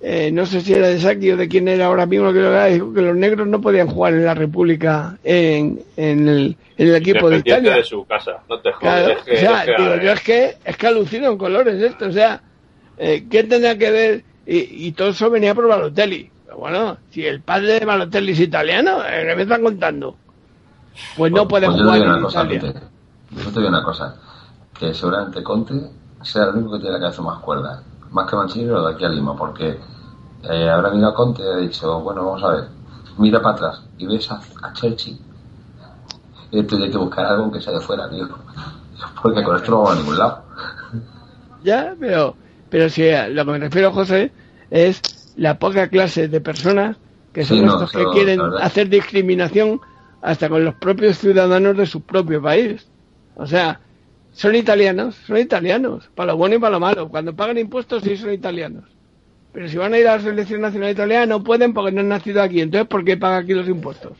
[0.00, 2.48] eh, no sé si era de Saki o de quién era ahora mismo, que, lo
[2.50, 6.88] era, dijo que los negros no podían jugar en la República en, en, el, en
[6.88, 7.76] el equipo de Italia.
[7.76, 8.42] de su casa.
[8.48, 8.80] No te jodes.
[8.80, 11.36] Claro, es que, o sea, es que, digo, yo es que, es que alucino en
[11.38, 12.42] colores esto, o sea,
[12.96, 14.24] eh, ¿qué tendrá que ver?
[14.46, 16.30] Y, y todo eso venía por Balotelli.
[16.44, 20.16] Pero bueno, si el padre de Balotelli es italiano, eh, ¿qué me están contando?
[21.16, 22.44] Pues no puede Pues yo te jugar digo en una cosa.
[22.44, 24.16] Yo te digo una cosa.
[24.78, 25.74] Que seguramente Conte
[26.22, 27.82] sea el único que tiene la cabeza más cuerda.
[28.10, 29.36] Más que Mancini o de aquí a Lima.
[29.36, 29.78] Porque
[30.42, 32.68] eh, habrá mirado a Conte y ha dicho, bueno, vamos a ver.
[33.18, 35.14] Mira para atrás y ves a, a Chelsea.
[36.50, 38.28] Y entonces hay que buscar algo que sea de fuera, tío.
[39.22, 40.42] Porque con esto no vamos a ningún lado.
[41.62, 42.34] Ya, pero,
[42.72, 44.32] pero si a lo que me refiero, José,
[44.70, 46.96] es la poca clase de personas
[47.34, 49.78] que son Sí, no, estos eso, que quieren hacer discriminación
[50.22, 52.88] hasta con los propios ciudadanos de su propio país.
[53.36, 53.80] O sea,
[54.32, 57.10] son italianos, son italianos, para lo bueno y para lo malo.
[57.10, 58.84] Cuando pagan impuestos sí son italianos.
[59.52, 62.08] Pero si van a ir a la selección nacional italiana no pueden porque no han
[62.08, 62.62] nacido aquí.
[62.62, 64.12] Entonces, ¿por qué pagan aquí los impuestos?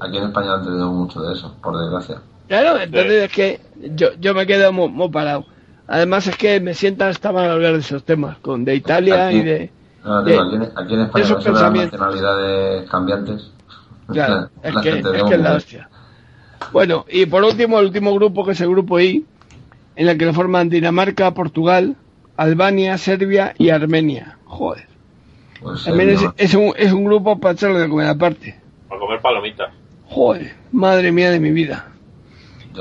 [0.00, 2.22] Aquí en España han tenido mucho de eso, por desgracia.
[2.48, 3.60] Claro, entonces es que
[3.94, 5.44] yo, yo me quedo muy, muy parado.
[5.88, 9.36] Además es que me sienta hasta mal hablar de esos temas, con de Italia Aquí-
[9.38, 9.70] y de...
[10.04, 13.50] No, de- digo, aquí, en, aquí en España esos no nacionalidades cambiantes.
[14.08, 15.56] Claro, es La que, gente es de que es la Google.
[15.56, 15.88] hostia.
[16.72, 19.24] Bueno, y por último, el último grupo que es el grupo I,
[19.96, 21.96] en el que lo forman Dinamarca, Portugal,
[22.36, 24.38] Albania, Serbia y Armenia.
[24.44, 24.86] Joder.
[25.60, 28.58] Pues, También es, un, es un grupo para echarlo de comer aparte.
[28.88, 29.70] Para comer palomitas.
[30.08, 31.91] Joder, madre mía de mi vida.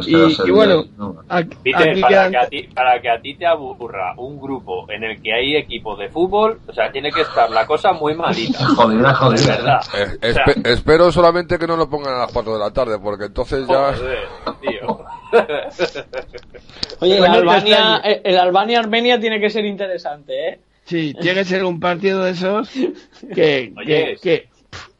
[0.08, 0.86] Y, bueno,
[1.28, 5.22] para, quedan- que a ti, para que a ti te aburra un grupo en el
[5.22, 8.66] que hay equipos de fútbol, o sea, tiene que estar la cosa muy malita.
[8.68, 9.42] Jodida, jodida.
[9.42, 9.82] De verdad.
[9.94, 12.72] Eh, O sea, espe- espero solamente que no lo pongan a las 4 de la
[12.72, 13.94] tarde, porque entonces ya...
[13.94, 14.28] joder,
[14.62, 15.06] tío.
[17.00, 20.60] Oye, el Albania, el, Albania-Armenia tiene que ser interesante, ¿eh?
[20.86, 22.94] Sí, tiene que ser un partido de esos que,
[23.34, 24.50] que, Oye, que-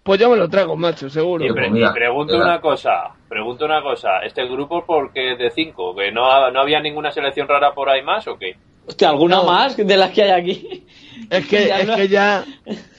[0.04, 1.46] pues yo me lo trago, macho, seguro.
[1.46, 5.96] Y, pre- y pregunto una cosa, pregunto una cosa, ¿este grupo porque es de cinco?
[5.96, 8.56] ¿Que no, ha- no había ninguna selección rara por ahí más o qué?
[8.88, 9.44] Hostia, ¿alguna No.
[9.46, 10.86] más de las que hay aquí?
[11.30, 12.44] Es que, Ya es no- que ya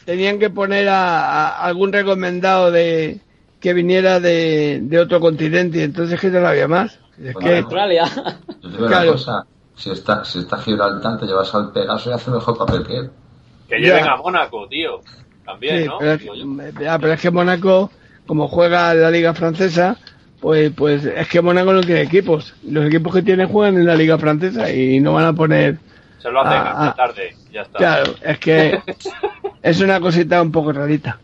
[0.04, 3.20] tenían que poner a, a algún recomendado de
[3.60, 6.98] que viniera de, de otro continente y entonces que ya no había más.
[7.18, 8.04] Es Bueno, que, Australia.
[8.14, 8.22] Yo
[8.60, 9.02] te digo Claro.
[9.02, 9.46] una cosa.
[9.74, 13.10] Si está, si está Gibraltar, te llevas al Pegaso y hace mejor papel que él.
[13.68, 13.86] Que Ya.
[13.96, 15.00] lleven a Mónaco, tío.
[15.44, 15.98] También, sí, ¿no?
[15.98, 17.90] pero, es, pero que Mónaco,
[18.26, 19.98] como juega la liga francesa,
[20.40, 22.54] pues, pues es que Mónaco no tiene equipos.
[22.64, 25.78] Los equipos que tiene juegan en la liga francesa y no van a poner...
[26.18, 27.78] Se lo hacen tarde, ya está.
[27.78, 28.80] Claro, es que
[29.62, 31.18] es una cosita un poco rarita.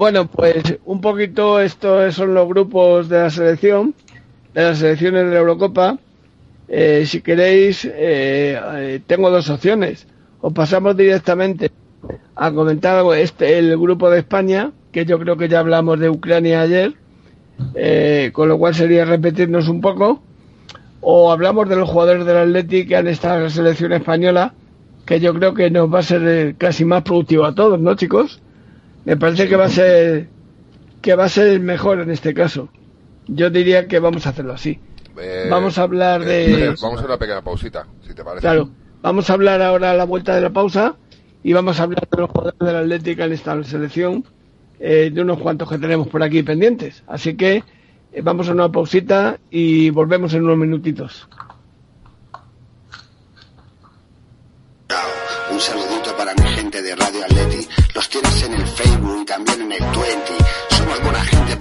[0.00, 3.94] Bueno, pues un poquito estos son los grupos de la selección,
[4.54, 5.98] de las selecciones de la Eurocopa.
[6.68, 10.06] Eh, si queréis, eh, eh, tengo dos opciones.
[10.40, 11.70] O pasamos directamente
[12.36, 16.08] a comentar algo, este, el grupo de España, que yo creo que ya hablamos de
[16.10, 16.94] Ucrania ayer,
[17.74, 20.22] eh, con lo cual sería repetirnos un poco.
[21.02, 24.54] O hablamos de los jugadores del Atleti que han estado en la selección española,
[25.06, 27.94] que yo creo que nos va a ser eh, casi más productivo a todos, ¿no,
[27.94, 28.40] chicos?
[29.06, 30.28] Me parece que va a ser
[31.00, 32.68] que va a ser mejor en este caso.
[33.26, 34.78] Yo diría que vamos a hacerlo así.
[35.18, 38.42] Eh, Vamos a hablar de- eh, vamos a una pequeña pausita, si te parece.
[38.42, 38.68] Claro,
[39.02, 40.96] vamos a hablar ahora a la vuelta de la pausa
[41.42, 44.24] y vamos a hablar de los jugadores del Atlético en la selección,
[44.78, 47.02] eh, de unos cuantos que tenemos por aquí pendientes.
[47.06, 47.64] Así que
[48.12, 51.28] eh, vamos a una pausita y volvemos en unos minutitos.
[55.50, 57.66] Un saludito para mi gente de Radio Atleti.
[57.94, 60.69] Los tienes en el Facebook y también en el 20.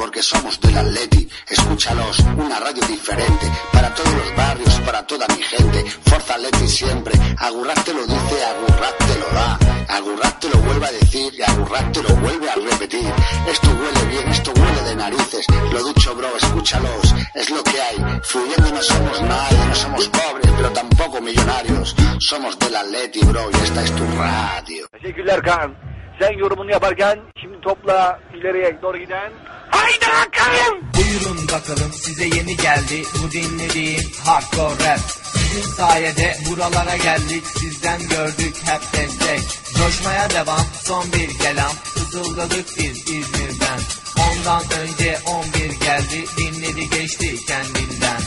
[0.09, 1.29] Porque somos del Atleti.
[1.47, 3.45] Escúchalos, una radio diferente.
[3.71, 5.85] Para todos los barrios, para toda mi gente.
[6.09, 7.13] Forza Atleti siempre.
[7.37, 9.59] Agurrat te lo dice, Agurrat te lo da.
[9.87, 13.13] Agurrat te lo vuelve a decir y Agurrat te lo vuelve a repetir.
[13.51, 15.45] Esto huele bien, esto huele de narices.
[15.71, 17.13] Lo dicho, bro, escúchalos.
[17.35, 17.97] Es lo que hay.
[18.23, 21.95] Fluyendo no somos nadie, no somos pobres, pero tampoco millonarios.
[22.17, 24.87] Somos del Atleti, bro, y esta es tu radio.
[24.91, 25.89] Teşekkürler Kaan.
[26.19, 29.31] Sen yorumunu yaparken şimdi topla ileriye doğru giden.
[29.71, 30.81] Haydi Hakan!
[30.97, 34.99] Buyurun bakalım size yeni geldi bu dinlediğim hardcore rap.
[35.33, 39.41] Sizin sayede buralara geldik sizden gördük hep destek.
[39.77, 43.79] Coşmaya devam son bir kelam fısıldadık biz İzmir'den.
[44.19, 48.21] Ondan önce 11 geldi dinledi geçti kendinden.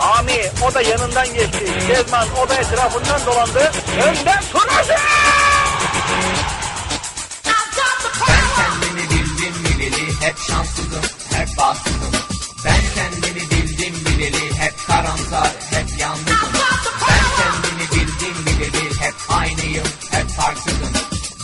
[0.00, 1.72] Ami o da yanından geçti.
[1.88, 3.72] Kezman o da etrafından dolandı.
[4.02, 4.94] Önden turnası!
[10.28, 11.02] Hep şanssızım
[11.32, 12.12] hep bahtsızım.
[12.64, 16.52] Ben kendimi bildim bileli hep karamsar hep yalnızım.
[17.08, 20.92] Ben kendimi bildim bileli hep aynıyım hep farksızım.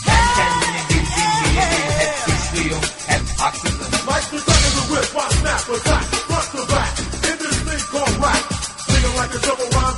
[0.07, 3.75] Ben kendimi bildim bileli hep güçlüyüm hep haksızım.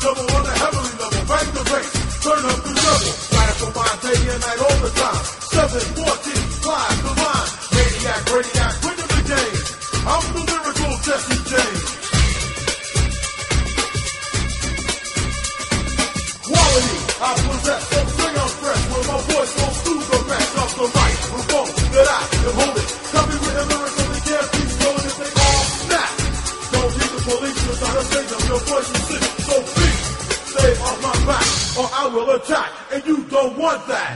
[0.08, 1.26] Double on a heavenly level.
[1.30, 1.88] Bang the bass,
[2.24, 3.14] turn up the double.
[3.34, 5.38] Radical mind, day and night, all the time.
[5.58, 5.74] 7,
[6.06, 6.37] 14,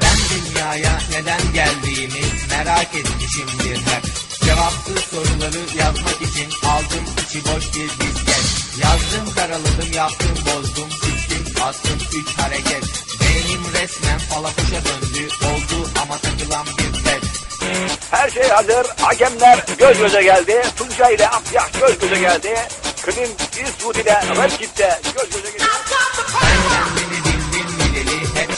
[0.02, 3.80] Ben dünyaya neden geldiğimi merak etmişimdir.
[4.46, 10.90] Cevapsız soruları yazmak için aldım içi boş bir disket Yazdım karaladım yaptım bozdum
[11.64, 12.84] attım üç hareket
[13.22, 17.24] Beynim resmen falakuşa döndü oldu ama takılan bir pet
[18.12, 18.86] Her şey hazır.
[19.02, 20.62] Hakemler göz göze geldi.
[20.78, 22.56] Tuncay ile Afyah göz göze geldi.
[23.06, 25.70] Clint Eastwood ile Redkit'te göz göze geldi.
[26.70, 28.50] Kendimi bildim bileli hep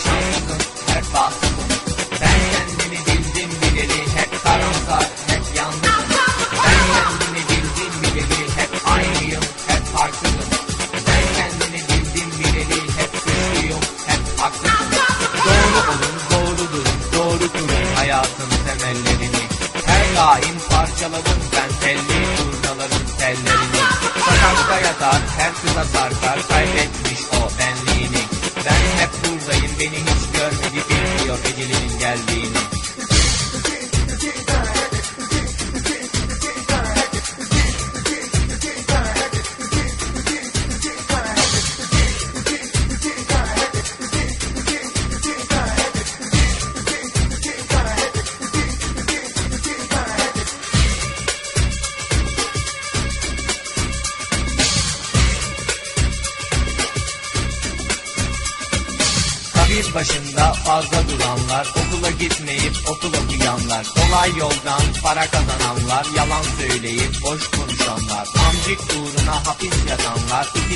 [1.13, 1.42] bahtsızım
[21.03, 23.81] parçaladım ben telli turnaların tellerini
[24.25, 28.21] Sokakta yatar her kıza sarkar kaybetmiş o benliğini.
[28.65, 32.82] Ben hep buradayım beni hiç görmedi bilmiyor ecelinin geldiğini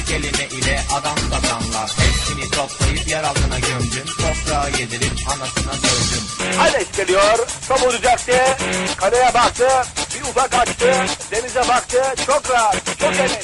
[0.08, 6.24] kelime ile adam satanlar, hepsini toplayıp yer altına gömdüm, toprağa yedirip anasına sövdüm.
[6.60, 7.48] Alex geliyor.
[7.68, 8.58] Top olacaktı.
[8.98, 9.68] Kaleye baktı.
[10.16, 10.94] Bir uzak açtı.
[11.32, 12.04] Denize baktı.
[12.26, 12.76] Çok rahat.
[13.00, 13.37] Çok emin.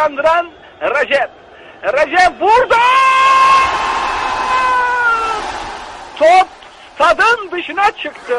[0.00, 0.46] Kazandıran
[0.80, 1.30] Recep.
[1.82, 2.74] Recep vurdu!
[6.18, 6.48] Top
[6.94, 8.34] stadın dışına çıktı.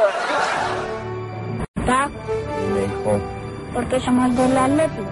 [4.05, 5.03] Somos del Atleti.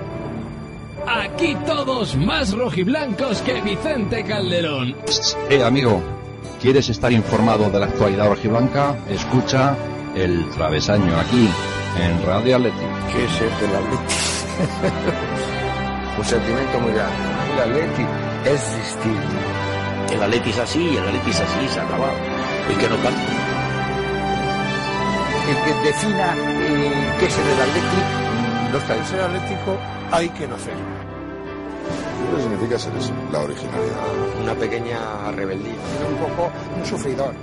[1.08, 4.96] Aquí todos más rojiblancos que Vicente Calderón.
[5.50, 6.02] Eh, amigo,
[6.62, 8.96] ¿quieres estar informado de la actualidad rojiblanca?
[9.10, 9.76] Escucha
[10.16, 11.50] El Travesaño aquí,
[12.04, 12.86] en Radio Atleti.
[13.12, 15.26] ¿Qué es el del Atleti?
[16.20, 17.16] Un sentimiento muy grande.
[17.54, 18.06] El Atleti
[18.44, 20.14] es distinto.
[20.14, 22.12] El Atleti es así, el Atleti es así, se ha acabado.
[22.70, 23.22] El que no canta.
[25.50, 28.30] El que defina eh, qué es el Atleti,
[28.70, 29.78] no está Para ser atlético
[30.12, 30.74] hay que nacer.
[32.36, 33.14] ¿Qué significa ser eso?
[33.32, 34.44] La originalidad.
[34.44, 35.72] Una pequeña rebeldía.
[35.72, 37.34] un poco un sufridor.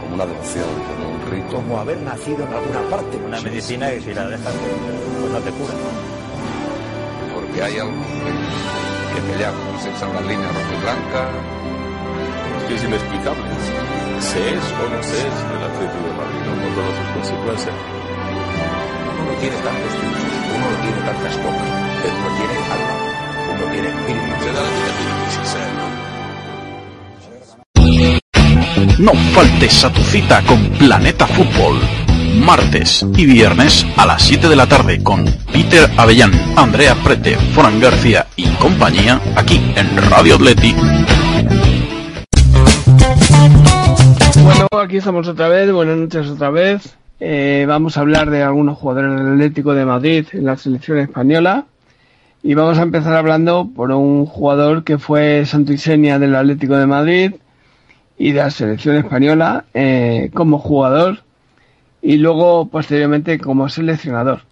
[0.00, 1.56] como una devoción, como un rito.
[1.56, 3.16] Como haber nacido en alguna parte.
[3.24, 4.52] Una medicina que si la dejas,
[5.20, 5.74] pues no te cura.
[7.52, 8.32] Porque hay algo que,
[9.12, 11.20] que peleamos en las líneas roja y blanca.
[12.56, 13.44] Es que es inexplicable.
[14.20, 17.76] Se es o no se es el Atlético de Madrid, no con todas sus consecuencias.
[19.04, 21.68] Uno no tiene tantos triunfos, uno no tiene tantas copas,
[22.00, 22.96] pero no tiene alma,
[23.52, 24.32] uno tiene espíritu.
[24.40, 24.92] Se da la vida
[25.28, 25.86] que ser, ¿no?
[28.98, 31.80] No faltes a tu cita con Planeta Fútbol.
[32.44, 37.80] Martes y viernes a las 7 de la tarde con Peter Avellán, Andrea Prete, Fran
[37.80, 40.74] García y compañía aquí en Radio Atleti.
[44.42, 46.96] Bueno, aquí estamos otra vez, buenas noches otra vez.
[47.20, 51.66] Eh, vamos a hablar de algunos jugadores del Atlético de Madrid en la selección española.
[52.42, 56.86] Y vamos a empezar hablando por un jugador que fue santo y del Atlético de
[56.86, 57.34] Madrid
[58.18, 61.20] y de la selección española eh, como jugador
[62.02, 64.42] y luego posteriormente como seleccionador.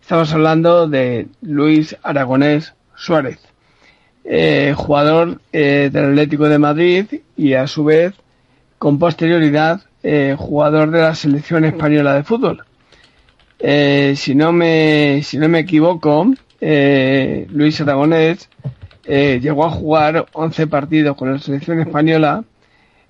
[0.00, 3.40] Estamos hablando de Luis Aragonés Suárez,
[4.24, 7.06] eh, jugador eh, del Atlético de Madrid
[7.36, 8.14] y a su vez
[8.78, 12.64] con posterioridad eh, jugador de la selección española de fútbol.
[13.58, 18.48] Si no me si no me equivoco, Luis Aragonés
[19.06, 22.42] llegó a jugar 11 partidos con la selección española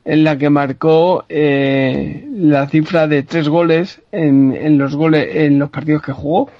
[0.04, 5.58] en la que marcó eh, la cifra de tres goles en, en los goles en
[5.58, 6.50] los partidos que jugó.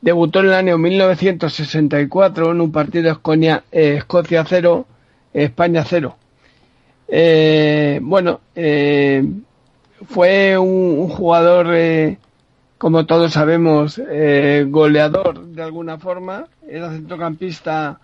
[0.00, 4.86] Debutó en el año 1964 en un partido Escocia, eh, Escocia 0,
[5.32, 6.16] España 0.
[7.08, 9.24] Eh, bueno, eh,
[10.08, 12.18] fue un, jugador, eh,
[12.78, 14.00] como todos sabemos,
[14.66, 16.46] goleador de alguna forma.
[16.68, 18.00] Era centrocampista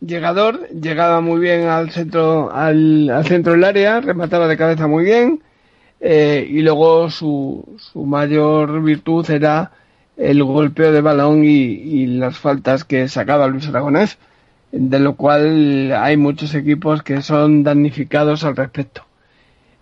[0.00, 5.04] llegador, llegaba muy bien al centro, al, al centro del área, remataba de cabeza muy
[5.04, 5.42] bien.
[6.00, 9.72] eh, y luego su, su mayor virtud era
[10.16, 14.18] el golpeo de balón y, las faltas que sacaba Luis Aragonés,
[14.72, 19.02] de lo cual hay muchos equipos que son damnificados al respecto.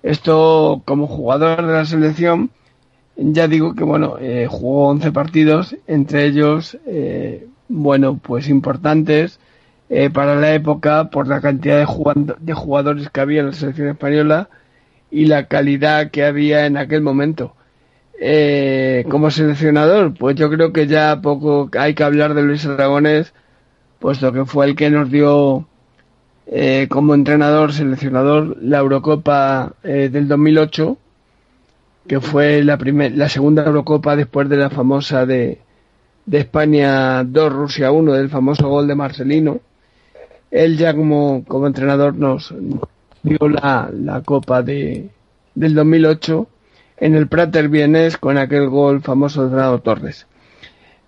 [0.03, 2.51] Esto como jugador de la selección,
[3.17, 9.41] ya digo que bueno, eh, jugó 11 partidos, entre ellos, eh, bueno, pues importantes
[9.89, 13.53] eh, para la época por la cantidad de, jugando- de jugadores que había en la
[13.53, 14.49] selección española
[15.11, 17.55] y la calidad que había en aquel momento.
[18.21, 23.35] Eh, como seleccionador, pues yo creo que ya poco hay que hablar de Luis Aragonés,
[24.01, 25.69] puesto que fue el que nos dio
[26.47, 30.99] eh, como entrenador, seleccionador, la Eurocopa eh, del 2008,
[32.07, 35.61] que fue la, primer, la segunda Eurocopa después de la famosa de,
[36.27, 39.61] de España 2, Rusia 1, del famoso gol de Marcelino.
[40.55, 42.55] Él ya como, como entrenador nos
[43.23, 45.09] dio la, la Copa de,
[45.55, 46.47] del 2008
[46.99, 50.27] en el Prater Vienes con aquel gol famoso de Fernando Torres.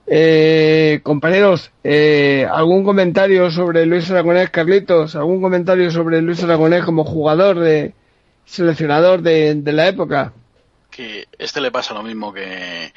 [0.08, 5.14] Eh, compañeros, eh, ¿algún comentario sobre Luis Aragonés, Carlitos?
[5.14, 7.94] ¿Algún comentario sobre Luis Aragonés como jugador de
[8.44, 10.32] seleccionador de, de la época?
[10.96, 12.92] que este le pasa lo mismo que,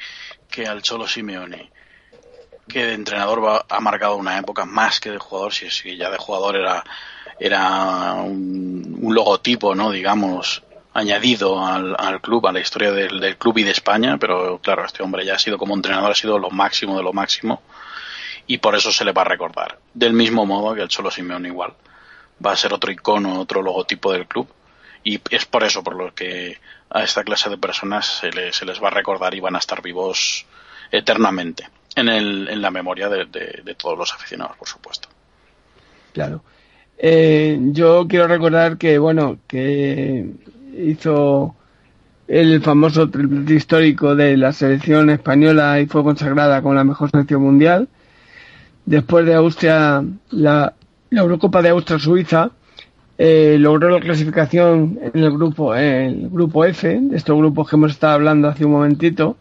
[0.50, 1.70] que al Cholo Simeone,
[2.70, 6.10] que de entrenador va, ha marcado una época más que de jugador, si que ya
[6.10, 6.84] de jugador era,
[7.38, 9.90] era un, logotipo, ¿no?
[9.90, 10.62] digamos,
[10.94, 14.84] añadido al, al club, a la historia del, del club y de España, pero claro,
[14.84, 17.62] este hombre ya ha sido como entrenador, ha sido lo máximo de lo máximo,
[18.46, 19.78] y por eso se le va a recordar.
[19.94, 21.74] Del mismo modo que el Cholo Simeone igual.
[22.44, 24.48] Va a ser otro icono, otro logotipo del club,
[25.04, 26.58] y es por eso por lo que
[26.90, 29.58] a esta clase de personas se, le- se les va a recordar y van a
[29.58, 30.46] estar vivos
[30.90, 31.68] eternamente
[32.00, 33.26] en, el, en la memoria de,
[33.76, 35.08] todos los aficionados, por supuesto.
[36.12, 36.42] Claro.
[36.98, 40.30] Eh, yo quiero recordar que, bueno, que
[40.76, 41.54] hizo
[42.28, 47.42] el famoso triplete histórico de la selección española y fue consagrada como la mejor selección
[47.42, 47.88] mundial.
[48.84, 50.74] Después de Austria, la,
[51.10, 52.50] la Eurocopa de Austria-Suiza,
[53.22, 57.76] eh, logró la clasificación en el grupo, en el grupo F, de estos grupos que
[57.76, 59.36] hemos estado hablando hace un momentito.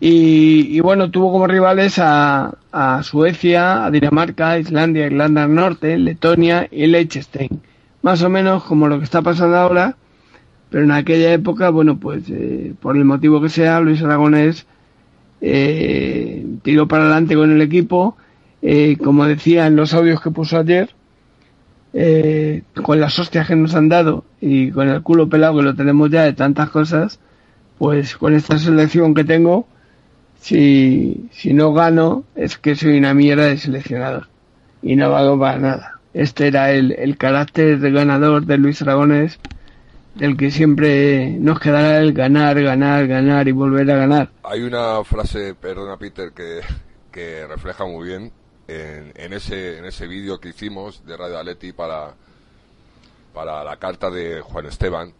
[0.00, 5.98] Y, y bueno, tuvo como rivales a, a Suecia, a Dinamarca, Islandia, Irlanda del Norte,
[5.98, 7.60] Letonia y Liechtenstein.
[8.02, 9.96] Más o menos como lo que está pasando ahora,
[10.70, 14.66] pero en aquella época, bueno, pues eh, por el motivo que sea, Luis Aragonés
[15.42, 18.16] eh, tiró para adelante con el equipo,
[18.62, 20.90] eh, como decía en los audios que puso ayer,
[21.92, 25.74] eh, con las hostias que nos han dado y con el culo pelado que lo
[25.74, 27.18] tenemos ya de tantas cosas,
[27.78, 29.66] pues con esta selección que tengo,
[30.40, 34.28] si, si no gano, es que soy una mierda de seleccionador.
[34.82, 36.00] Y no valgo para nada.
[36.14, 39.38] Este era el, el carácter de ganador de Luis Aragones
[40.14, 44.30] del que siempre nos quedará el ganar, ganar, ganar y volver a ganar.
[44.42, 46.60] Hay una frase, perdona Peter, que,
[47.12, 48.32] que refleja muy bien
[48.66, 52.14] en, en ese, en ese vídeo que hicimos de Radio Atleti para,
[53.32, 55.12] para la carta de Juan Esteban,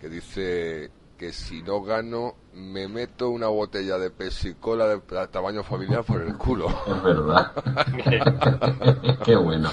[0.00, 5.00] que dice que si no gano me meto una botella de pesicola de
[5.32, 6.68] tamaño familiar por el culo.
[6.86, 7.52] Es verdad.
[9.24, 9.70] Qué bueno.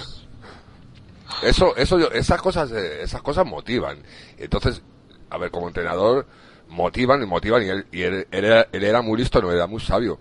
[1.43, 3.99] Eso, eso, yo- esas cosas, eh, esas cosas motivan.
[4.37, 4.81] Entonces,
[5.29, 6.25] a ver, como entrenador,
[6.69, 9.67] motivan y motivan y él, y él, él era, él era muy listo, no era
[9.67, 10.17] muy sabio.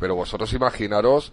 [0.00, 1.32] Pero vosotros imaginaros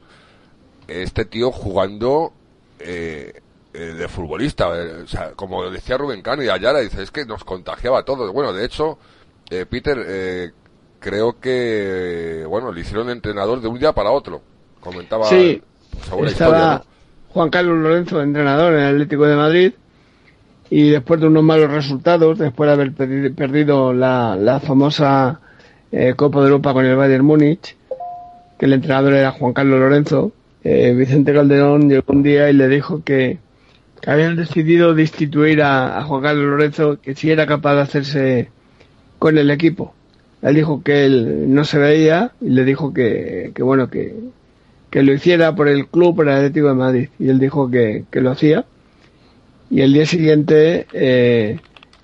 [0.88, 2.34] este tío jugando
[2.80, 3.42] eh,
[3.74, 7.26] eh, de futbolista, eh, o sea, como decía Rubén Cano y Ayala, dice, es que
[7.26, 8.32] nos contagiaba a todos.
[8.32, 9.00] Bueno, de hecho,
[9.50, 10.52] eh, Peter, eh,
[11.00, 14.42] creo que, bueno, le hicieron entrenador de un día para otro.
[14.80, 15.62] Comentaba Sí,
[16.02, 16.84] estaba historia, ¿no?
[17.30, 19.74] Juan Carlos Lorenzo, entrenador en el Atlético de Madrid,
[20.70, 25.40] y después de unos malos resultados, después de haber perdi- perdido la, la famosa
[25.92, 27.76] eh, Copa de Europa con el Bayern Múnich,
[28.58, 30.32] que el entrenador era Juan Carlos Lorenzo,
[30.64, 33.40] eh, Vicente Calderón llegó un día y le dijo que,
[34.02, 38.52] que habían decidido destituir a, a Juan Carlos Lorenzo, que si era capaz de hacerse
[39.24, 39.94] con el equipo.
[40.42, 44.14] Él dijo que él no se veía y le dijo que, que bueno, que,
[44.90, 47.10] que lo hiciera por el club, por el Atlético de Madrid.
[47.20, 48.66] Y él dijo que, que lo hacía.
[49.70, 51.62] Y el día siguiente eh,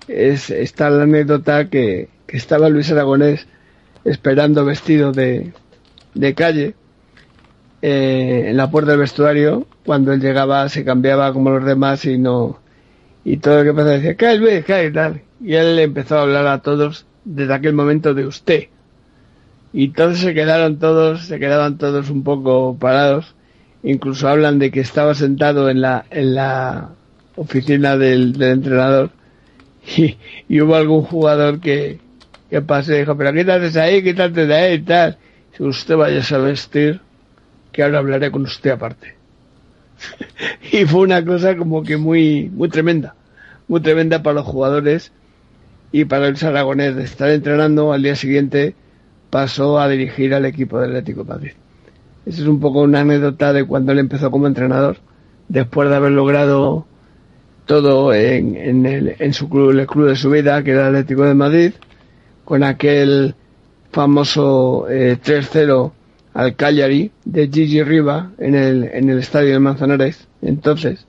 [0.08, 3.48] es, está la anécdota que, que estaba Luis Aragonés
[4.06, 5.52] esperando vestido de,
[6.14, 6.74] de calle
[7.82, 9.68] eh, en la puerta del vestuario.
[9.86, 12.62] Cuando él llegaba se cambiaba como los demás y no
[13.26, 14.64] y todo lo que pasaba decía, ¿qué Luis?
[14.64, 15.22] ¿Qué hay?", tal?
[15.41, 18.68] Y él empezó a hablar a todos desde aquel momento de usted.
[19.72, 23.36] Y todos se quedaron todos, se quedaban todos un poco parados.
[23.84, 26.90] Incluso hablan de que estaba sentado en la, en la
[27.36, 29.12] oficina del, entrenador
[29.98, 30.18] y,
[30.50, 32.00] y hubo algún jugador que,
[32.50, 34.04] que pasó y dijo, pero ¿qué te haces ahí?
[34.04, 35.18] Quítate de ahí tal.
[35.56, 37.00] Si usted vaya a vestir,
[37.72, 39.16] que ahora hablaré con usted aparte.
[40.72, 43.16] y fue una cosa como que muy, muy tremenda,
[43.68, 45.12] muy tremenda para los jugadores
[45.91, 48.76] y para el Aragonés de estar entrenando al día siguiente
[49.30, 51.52] pasó a dirigir al equipo del Atlético de Madrid.
[52.26, 54.98] Esa es un poco una anécdota de cuando él empezó como entrenador,
[55.48, 56.86] después de haber logrado
[57.66, 60.95] todo en, en, el, en su club, el club de su vida, que era el
[60.95, 61.74] Atlético de Madrid,
[62.44, 63.36] con aquel
[63.91, 65.91] famoso eh, 3-0
[66.34, 71.06] al Cagliari de Gigi Riva en el, en el estadio de Manzanares, entonces,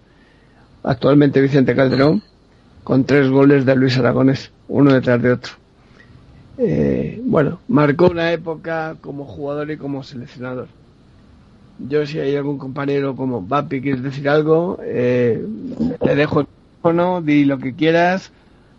[0.82, 2.22] actualmente Vicente Calderón,
[2.84, 5.52] con tres goles de Luis Aragones, uno detrás de otro.
[6.58, 10.68] Eh, bueno, marcó una época como jugador y como seleccionador.
[11.78, 15.42] Yo si hay algún compañero como Bapi quieres decir algo, eh,
[16.00, 16.46] te dejo el
[16.82, 18.32] teléfono, di lo que quieras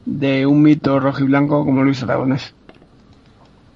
[0.06, 2.54] de un mito rojo y blanco como Luis Aragonés.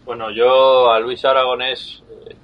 [0.05, 2.35] Bueno, yo a Luis Aragonés, eh,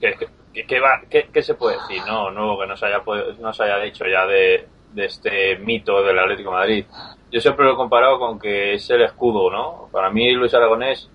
[0.00, 1.02] ¿qué, qué, va-
[1.42, 2.02] se puede decir?
[2.06, 3.02] No, no, que no se haya,
[3.40, 6.86] no haya dicho ya de, de este mito del Atlético Madrid.
[7.34, 9.88] Yo siempre lo he comparado con que es el escudo, ¿no?
[9.90, 11.10] Para mí Luis Aragonés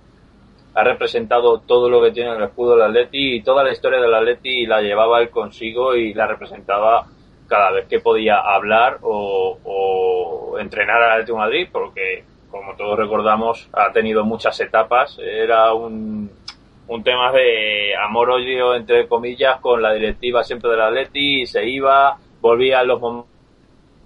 [0.76, 4.14] ha representado todo lo que tiene el escudo del Atleti y toda la historia del
[4.14, 7.06] Atleti la llevaba él consigo y la representaba
[7.48, 13.94] cada vez que podía hablar o, entrenar al Atlético Madrid porque como todos recordamos ha
[13.94, 16.30] tenido muchas etapas era un,
[16.90, 22.82] un tema de amor-odio entre comillas con la directiva siempre del Atleti se iba volvía
[22.82, 23.26] en los mom-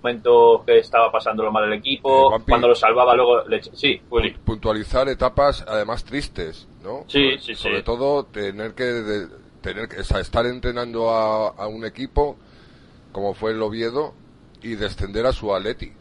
[0.04, 2.50] momentos que estaba pasándolo mal el equipo Juanpi.
[2.50, 7.06] cuando lo salvaba luego le- sí Willy puntualizar etapas además tristes, ¿no?
[7.08, 7.64] Sí, sobre, sí, sí.
[7.64, 9.28] sobre todo tener que de-
[9.62, 12.36] tener que o sea, estar entrenando a, a un equipo
[13.14, 14.14] como fue el Oviedo
[14.62, 15.94] y descender a su Atleti.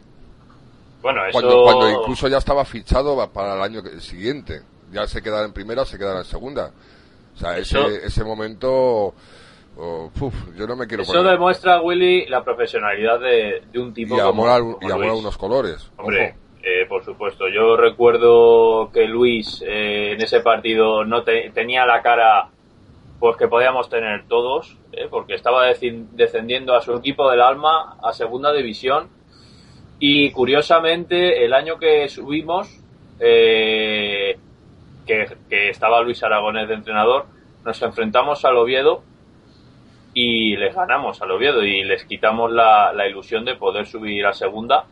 [1.01, 4.61] bueno eso Cuando, cuando incluso ya estaba fichado para el año siguiente.
[4.91, 6.71] Ya se quedará en primera se quedará en segunda.
[7.35, 9.13] O sea, Eso- ese, ese momento...
[9.75, 11.31] uf, yo no me quiero Eso poner...
[11.33, 15.03] demuestra, Willy, la profesionalidad de, de un tipo y como, amor, a, como y amor
[15.03, 15.19] a Luis.
[15.21, 15.91] unos colores.
[15.97, 17.47] Hombre, eh, por supuesto.
[17.49, 22.49] Yo recuerdo que Luis eh, en ese partido no te- tenía la cara
[23.19, 28.11] pues que podíamos tener todos, eh, porque estaba descendiendo a su equipo del alma a
[28.11, 29.07] segunda división.
[29.99, 32.81] Y curiosamente, el año que subimos,
[33.21, 34.37] eh,
[35.05, 37.25] que, que estaba Luis Aragonés de entrenador,
[37.63, 39.03] nos enfrentamos al Oviedo
[40.13, 44.33] y les ganamos al Oviedo y les quitamos la, la ilusión de poder subir a
[44.33, 44.85] segunda.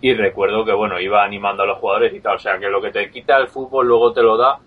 [0.00, 2.36] Y recuerdo que, bueno, iba animando a los jugadores y tal.
[2.36, 4.58] O sea, que lo que te quita el fútbol luego te lo da.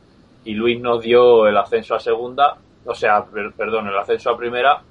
[0.45, 4.37] Y Luis nos dio el ascenso a segunda, o sea, per- perdón, el ascenso a
[4.37, 4.81] primera.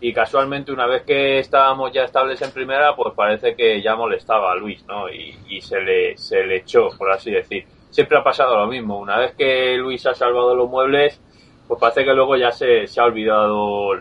[0.00, 4.52] y casualmente una vez que estábamos ya estables en primera, pues parece que ya molestaba
[4.52, 5.08] a Luis, ¿no?
[5.08, 7.64] Y se, le, se le echó, por así decir.
[7.90, 8.98] Siempre ha pasado lo mismo.
[8.98, 11.20] Una vez que Luis ha salvado los muebles,
[11.78, 13.94] pues parece que luego ya se, se ha olvidado,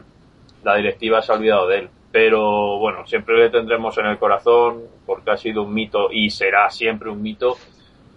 [0.63, 1.89] la directiva se ha olvidado de él.
[2.11, 6.69] Pero bueno, siempre le tendremos en el corazón porque ha sido un mito y será
[6.69, 7.57] siempre un mito.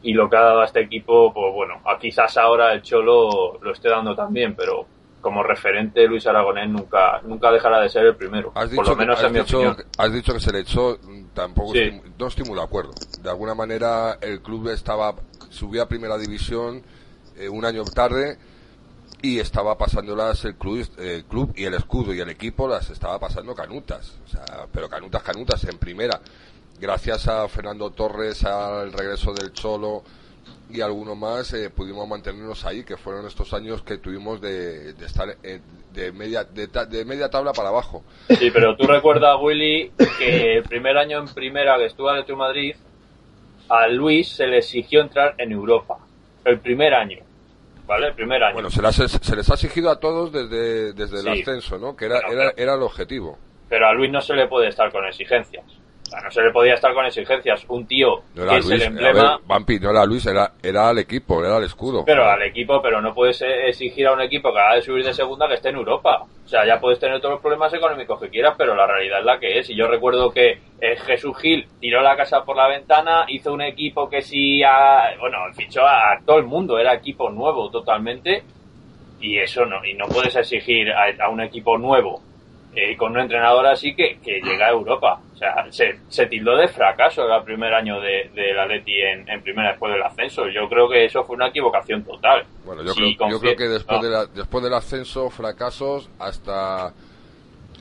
[0.03, 3.73] Y lo que ha dado a este equipo, pues bueno, quizás ahora el Cholo lo
[3.73, 4.87] esté dando también, pero
[5.23, 8.53] como referente Luis Aragonés nunca nunca dejará de ser el primero.
[8.55, 9.77] Has por dicho, lo que, menos has en mi dicho- opinión.
[9.99, 10.99] has dicho que se le echó,
[11.35, 11.79] tampoco Sí.
[11.81, 12.93] estoy- no estoy muy de acuerdo.
[13.23, 15.15] De alguna manera el club estaba,
[15.49, 16.83] subía a primera división
[17.39, 18.37] eh, un año tarde
[19.23, 23.19] y estaba pasándolas el club, el club y el escudo y el equipo las estaba
[23.19, 24.15] pasando canutas.
[24.27, 26.21] O sea, pero canutas, canutas en primera.
[26.79, 30.03] Gracias a Fernando Torres, al regreso del Cholo
[30.69, 35.07] y alguno más, eh, pudimos mantenernos ahí, que fueron estos años que tuvimos de, de
[35.07, 35.61] estar eh,
[35.95, 38.05] de media de, ta- de media tabla para abajo.
[38.29, 42.35] Sí, pero tú recuerdas, Willy, que el primer año en primera que estuvo en de
[42.37, 42.75] Madrid,
[43.69, 45.99] a Luis se le exigió entrar en Europa.
[46.45, 47.19] El primer año.
[47.87, 48.09] ¿Vale?
[48.09, 48.55] El primer año.
[48.55, 51.95] Bueno, se, las- se les ha exigido a todos desde, desde el ascenso, ¿no?
[51.97, 53.39] Que era, era, era el objetivo.
[53.69, 55.65] Pero a Luis no se le puede estar con exigencias.
[56.23, 57.65] No se le podía estar con exigencias.
[57.69, 60.53] Un tío No que es Luis, el a emblema, ver, Vampi, no era Luis, era,
[60.63, 62.05] era el equipo, era el escudo.
[62.07, 65.13] pero al equipo, pero no puedes exigir a un equipo que acaba de subir de
[65.13, 66.23] segunda que esté en Europa.
[66.45, 69.25] O sea, ya puedes tener todos los problemas económicos que quieras, pero la realidad es
[69.25, 69.69] la que es.
[69.71, 73.63] Y yo recuerdo que eh, Jesús Gil tiró la casa por la ventana, hizo un
[73.63, 78.45] equipo que sí, a- bueno, fichó a, a todo el mundo, era equipo nuevo totalmente.
[79.21, 82.21] Y eso no, y no puedes exigir a, a un equipo nuevo
[82.79, 85.19] eh, con un entrenador así que, que llega a Europa.
[85.35, 89.43] O sea, se, se tildó de fracaso el primer año de, del Atleti en, en
[89.43, 90.47] primera después del ascenso.
[90.49, 92.45] Yo creo que eso fue una equivocación total.
[92.65, 94.05] Bueno, yo, creo, yo creo que después, no.
[94.05, 96.93] de la- después del ascenso, fracasos, hasta,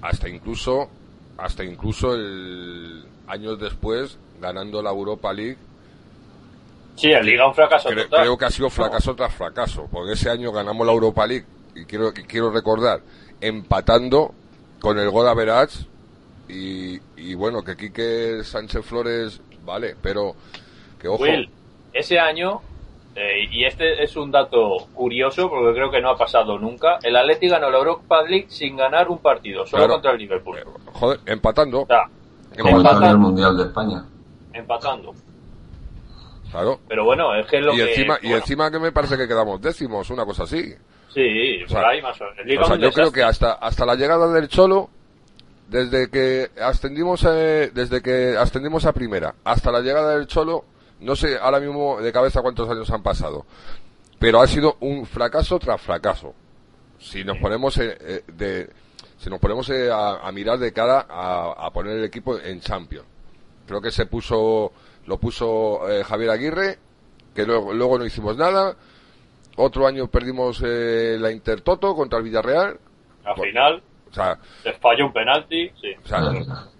[0.01, 0.89] hasta incluso,
[1.37, 5.57] hasta incluso el años después, ganando la Europa League,
[6.95, 8.21] Sí, en Liga un fracaso Cre- total.
[8.21, 11.45] creo que ha sido fracaso tras fracaso, porque ese año ganamos la Europa League,
[11.75, 13.01] y quiero, y quiero recordar,
[13.41, 14.33] empatando
[14.85, 15.79] con el gol Average,
[16.47, 20.35] y, y bueno, que Quique Sánchez Flores, vale, pero
[20.99, 21.49] que ojo, Will,
[21.91, 22.61] ese año,
[23.15, 27.15] eh, y este es un dato curioso porque creo que no ha pasado nunca, el
[27.15, 29.93] Atleti ganó la Europa League sin ganar un partido, solo Claro.
[29.93, 30.59] contra el Liverpool.
[30.93, 32.03] joder, empatando, O sea,
[32.55, 34.05] Como el empatando, Mundial de España.
[34.53, 35.15] empatando.
[36.51, 36.79] Claro.
[36.87, 37.89] Pero bueno, es que es lo y que...
[37.89, 40.73] encima, y encima que me parece que quedamos décimos, una cosa así.
[41.13, 42.63] Sí, O sea, por ahí más o menos.
[42.63, 44.89] O sea, yo creo que hasta, hasta la llegada del Cholo,
[45.69, 50.65] desde que ascendimos, eh, desde que ascendimos a primera, hasta la llegada del Cholo,
[50.99, 53.45] no sé ahora mismo de cabeza cuántos años han pasado,
[54.19, 56.33] pero ha sido un fracaso tras fracaso.
[56.99, 58.69] Si nos ponemos eh, eh, de,
[59.17, 62.59] si nos ponemos eh, a, a mirar de cara a, a poner el equipo en
[62.61, 63.05] Champions,
[63.67, 64.71] creo que se puso,
[65.05, 66.79] lo puso eh, Javier Aguirre,
[67.33, 68.75] que luego, luego no hicimos nada.
[69.57, 72.79] Otro año perdimos eh, la Intertoto contra el Villarreal.
[73.23, 75.93] Al final, O sea, se falló un penalti, sí.
[76.03, 76.21] o sea,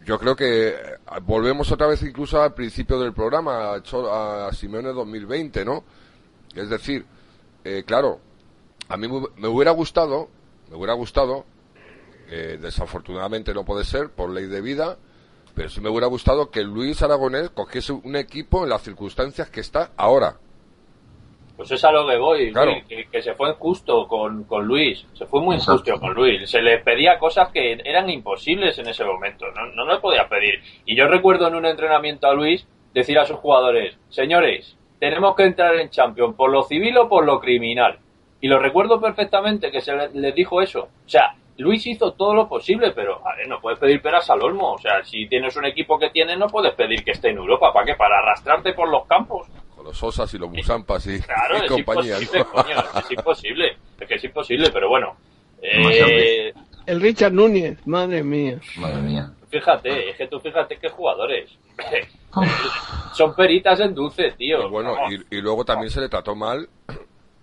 [0.05, 0.75] yo creo que eh,
[1.23, 5.83] volvemos otra vez incluso al principio del programa, a, a Simeone 2020, ¿no?
[6.53, 7.05] Es decir,
[7.63, 8.19] eh, claro,
[8.87, 9.07] a mí
[9.37, 10.29] me hubiera gustado,
[10.69, 11.45] me hubiera gustado,
[12.29, 14.97] eh, desafortunadamente no puede ser por ley de vida,
[15.55, 19.61] pero sí me hubiera gustado que Luis Aragonés cogiese un equipo en las circunstancias que
[19.61, 20.35] está ahora.
[21.55, 22.71] Pues es a lo que voy, Claro.
[22.71, 26.49] Luis, que, que se fue injusto con, con Luis, se fue muy injusto con Luis,
[26.49, 30.55] se le pedía cosas que eran imposibles en ese momento, no, no le podía pedir.
[30.85, 35.43] Y yo recuerdo en un entrenamiento a Luis decir a sus jugadores, señores, tenemos que
[35.43, 37.99] entrar en Champions por lo civil o por lo criminal.
[38.41, 40.89] Y lo recuerdo perfectamente que se le- les dijo eso.
[41.05, 44.41] O sea, Luis hizo todo lo posible, pero a ver, no puedes pedir peras al
[44.41, 44.73] olmo.
[44.73, 47.71] O sea, si tienes un equipo que tienes, no puedes pedir que esté en Europa.
[47.73, 47.95] ¿Para qué?
[47.95, 49.47] Para arrastrarte por los campos.
[49.75, 52.19] Con los Osas y los Musampas y, Claro, y es compañía.
[52.19, 52.51] imposible, ¿no?
[52.51, 53.77] coño, es imposible.
[53.99, 55.15] Es que es imposible, pero bueno.
[55.61, 56.53] Eh,
[56.85, 58.59] El Richard Núñez, madre mía.
[58.77, 59.31] Madre mía.
[59.49, 61.49] fíjate, es que tú fíjate qué jugadores.
[63.13, 64.67] Son peritas en dulce, tío.
[64.67, 64.95] Y bueno,
[65.31, 66.67] y luego también se le trató mal,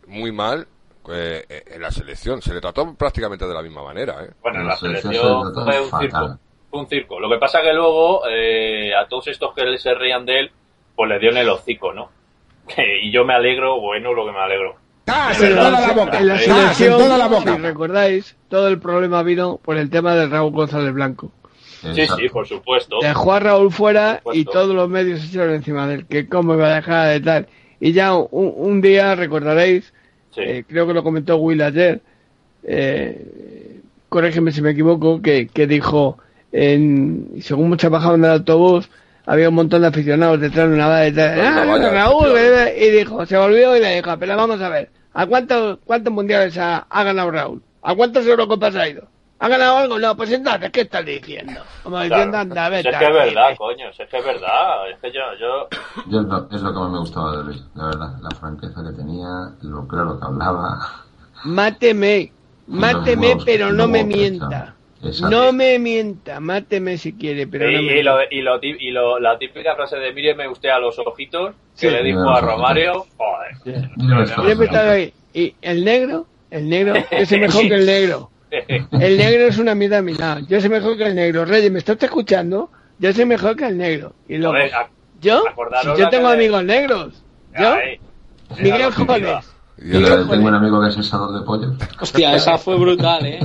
[0.06, 0.66] muy mal,
[1.10, 2.40] eh, en la selección.
[2.42, 4.30] Se le trató prácticamente de la misma manera, ¿eh?
[4.42, 6.08] Bueno, en la la selección selección se trató fue un fatal.
[6.10, 6.38] circo.
[6.70, 7.20] Fue un circo.
[7.20, 10.50] Lo que pasa que luego, eh, a todos estos que se reían de él,
[10.94, 12.10] pues le dio en el hocico, ¿no?
[13.02, 14.76] y yo me alegro, bueno, lo que me alegro.
[15.04, 16.18] Pero en toda la boca.
[16.18, 17.56] en la ¡Gas en selección, toda la boca!
[17.56, 21.32] si recordáis, todo el problema vino por el tema de Raúl González Blanco.
[21.92, 22.98] Sí, sí, por supuesto.
[23.02, 26.54] Dejó a Raúl fuera y todos los medios se echaron encima de él, que cómo
[26.54, 27.48] iba a dejar de tal.
[27.80, 29.92] Y ya un, un día, recordaréis,
[30.34, 30.40] Sí.
[30.42, 32.00] eh, creo que lo comentó Will ayer,
[32.64, 36.18] eh, corrígeme si me equivoco, que, que dijo,
[36.52, 38.88] en, según muchos bajaban del autobús,
[39.26, 42.32] había un montón de aficionados detrás de una valla "Ah, Raúl,
[42.76, 46.56] y dijo, se volvió y le dijo, pero vamos a ver, ¿a cuántos, cuántos mundiales
[46.58, 47.62] ha, ha ganado Raúl?
[47.82, 49.08] ¿A cuántas Eurocopas ha ido?
[49.42, 49.98] ¿Ha ganado algo?
[49.98, 51.62] No, pues entonces, ¿qué estás diciendo?
[51.82, 52.38] Como diciendo, Claro.
[52.42, 52.88] anda, Si vete.
[52.90, 53.18] es que es aquí".
[53.34, 54.90] verdad, coño, si es que es verdad.
[54.90, 55.68] Es que yo, yo,
[56.08, 58.08] Yo es lo, es lo que más me gustaba de Luis, la verdad.
[58.22, 59.28] La franqueza que tenía,
[59.62, 60.78] lo claro que hablaba.
[61.44, 62.30] Máteme,
[62.68, 64.74] máteme, huevos, pero no me mienta.
[65.04, 65.30] Exacto.
[65.36, 68.90] No me mienta, máteme si quiere, pero y, no me y lo, y, lo, y
[68.92, 71.90] lo- la típica frase de míreme usted a los ojitos que Sí.
[71.90, 73.88] le dijo a Romario, joder.
[74.78, 75.12] Ahí.
[75.34, 76.94] Y el negro, el negro,
[77.26, 78.30] soy mejor que el negro.
[78.92, 80.40] El negro es una mierda a mi lado.
[80.46, 81.44] Yo soy mejor que el negro.
[81.44, 82.70] Reyes, ¿me estás escuchando?
[82.98, 84.12] Yo soy mejor que el negro.
[84.28, 84.70] Y luego, Joder,
[85.20, 85.42] yo,
[85.82, 87.22] si yo tengo amigos negros.
[87.58, 87.98] Yo, Ay,
[88.58, 88.92] Miguel.
[88.92, 89.46] Jones.
[89.78, 91.72] Yo tengo un amigo que es asador de pollo.
[92.00, 93.40] Hostia, esa fue brutal, ¿eh?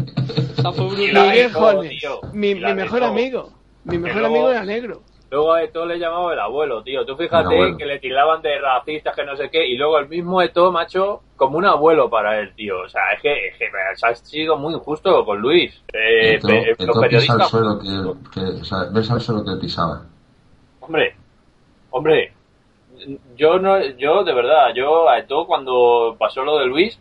[0.57, 1.29] Esa fue brutal.
[1.29, 2.33] Miguel Jones.
[2.33, 3.51] Mi, mejor amigo.
[3.85, 5.01] Mi mejor luego- amigo era negro.
[5.29, 7.05] Luego a Eto le llamaba el abuelo, tío.
[7.05, 10.41] Tú fíjate que le tildaban de racistas, que no sé qué, y luego el mismo
[10.41, 12.79] Eto, macho, como un abuelo para él, tío.
[12.79, 13.65] O sea, es que, es que
[14.05, 15.83] ha sido muy injusto con Luis.
[15.93, 19.19] Eh, Esto, pe- esto los pisa al periodistas, suelo que, que o sea, ves al
[19.21, 20.03] suelo que pisaba.
[20.79, 21.15] hombre,
[21.91, 22.31] hombre,
[23.35, 26.97] yo no, yo de verdad, yo a Eto cuando pasó lo de Luis,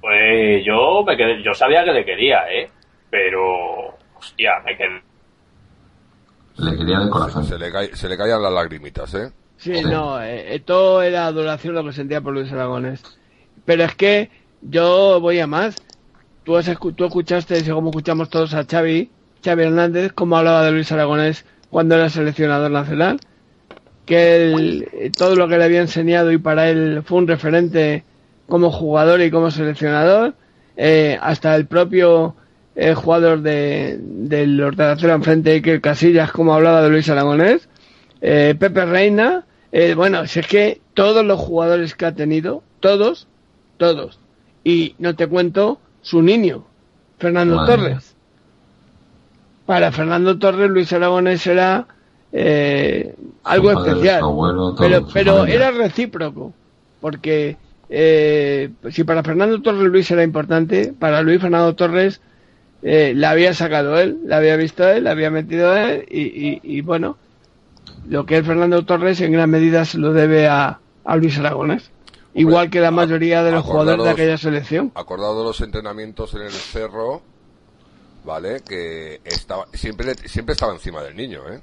[0.00, 2.70] pues yo me quedé, yo sabía que le quería, eh,
[3.10, 5.02] pero, hostia, me quedé.
[6.56, 7.44] Le quería de corazón.
[7.44, 9.32] Se le, cae- se le caían las lagrimitas, ¿eh?
[9.56, 13.02] Sí, no, eh, eh, todo era adoración lo que sentía por Luis Aragonés.
[13.64, 14.30] Pero es que
[14.62, 15.76] yo voy a más.
[16.44, 19.10] Tú, has escu- tú escuchaste, y como escuchamos todos a Xavi,
[19.42, 23.18] Xavi Hernández, cómo hablaba de Luis Aragonés cuando era seleccionador nacional,
[24.04, 28.04] que él, eh, todo lo que le había enseñado y para él fue un referente
[28.46, 30.34] como jugador y como seleccionador,
[30.76, 32.36] eh, hasta el propio
[32.76, 37.68] eh, jugador de, del ordenador enfrente, Iker Casillas, como hablaba de Luis Aragonés,
[38.20, 43.28] eh, Pepe Reina, eh, bueno, si es que todos los jugadores que ha tenido, todos,
[43.76, 44.18] todos,
[44.62, 46.64] y no te cuento su niño,
[47.18, 48.16] Fernando Madre Torres.
[49.66, 51.86] Para Fernando Torres, Luis Aragonés era
[52.32, 53.14] eh,
[53.44, 56.52] algo padre, especial, abuelo, pero, pero era recíproco,
[57.00, 57.56] porque
[57.88, 62.20] eh, si para Fernando Torres Luis era importante, para Luis Fernando Torres
[62.84, 66.60] eh, la había sacado él, la había visto él, la había metido él y, y-
[66.62, 67.16] y, bueno,
[68.08, 71.90] lo que es Fernando Torres en gran medida se lo debe a, a Luis Aragonés.
[72.34, 74.92] Igual que la mayoría de los jugadores de aquella selección.
[74.94, 77.22] Acordado de los entrenamientos en el cerro,
[78.24, 78.60] ¿vale?
[78.68, 81.60] Que estaba, siempre, siempre estaba encima del niño, ¿eh?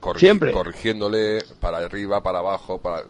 [0.00, 0.52] Corri- Siempre.
[0.52, 3.02] Corrigiéndole para arriba, para abajo, para...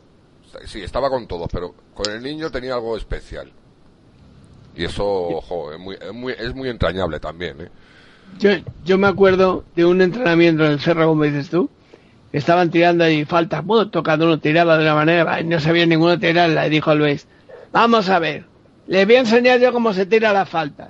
[0.64, 3.52] Sí, estaba con todos, pero con el niño tenía algo especial.
[4.80, 7.68] Y eso, ojo, es muy, es muy, es muy entrañable también, ¿eh?
[8.38, 8.50] Yo,
[8.84, 11.68] yo me acuerdo de un entrenamiento en el cerro, como dices tú,
[12.32, 15.84] que estaban tirando ahí faltas, bueno, tocando uno tiraba de una manera, y no sabía
[15.84, 17.26] ninguno tirarla, y dijo Luis,
[17.72, 18.46] vamos a ver,
[18.86, 20.88] les voy a enseñar yo cómo se tira las faltas.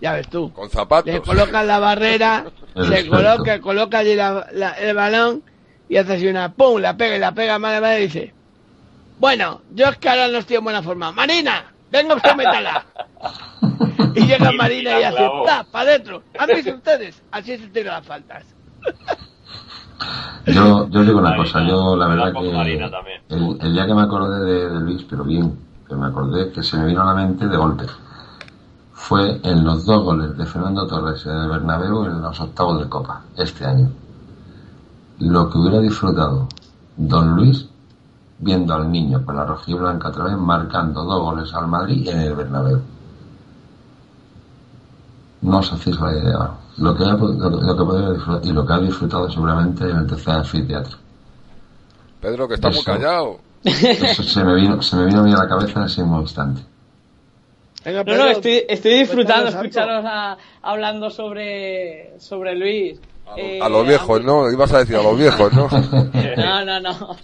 [0.00, 0.52] Ya ves tú.
[0.52, 1.12] Con zapatos.
[1.12, 3.10] Le colocan la barrera, experto.
[3.10, 5.42] coloca, coloca allí la- la- el balón
[5.88, 8.34] y hace así una pum, la pega y la pega madre madre y dice,
[9.20, 11.12] bueno, yo es que ahora no estoy en buena forma.
[11.12, 12.84] Marina, venga usted, métala.
[14.14, 16.22] y llega Marina y hace, pa, para adentro.
[16.38, 17.22] ¿Han visto ustedes?
[17.30, 18.44] Así se tiran las faltas.
[20.46, 23.20] Yo, yo os digo una Marina, cosa, yo la verdad que Marina también.
[23.28, 26.62] el, el día que me acordé de, de Luis, pero bien, que me acordé que
[26.62, 27.84] se me vino a la mente de golpe,
[28.92, 32.88] fue en los dos goles de Fernando Torres en el Bernabéu en los octavos de
[32.88, 33.90] Copa, este año.
[35.18, 36.48] Lo que hubiera disfrutado
[36.96, 37.67] Don Luis
[38.38, 42.34] viendo al niño con la rojiblanca otra vez marcando dos goles al Madrid en el
[42.34, 42.80] Bernabéu.
[45.42, 46.50] No os hacéis la idea.
[46.78, 49.96] Lo que, ha- lo, lo que podría disfrutar y lo que ha disfrutado seguramente en
[49.98, 50.96] el tercer anfiteatro.
[52.20, 52.84] Pedro, que está muy Eso.
[52.92, 53.38] callado.
[53.64, 56.20] Eso se me vino, se me vino a mí a la cabeza en ese mismo
[56.20, 56.62] instante.
[57.84, 63.00] Venga, No, no, estoy, estoy disfrutando escucharos a- hablando sobre, sobre Luis.
[63.36, 64.50] Eh, A los viejos, ¿no?
[64.50, 65.68] Ibas a decir a los viejos, ¿no?
[66.36, 67.16] No, no, no.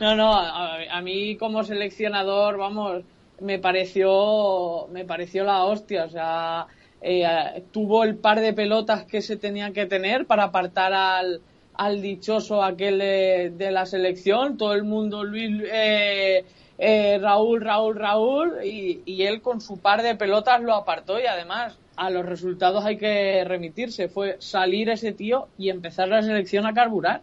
[0.00, 0.34] No, no.
[0.34, 3.02] A, a mí como seleccionador, vamos,
[3.40, 6.04] me pareció, me pareció la hostia.
[6.04, 6.66] O sea,
[7.02, 11.40] eh, tuvo el par de pelotas que se tenían que tener para apartar al,
[11.74, 14.56] al dichoso aquel de, de la selección.
[14.56, 16.44] Todo el mundo, Luis, eh,
[16.78, 21.26] eh, Raúl, Raúl, Raúl, y, y él con su par de pelotas lo apartó y
[21.26, 24.08] además a los resultados hay que remitirse.
[24.08, 27.22] Fue salir ese tío y empezar la selección a carburar.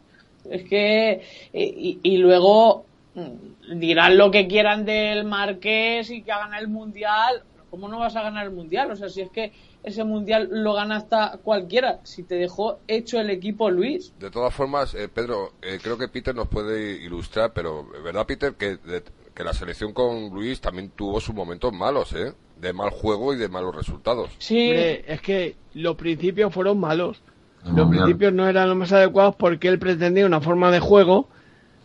[0.49, 1.21] Es que,
[1.53, 2.85] eh, y, luego
[3.15, 7.43] mm, dirán lo que quieran del Marqués y que hagan el Mundial.
[7.75, 8.89] ¿cómo no vas a ganar el mundial?
[8.91, 9.51] O sea, si es que
[9.83, 14.13] ese mundial lo gana hasta cualquiera, si te dejó hecho el equipo Luis.
[14.17, 18.53] De todas formas, eh, Pedro, eh, creo que Peter nos puede ilustrar, pero ¿verdad, Peter,
[18.53, 19.03] que, de-
[19.33, 22.31] que la selección con Luis también tuvo sus momentos malos, ¿eh?
[22.65, 24.29] De mal juego y de malos resultados.
[24.71, 27.21] Hombre, es que los principios fueron malos.
[27.63, 31.27] El Los principios no eran los más adecuados porque él pretendía una forma de juego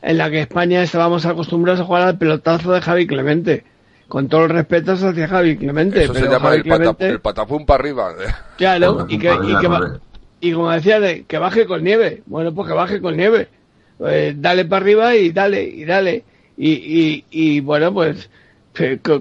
[0.01, 3.65] en la que España estábamos acostumbrados a jugar al pelotazo de Javi Clemente.
[4.09, 6.02] Con todo el respeto hacia Javi Clemente.
[6.05, 8.15] Eso se pero llama Javi el, pata- Clemente- el patapum para arriba.
[8.57, 10.01] Claro, y que, y, que ba-
[10.40, 12.23] y como decía, de, que baje con nieve.
[12.27, 13.48] Bueno, pues que baje con nieve.
[14.07, 16.24] Eh, dale para arriba y dale, y dale.
[16.57, 18.31] Y, y, y bueno, pues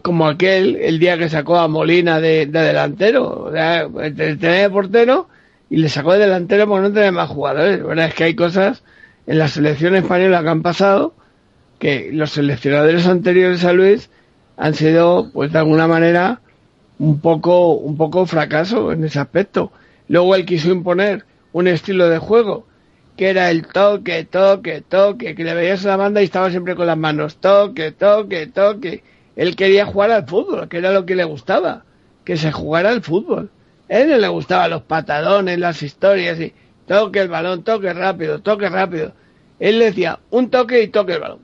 [0.01, 3.45] como aquel, el día que sacó a Molina de, de delantero.
[3.45, 5.27] O sea, de portero
[5.69, 7.83] y le sacó de delantero porque no tenía más jugadores.
[7.83, 8.83] Bueno, es que hay cosas
[9.27, 11.13] en la selección española que han pasado
[11.77, 14.09] que los seleccionadores anteriores a Luis
[14.57, 16.41] han sido, pues de alguna manera,
[16.97, 19.71] un poco, un poco fracaso en ese aspecto.
[20.07, 22.65] Luego él quiso imponer un estilo de juego
[23.19, 26.75] que era el toque, toque, toque, que le veías a la banda y estaba siempre
[26.75, 29.03] con las manos, toque, toque, toque.
[29.35, 31.83] Él quería jugar al fútbol, que era lo que le gustaba,
[32.23, 33.49] que se jugara al fútbol.
[33.89, 36.53] A él no le gustaban los patadones, las historias y
[36.87, 39.13] toque el balón, toque rápido, toque rápido.
[39.59, 41.39] Él decía un toque y toque el balón.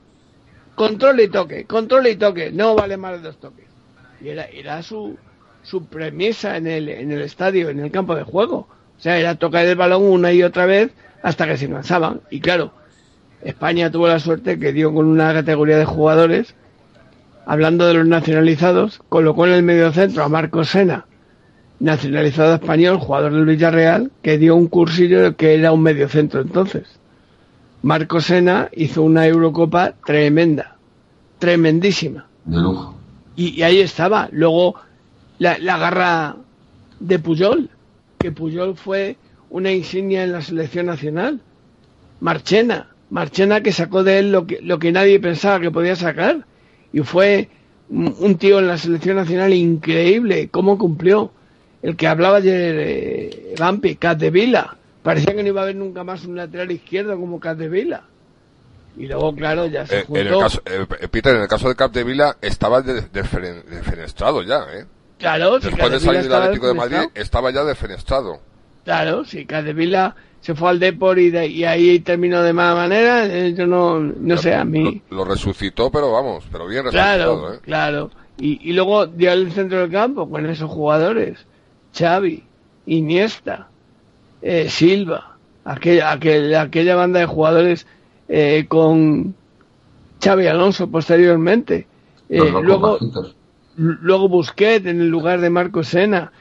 [0.76, 3.66] Control y toque, control y toque, no vale más de dos toques.
[4.22, 5.18] Y era, era su,
[5.64, 8.68] su premisa en el, en el estadio, en el campo de juego.
[8.98, 10.92] O sea, era tocar el balón una y otra vez
[11.22, 12.22] hasta que se cansaban.
[12.30, 12.72] Y claro,
[13.42, 16.56] España tuvo la suerte que dio con una categoría de jugadores,
[17.46, 21.06] hablando de los nacionalizados, colocó en el medio centro a Marcos Sena,
[21.80, 27.00] nacionalizado español, jugador del Villarreal, que dio un cursillo que era un medio centro entonces.
[27.82, 30.78] Marcos Sena hizo una Eurocopa tremenda,
[31.40, 32.28] tremendísima.
[32.46, 32.96] De lujo.
[33.36, 34.30] Y, y ahí estaba.
[34.32, 34.76] Luego
[35.38, 36.36] la, la garra
[37.00, 37.70] de Puyol,
[38.18, 39.18] que Puyol fue
[39.50, 41.42] una insignia en la selección nacional.
[42.20, 46.46] Marchena, Marchena que sacó de él lo que, lo que nadie pensaba que podía sacar.
[46.96, 47.50] Y fue
[47.90, 51.32] un, tío en la selección nacional increíble, cómo cumplió.
[51.84, 54.78] El que hablaba ayer, eh, Vampi, Catevila.
[55.04, 58.04] Parecía que no iba a haber nunca más un lateral izquierdo como Catevila.
[58.98, 60.40] Y luego, claro, ya se Eh, en el juntó.
[60.40, 64.86] caso, eh, Peter, en el caso de Capdevila estaba de- defene- defenestrado ya, ¿eh?
[65.20, 68.40] Claro, si Después de Capdevila salir del Atlético de Madrid, estaba ya defenestrado.
[68.86, 70.16] Claro, si Capdevila
[70.46, 74.00] se fue al Depor y, de- y ahí terminó de mala manera, eh, yo no,
[74.00, 75.02] no sé, a mí.
[75.10, 77.60] Lo resucitó, pero vamos, pero bien Claro, resucitado, ¿eh?
[77.64, 78.12] claro.
[78.38, 81.48] Y, y luego dio al centro del campo con esos jugadores.
[81.98, 82.44] Xavi,
[82.86, 83.70] Iniesta,
[84.44, 87.88] eh, Silva, aquella, aquel- aquella banda de jugadores
[88.28, 89.34] eh, con
[90.24, 91.88] Xavi Alonso posteriormente.
[92.30, 93.36] Eh, luego, bajitos.
[93.78, 96.32] luego Busquets en el lugar de Marco Sena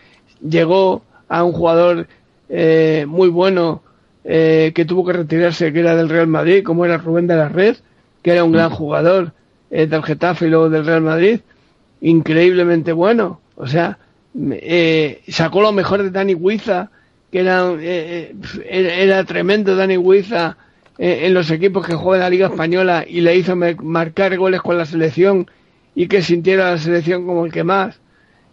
[0.47, 2.06] llegó a un jugador
[2.51, 3.82] eh, muy bueno
[4.24, 7.48] eh, que tuvo que retirarse que era del Real Madrid como era Rubén de la
[7.48, 7.76] Red
[8.22, 9.32] que era un gran jugador
[9.70, 11.40] eh, del Getafe y luego del Real Madrid.
[12.01, 13.40] Increíblemente bueno.
[13.56, 13.98] O sea
[14.51, 16.90] eh, sacó lo mejor de Dani Huiza
[17.30, 18.34] que era, eh,
[18.64, 20.56] eh, era, tremendo Dani Huiza
[20.96, 24.78] en los equipos que juega en la Liga Española y le hizo marcar goles con
[24.78, 25.51] la selección
[25.94, 27.98] y que sintiera la selección como el que más.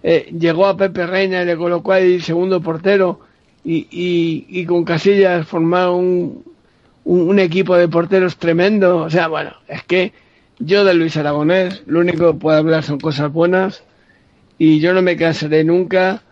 [0.04, 3.20] Eh, llegó a Pepe Reina y le colocó ahí segundo portero
[3.64, 6.46] y, y, y con Casillas formaron un,
[7.06, 8.98] un, equipo de porteros tremendo.
[9.00, 10.14] O sea, bueno, es que
[10.60, 13.84] yo de Luis Aragonés lo único que puedo hablar son cosas buenas
[14.60, 16.24] y yo no me cansaré nunca,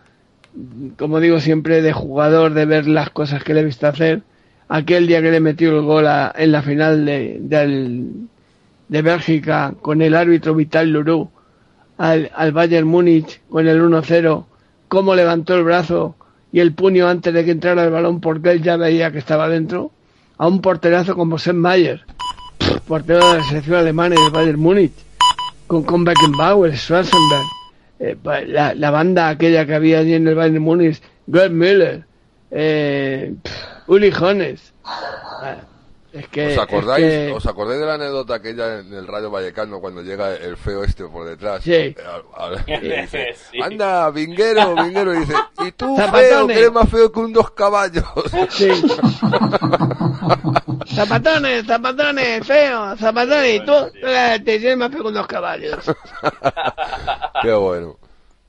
[0.98, 4.22] como digo siempre, de jugador, de ver las cosas que le he visto hacer.
[4.68, 7.38] Aquel día que le metió el gol a- en la final de,
[8.88, 11.30] de Bélgica con el árbitro Vital Lurú
[11.98, 14.46] al, al Bayern Múnich con el 1-0,
[14.88, 16.16] cómo levantó el brazo
[16.52, 19.48] y el puño antes de que entrara el balón porque él ya veía que estaba
[19.48, 19.92] dentro,
[20.36, 22.04] a un porterazo como Sepp Mayer,
[22.86, 24.94] portero de la selección alemana y del Bayern Múnich,
[25.66, 27.46] con, con Beckenbauer, Schwarzenberg,
[28.00, 28.16] eh,
[28.48, 31.00] la, banda aquella que había allí en el Bayern Múnich,
[31.30, 32.04] Gerd Müller,
[32.50, 33.34] eh,
[33.86, 34.72] Uli Jones.
[36.12, 39.30] Es que, ¿Os acordáis, es que- ¿Os acordáis de la anécdota aquella en el Rayo
[39.30, 41.62] Vallecano cuando llega el feo este por detrás?
[41.62, 41.72] Sí.
[41.72, 41.94] Eh,
[42.82, 43.60] le dice, Sí.
[43.62, 45.34] anda, vinguero, vinguero, y dice,
[45.66, 48.04] y tú feo, que eres más feo que un dos caballos.
[48.50, 48.68] Sí.
[50.86, 53.72] Zapatones, zapatones, feo, zapatones, y tú
[54.02, 55.78] eh, te tienes más feo con dos caballos.
[57.42, 57.96] Qué bueno.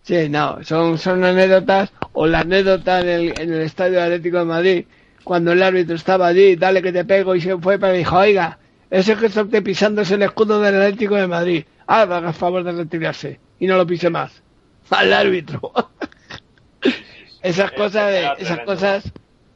[0.03, 4.45] Sí, no, son, son anécdotas, o la anécdota en el, en el Estadio Atlético de
[4.45, 4.85] Madrid,
[5.23, 8.57] cuando el árbitro estaba allí, dale que te pego, y se fue para dijo, oiga,
[8.89, 11.63] ese que está usted pisando es el escudo del Atlético de Madrid.
[11.87, 14.41] Ah, haga favor de retirarse, y no lo pise más.
[14.89, 15.71] al árbitro.
[17.43, 19.11] esas cosas, de- esas cosas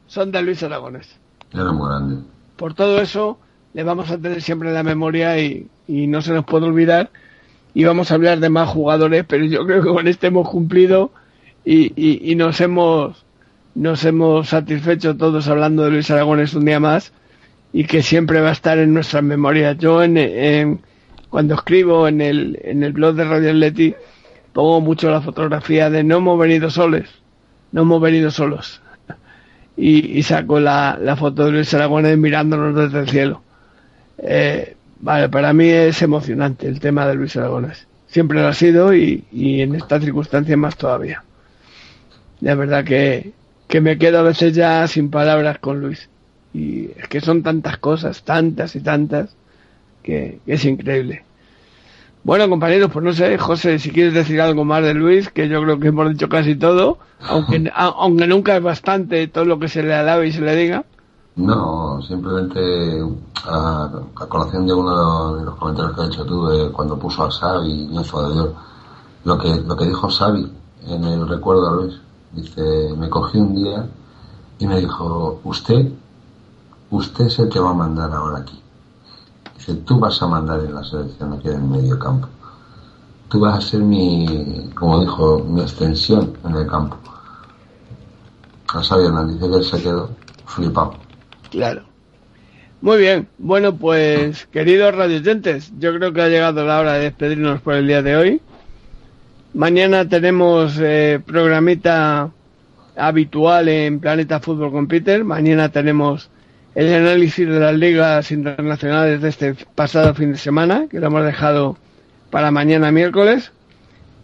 [0.06, 1.18] son de Luis Aragones.
[1.52, 2.22] Era muy grande.
[2.56, 3.38] Por todo eso,
[3.74, 7.10] le vamos a tener siempre en la memoria y, y no se nos puede olvidar.
[7.74, 11.10] Y vamos a hablar de más jugadores, pero yo creo que con este hemos cumplido
[11.64, 13.25] y, y- y nos hemos
[13.76, 17.12] nos hemos satisfecho todos hablando de Luis Aragones un día más
[17.74, 19.76] y que siempre va a estar en nuestras memorias.
[19.76, 20.80] Yo en,
[21.28, 23.94] cuando escribo en el, en el blog de Radio Atleti
[24.54, 27.10] pongo mucho la fotografía de no hemos venido soles,
[27.72, 28.80] no hemos venido solos
[29.76, 33.42] y, saco la, la foto de Luis Aragones mirándonos desde el cielo.
[34.16, 37.86] Eh, vale, para mí es emocionante el tema de Luis Aragones.
[38.06, 41.22] Siempre lo ha sido y, y en estas circunstancias más todavía.
[42.40, 43.32] La verdad que,
[43.68, 46.08] que me quedo a veces ya sin palabras con Luis.
[46.54, 49.30] Y es que son tantas cosas, tantas y tantas,
[50.02, 51.24] que, que es increíble.
[52.24, 55.62] Bueno, compañeros, pues no sé, José, si quieres decir algo más de Luis, que yo
[55.62, 56.98] creo que hemos dicho casi todo,
[57.28, 60.56] aunque, a- aunque nunca es bastante todo lo que se le alabe y se le
[60.56, 60.84] diga.
[61.36, 62.60] No, simplemente
[63.44, 67.24] a, a colación de uno de los comentarios que has hecho tú, de cuando puso
[67.24, 68.48] a Xavi y Info de Dios,
[69.24, 70.50] lo que, lo que dijo Xavi
[70.88, 71.94] en el recuerdo a Luis,
[72.36, 73.88] dice, me cogí un día
[74.58, 75.90] y me dijo, usted,
[76.90, 78.60] usted es el que va a mandar ahora aquí.
[79.56, 82.28] Dice, tú vas a mandar en la selección aquí en el medio campo.
[83.28, 86.96] Tú vas a ser mi, como dijo, mi extensión en el campo.
[88.68, 90.10] A Xavi dice que él se quedó
[90.46, 90.94] flipado.
[91.50, 91.82] Claro.
[92.80, 93.26] Muy bien.
[93.38, 97.86] Bueno, pues, queridos radioyentes, yo creo que ha llegado la hora de despedirnos por el
[97.86, 98.42] día de hoy.
[99.56, 102.30] Mañana tenemos eh, programita
[102.94, 105.24] habitual en Planeta Fútbol con Peter.
[105.24, 106.28] Mañana tenemos
[106.74, 111.24] el análisis de las ligas internacionales de este pasado fin de semana, que lo hemos
[111.24, 111.78] dejado
[112.28, 113.50] para mañana miércoles.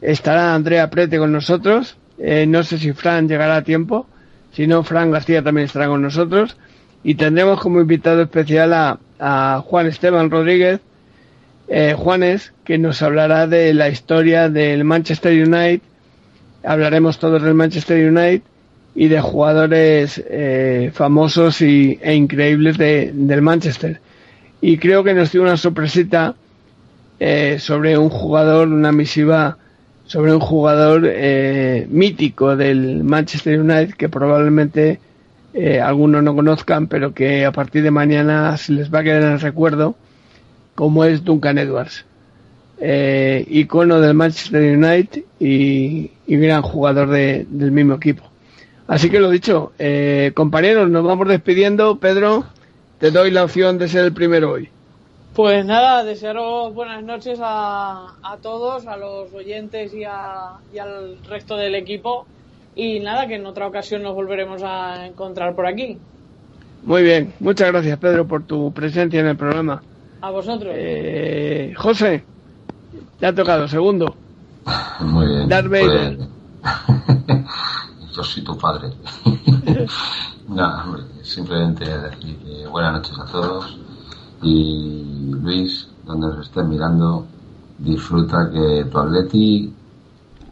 [0.03, 1.97] Estará Andrea Prete con nosotros.
[2.19, 4.07] Eh, no sé si Fran llegará a tiempo.
[4.53, 6.59] Si no, Fran García también estará con nosotros.
[7.03, 10.81] Y tendremos como invitado especial a, a Juan Esteban Rodríguez,
[11.75, 15.81] eh, Juanes, que nos hablará de la historia del Manchester United.
[16.65, 18.43] Hablaremos todos del Manchester United
[18.95, 24.01] y de jugadores eh, famosos y, e increíbles de- del Manchester.
[24.61, 26.35] Y creo que nos dio una sorpresita
[27.19, 29.57] eh, sobre un jugador, una misiva
[30.05, 35.01] sobre un jugador eh, mítico del Manchester United que probablemente
[35.55, 39.23] eh, algunos no conozcan, pero que a partir de mañana se les va a quedar
[39.23, 39.97] en el recuerdo,
[40.75, 42.05] como es Duncan Edwards,
[42.81, 48.25] eh, icono del Manchester United y, y gran jugador de- del mismo equipo.
[48.89, 51.97] Así que lo dicho, eh, compañeros, nos vamos despidiendo.
[51.99, 52.45] Pedro,
[52.99, 54.69] te doy la opción de ser el primero hoy.
[55.35, 61.17] Pues nada, desearos buenas noches a, a todos, a los oyentes y, a- y al
[61.29, 62.27] resto del equipo.
[62.75, 65.97] Y nada, que en otra ocasión nos volveremos a encontrar por aquí.
[66.85, 69.83] Muy bien, muchas gracias Pedro por tu presencia en el programa.
[70.23, 70.73] A vosotros.
[70.77, 72.25] Eh, José,
[73.19, 74.15] te ha tocado, segundo.
[75.01, 75.49] Muy bien.
[75.49, 76.17] Darth Vader.
[76.17, 77.41] Pues,
[78.17, 78.91] yo soy tu padre.
[80.49, 83.77] no, hombre, simplemente decir que buenas noches a todos.
[84.43, 87.27] Y Luis, donde nos estés mirando,
[87.79, 89.75] disfruta que tu atleti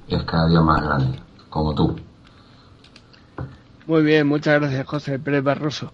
[0.09, 1.17] es cada día más grande,
[1.49, 1.95] como tú.
[3.87, 5.93] Muy bien, muchas gracias José Pérez Barroso.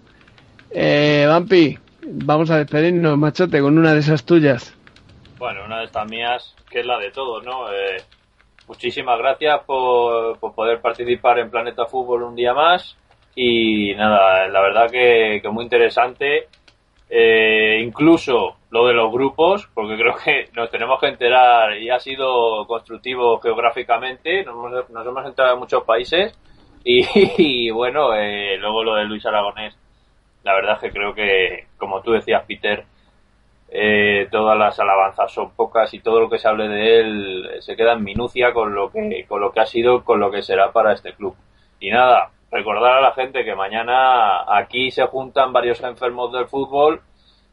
[0.70, 4.76] Eh, Vampi, vamos a despedirnos, machote, con una de esas tuyas.
[5.38, 7.70] Bueno, una de estas mías, que es la de todos, ¿no?
[7.72, 7.96] Eh,
[8.68, 12.96] muchísimas gracias por, poder participar en Planeta Fútbol un día más.
[13.34, 16.48] Y nada, la verdad que, que muy interesante.
[17.08, 21.98] Eh, incluso lo de los grupos, porque creo que nos tenemos que enterar y ha
[21.98, 24.42] sido constructivo geográficamente.
[24.44, 26.38] Nos hemos, nos hemos enterado en muchos países.
[26.82, 27.04] Y,
[27.66, 29.76] y bueno, eh, luego lo de Luis Aragonés.
[30.46, 32.84] La verdad es que creo que, como tú decías, Peter,
[33.68, 37.74] eh, todas las alabanzas son pocas y todo lo que se hable de él se
[37.74, 40.70] queda en minucia con lo que con lo que ha sido con lo que será
[40.70, 41.34] para este club
[41.80, 47.00] y nada recordar a la gente que mañana aquí se juntan varios enfermos del fútbol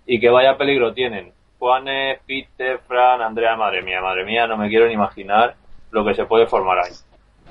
[0.05, 4.69] y que vaya peligro tienen Juanes, Peter, Fran, Andrea, madre mía, madre mía, no me
[4.69, 5.55] quiero ni imaginar
[5.91, 6.91] lo que se puede formar ahí.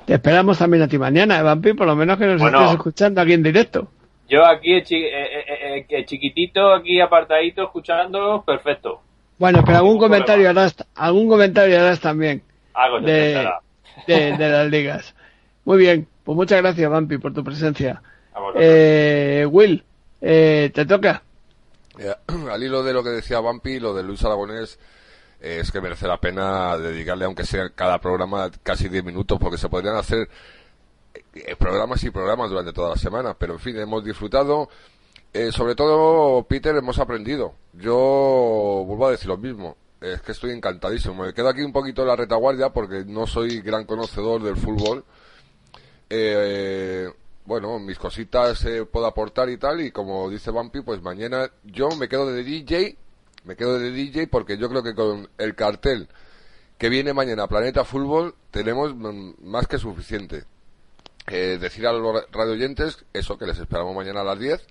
[0.05, 2.59] Te esperamos también a ti mañana, eh, Vampi, por lo menos que nos Bueno.
[2.59, 3.87] estés escuchando aquí en directo.
[4.33, 8.99] Yo aquí, eh, chi- eh, eh, eh, chiquitito, aquí apartadito, escuchando, perfecto.
[9.37, 12.41] Bueno, pero algún comentario harás, algún comentario harás también
[12.73, 13.47] Algo de,
[14.07, 15.13] de, de las ligas.
[15.65, 18.01] Muy bien, pues muchas gracias, Vampi, por tu presencia.
[18.55, 19.83] Eh, Will,
[20.19, 21.21] eh, te toca.
[21.99, 22.15] Eh,
[22.51, 24.79] al hilo de lo que decía Vampi, lo de Luis Aragonés,
[25.41, 29.59] eh, es que merece la pena dedicarle, aunque sea cada programa, casi 10 minutos, porque
[29.59, 30.27] se podrían hacer
[31.57, 33.33] programas y programas durante toda la semana.
[33.33, 34.69] Pero en fin, hemos disfrutado.
[35.33, 37.55] Eh, sobre todo, Peter, hemos aprendido.
[37.73, 39.77] Yo vuelvo a decir lo mismo.
[39.99, 41.23] Es que estoy encantadísimo.
[41.23, 45.03] Me quedo aquí un poquito en la retaguardia porque no soy gran conocedor del fútbol.
[46.09, 47.09] Eh,
[47.45, 49.81] bueno, mis cositas eh, puedo aportar y tal.
[49.81, 52.97] Y como dice Bumpy, pues mañana yo me quedo de DJ.
[53.45, 56.07] Me quedo de DJ porque yo creo que con el cartel
[56.77, 60.43] que viene mañana Planeta Fútbol tenemos mm, más que suficiente.
[61.27, 64.65] Eh, decir a los radio oyentes eso, que les esperamos mañana a las 10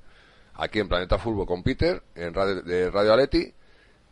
[0.54, 3.52] aquí en Planeta Fútbol con Peter, en Radio, de Radio Aleti.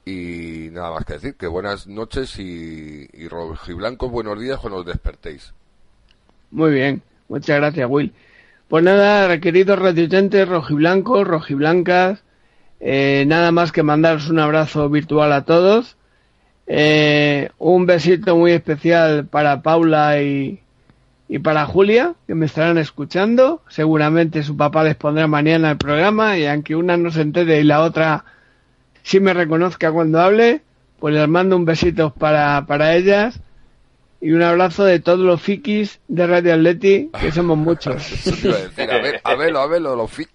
[0.07, 4.87] Y nada más que decir, que buenas noches y, y rojiblancos, buenos días cuando os
[4.87, 5.53] despertéis.
[6.51, 8.13] Muy bien, muchas gracias, Will.
[8.69, 12.23] Pues nada, queridos radioyentes rojiblancos, rojiblancas,
[12.81, 15.97] eh, nada más que mandaros un abrazo virtual a todos.
[16.67, 20.61] Eh, un besito muy especial para Paula y,
[21.33, 23.63] y para Julia, que me estarán escuchando.
[23.69, 27.65] Seguramente su papá les pondrá mañana el programa y aunque una no se entere y
[27.65, 28.25] la otra
[29.05, 30.63] sí me reconozca cuando hable,
[30.99, 33.41] pues les mando un besito para, para ellas
[34.21, 38.13] y un abrazo de todos los fikis de Radio Atleti, que somos muchos.
[38.13, 40.27] Eso te iba a decir, a ver, a verlo, a verlo, los fi-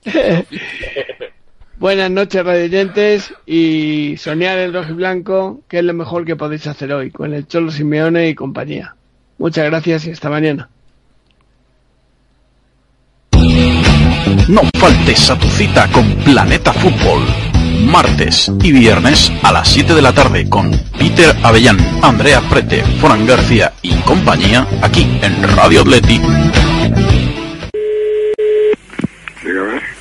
[1.77, 6.65] Buenas noches, radioyentes, y soñar en rojo y blanco, que es lo mejor que podéis
[6.67, 8.95] hacer hoy, con el Cholo Simeone y compañía.
[9.38, 10.69] Muchas gracias y hasta mañana.
[14.47, 17.26] No faltes a tu cita con Planeta Fútbol.
[17.85, 23.26] Martes y viernes a las 7 de la tarde con Peter Avellán, Andrea Prete, Fran
[23.26, 26.22] García y compañía aquí en Radio Atleti.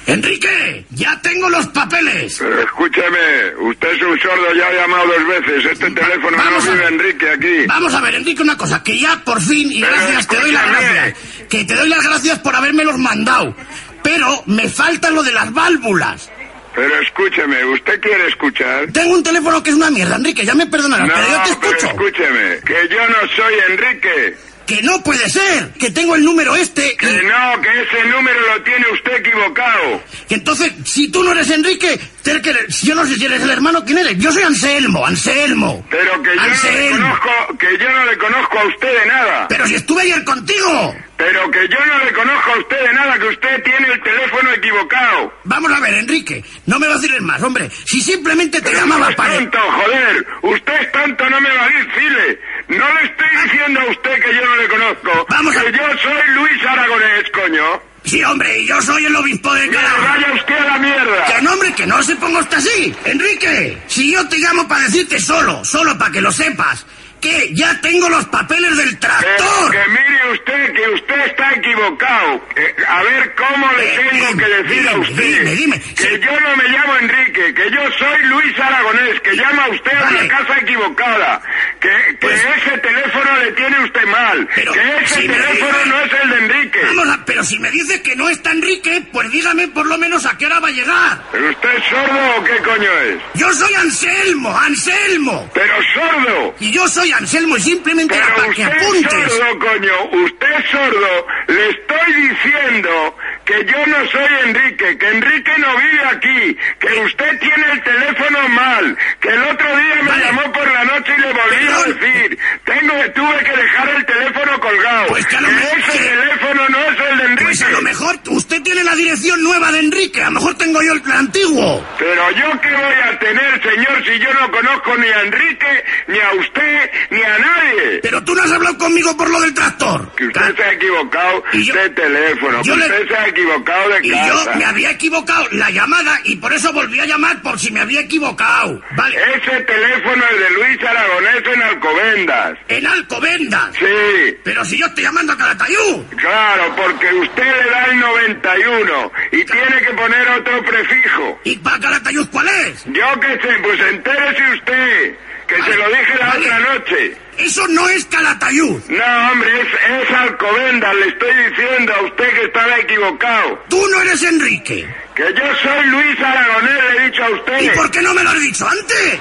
[0.07, 2.37] Enrique, ya tengo los papeles.
[2.39, 5.73] Pero escúcheme, usted es un sordo, ya ha llamado dos veces.
[5.73, 6.87] Este teléfono Vamos no vive.
[6.89, 7.67] Enrique aquí.
[7.67, 10.53] Vamos a ver, Enrique, una cosa, que ya por fin, y Pero gracias, te doy
[10.53, 11.19] las gracias,
[11.49, 13.57] que te doy las gracias por habérmelos mandado,
[14.05, 16.31] pero me falta lo de las válvulas.
[16.77, 18.87] Pero escúcheme, ¿usted quiere escuchar?
[18.93, 21.57] Tengo un teléfono que es una mierda, Enrique, ya me perdonarás, No, pero yo te
[21.61, 21.87] pero escucho.
[21.87, 24.37] escúcheme, que yo no soy Enrique.
[24.67, 26.97] Que no puede ser, que tengo el número este.
[26.97, 30.03] Que no, que ese número lo tiene usted equivocado.
[30.31, 33.99] Entonces, si tú no eres Enrique, que yo no sé si eres el hermano, ¿quién
[33.99, 34.17] eres?
[34.17, 35.87] Yo soy Anselmo, Anselmo.
[35.91, 36.97] Pero que yo no le Anselmo.
[36.99, 39.49] conozco, que yo no le conozco a usted de nada.
[39.49, 40.97] Pero si estuve ayer contigo.
[41.17, 44.51] Pero que yo no le conozco a usted de nada, que usted tiene el teléfono
[44.53, 45.33] equivocado.
[45.45, 47.71] Vamos a ver, Enrique, no me vaciles más, hombre.
[47.87, 49.35] Si simplemente te llamaba es para...
[49.37, 50.27] tonto, joder.
[50.43, 52.41] Usted es tonto, no me va a decirle.
[52.69, 55.27] No le estoy diciendo a usted que yo no le conozco.
[55.31, 57.83] Vamos a- Que yo soy Luis Aragonés, coño.
[58.05, 60.09] Sí, hombre, y yo soy el obispo de Que Calahorra.
[60.11, 61.25] vaya usted a la mierda.
[61.27, 62.95] Que no, hombre, que no se ponga usted así.
[63.05, 66.85] Enrique, si yo te llamo para decirte solo, solo para que lo sepas,
[67.25, 69.71] que ya tengo los papeles del tractor.
[69.71, 72.47] que mire usted que usted está equivocado.
[72.57, 75.23] Eh, a ver cómo le Eh, tengo dime, que decir a dime, usted.
[75.39, 75.81] dime, dime.
[75.81, 76.21] Que Sí.
[76.21, 80.23] yo no me llamo Enrique, que yo soy Luis Aragonés, que llama usted a Vale.
[80.23, 81.43] la casa equivocada.
[81.81, 84.49] Que, que Pues- ese teléfono le tiene usted mal.
[84.55, 86.81] Pero que ese si teléfono dice- no es el de Enrique.
[86.95, 90.27] Vamos a, pero si me dice que no está Enrique, pues dígame por lo menos
[90.27, 91.23] a qué hora va a llegar.
[91.33, 93.17] ¿Pero usted es sordo o qué coño es?
[93.35, 95.51] Yo soy Anselmo, Anselmo.
[95.55, 96.55] Pero sordo.
[96.61, 99.33] Y yo soy Anselmo simplemente Pero para que usted es apuntes.
[99.33, 100.25] sordo, coño.
[100.25, 101.27] Usted sordo.
[101.49, 107.39] Le estoy diciendo que yo no soy Enrique, que Enrique no vive aquí, que usted
[107.41, 110.25] tiene el teléfono mal, que el otro día me Vale.
[110.25, 114.61] llamó por la noche y le volví a decir, tengo, tuve que dejar el teléfono
[114.61, 115.07] colgado.
[115.09, 117.45] Pues que a lo que mejor- ese teléfono no es el de Enrique.
[117.45, 120.83] Pues a lo mejor usted tiene la dirección nueva de Enrique, a lo mejor tengo
[120.83, 121.87] yo el antiguo.
[121.99, 126.19] Pero yo qué voy a tener, señor, si yo no conozco ni a Enrique, ni
[126.21, 128.01] a usted, ni a nadie.
[128.03, 130.15] Pero tú no has hablado conmigo por lo del tractor.
[130.17, 134.27] Que usted se ha equivocado yo- de teléfono, le- se ha equivocado de Y casa.
[134.53, 137.81] yo me había equivocado la llamada y por eso volví a llamar por si me
[137.81, 138.81] había equivocado.
[138.97, 139.17] Vale.
[139.37, 142.59] Ese teléfono es de Luis Aragonés en Alcobendas.
[142.69, 143.75] En Alcobendas.
[143.79, 146.05] Sí, Pero si yo estoy llamando a Calatayud.
[146.17, 151.41] claro, porque usted le da el 91 y tiene que poner otro prefijo.
[151.45, 152.85] ¿Y para Calatayud cuál es?
[152.87, 155.15] Yo qué sé, pues entérese usted,
[155.55, 157.17] que se lo dije la otra noche.
[157.39, 158.81] Eso no es Calatayud.
[158.89, 163.65] No, hombre, es, es Alcobendas, le estoy diciendo a usted que estaba equivocado.
[163.69, 164.87] Tú no eres Enrique.
[165.15, 167.61] Que yo soy Luis Aragonés, le he dicho a usted.
[167.63, 169.19] ¿Y por qué no me lo has dicho antes?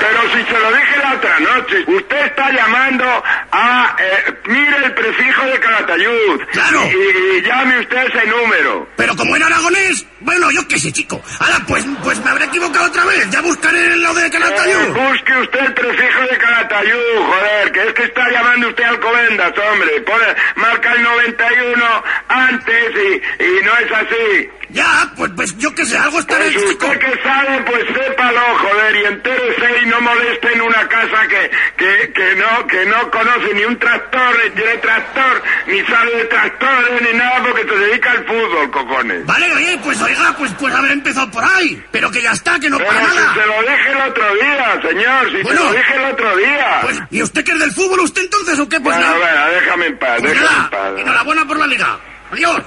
[0.00, 3.22] Pero si se lo dije la otra noche, usted está llamando
[3.52, 6.40] Ah, eh, mire el prefijo de Calatayud.
[6.52, 6.82] Claro.
[6.86, 8.88] Y, y llame usted ese número.
[8.96, 11.20] Pero como era aragonés, bueno, yo qué sé, chico.
[11.40, 13.28] Ahora, pues, pues me habré equivocado otra vez.
[13.30, 14.88] Ya buscaré lo de Eh, Calatayud.
[14.94, 19.52] busque usted el prefijo de Calatayud, joder, que es que está llamando usted al Covendas,
[19.58, 20.00] hombre.
[20.00, 24.50] Pone, marca el 91 antes y, y no es así.
[24.72, 28.96] Ya, pues, pues yo qué sé, algo estará Pues usted que sabe, pues sépalo, joder,
[28.96, 33.52] y entérese y no moleste en una casa que, que, que no, que no conoce
[33.54, 38.12] ni un tractor, ni tiene tractor, ni sabe de tractores, ni nada, porque se dedica
[38.12, 39.26] al fútbol, cojones.
[39.26, 41.84] Vale, oye, pues oiga, pues, pues haber empezado por ahí.
[41.90, 43.34] Pero que ya está, que no Pero para si nada.
[43.34, 45.60] se lo dije el otro día, señor, si Bueno.
[45.60, 46.78] se lo dije el otro día.
[46.82, 48.78] Pues, ¿y usted que es del fútbol, usted entonces o qué?
[48.80, 49.18] Pues Bueno, nada.
[49.18, 51.00] bueno, déjame en paz, Pues déjame nada, en paz.
[51.02, 51.98] enhorabuena por la liga.
[52.32, 52.62] Adiós.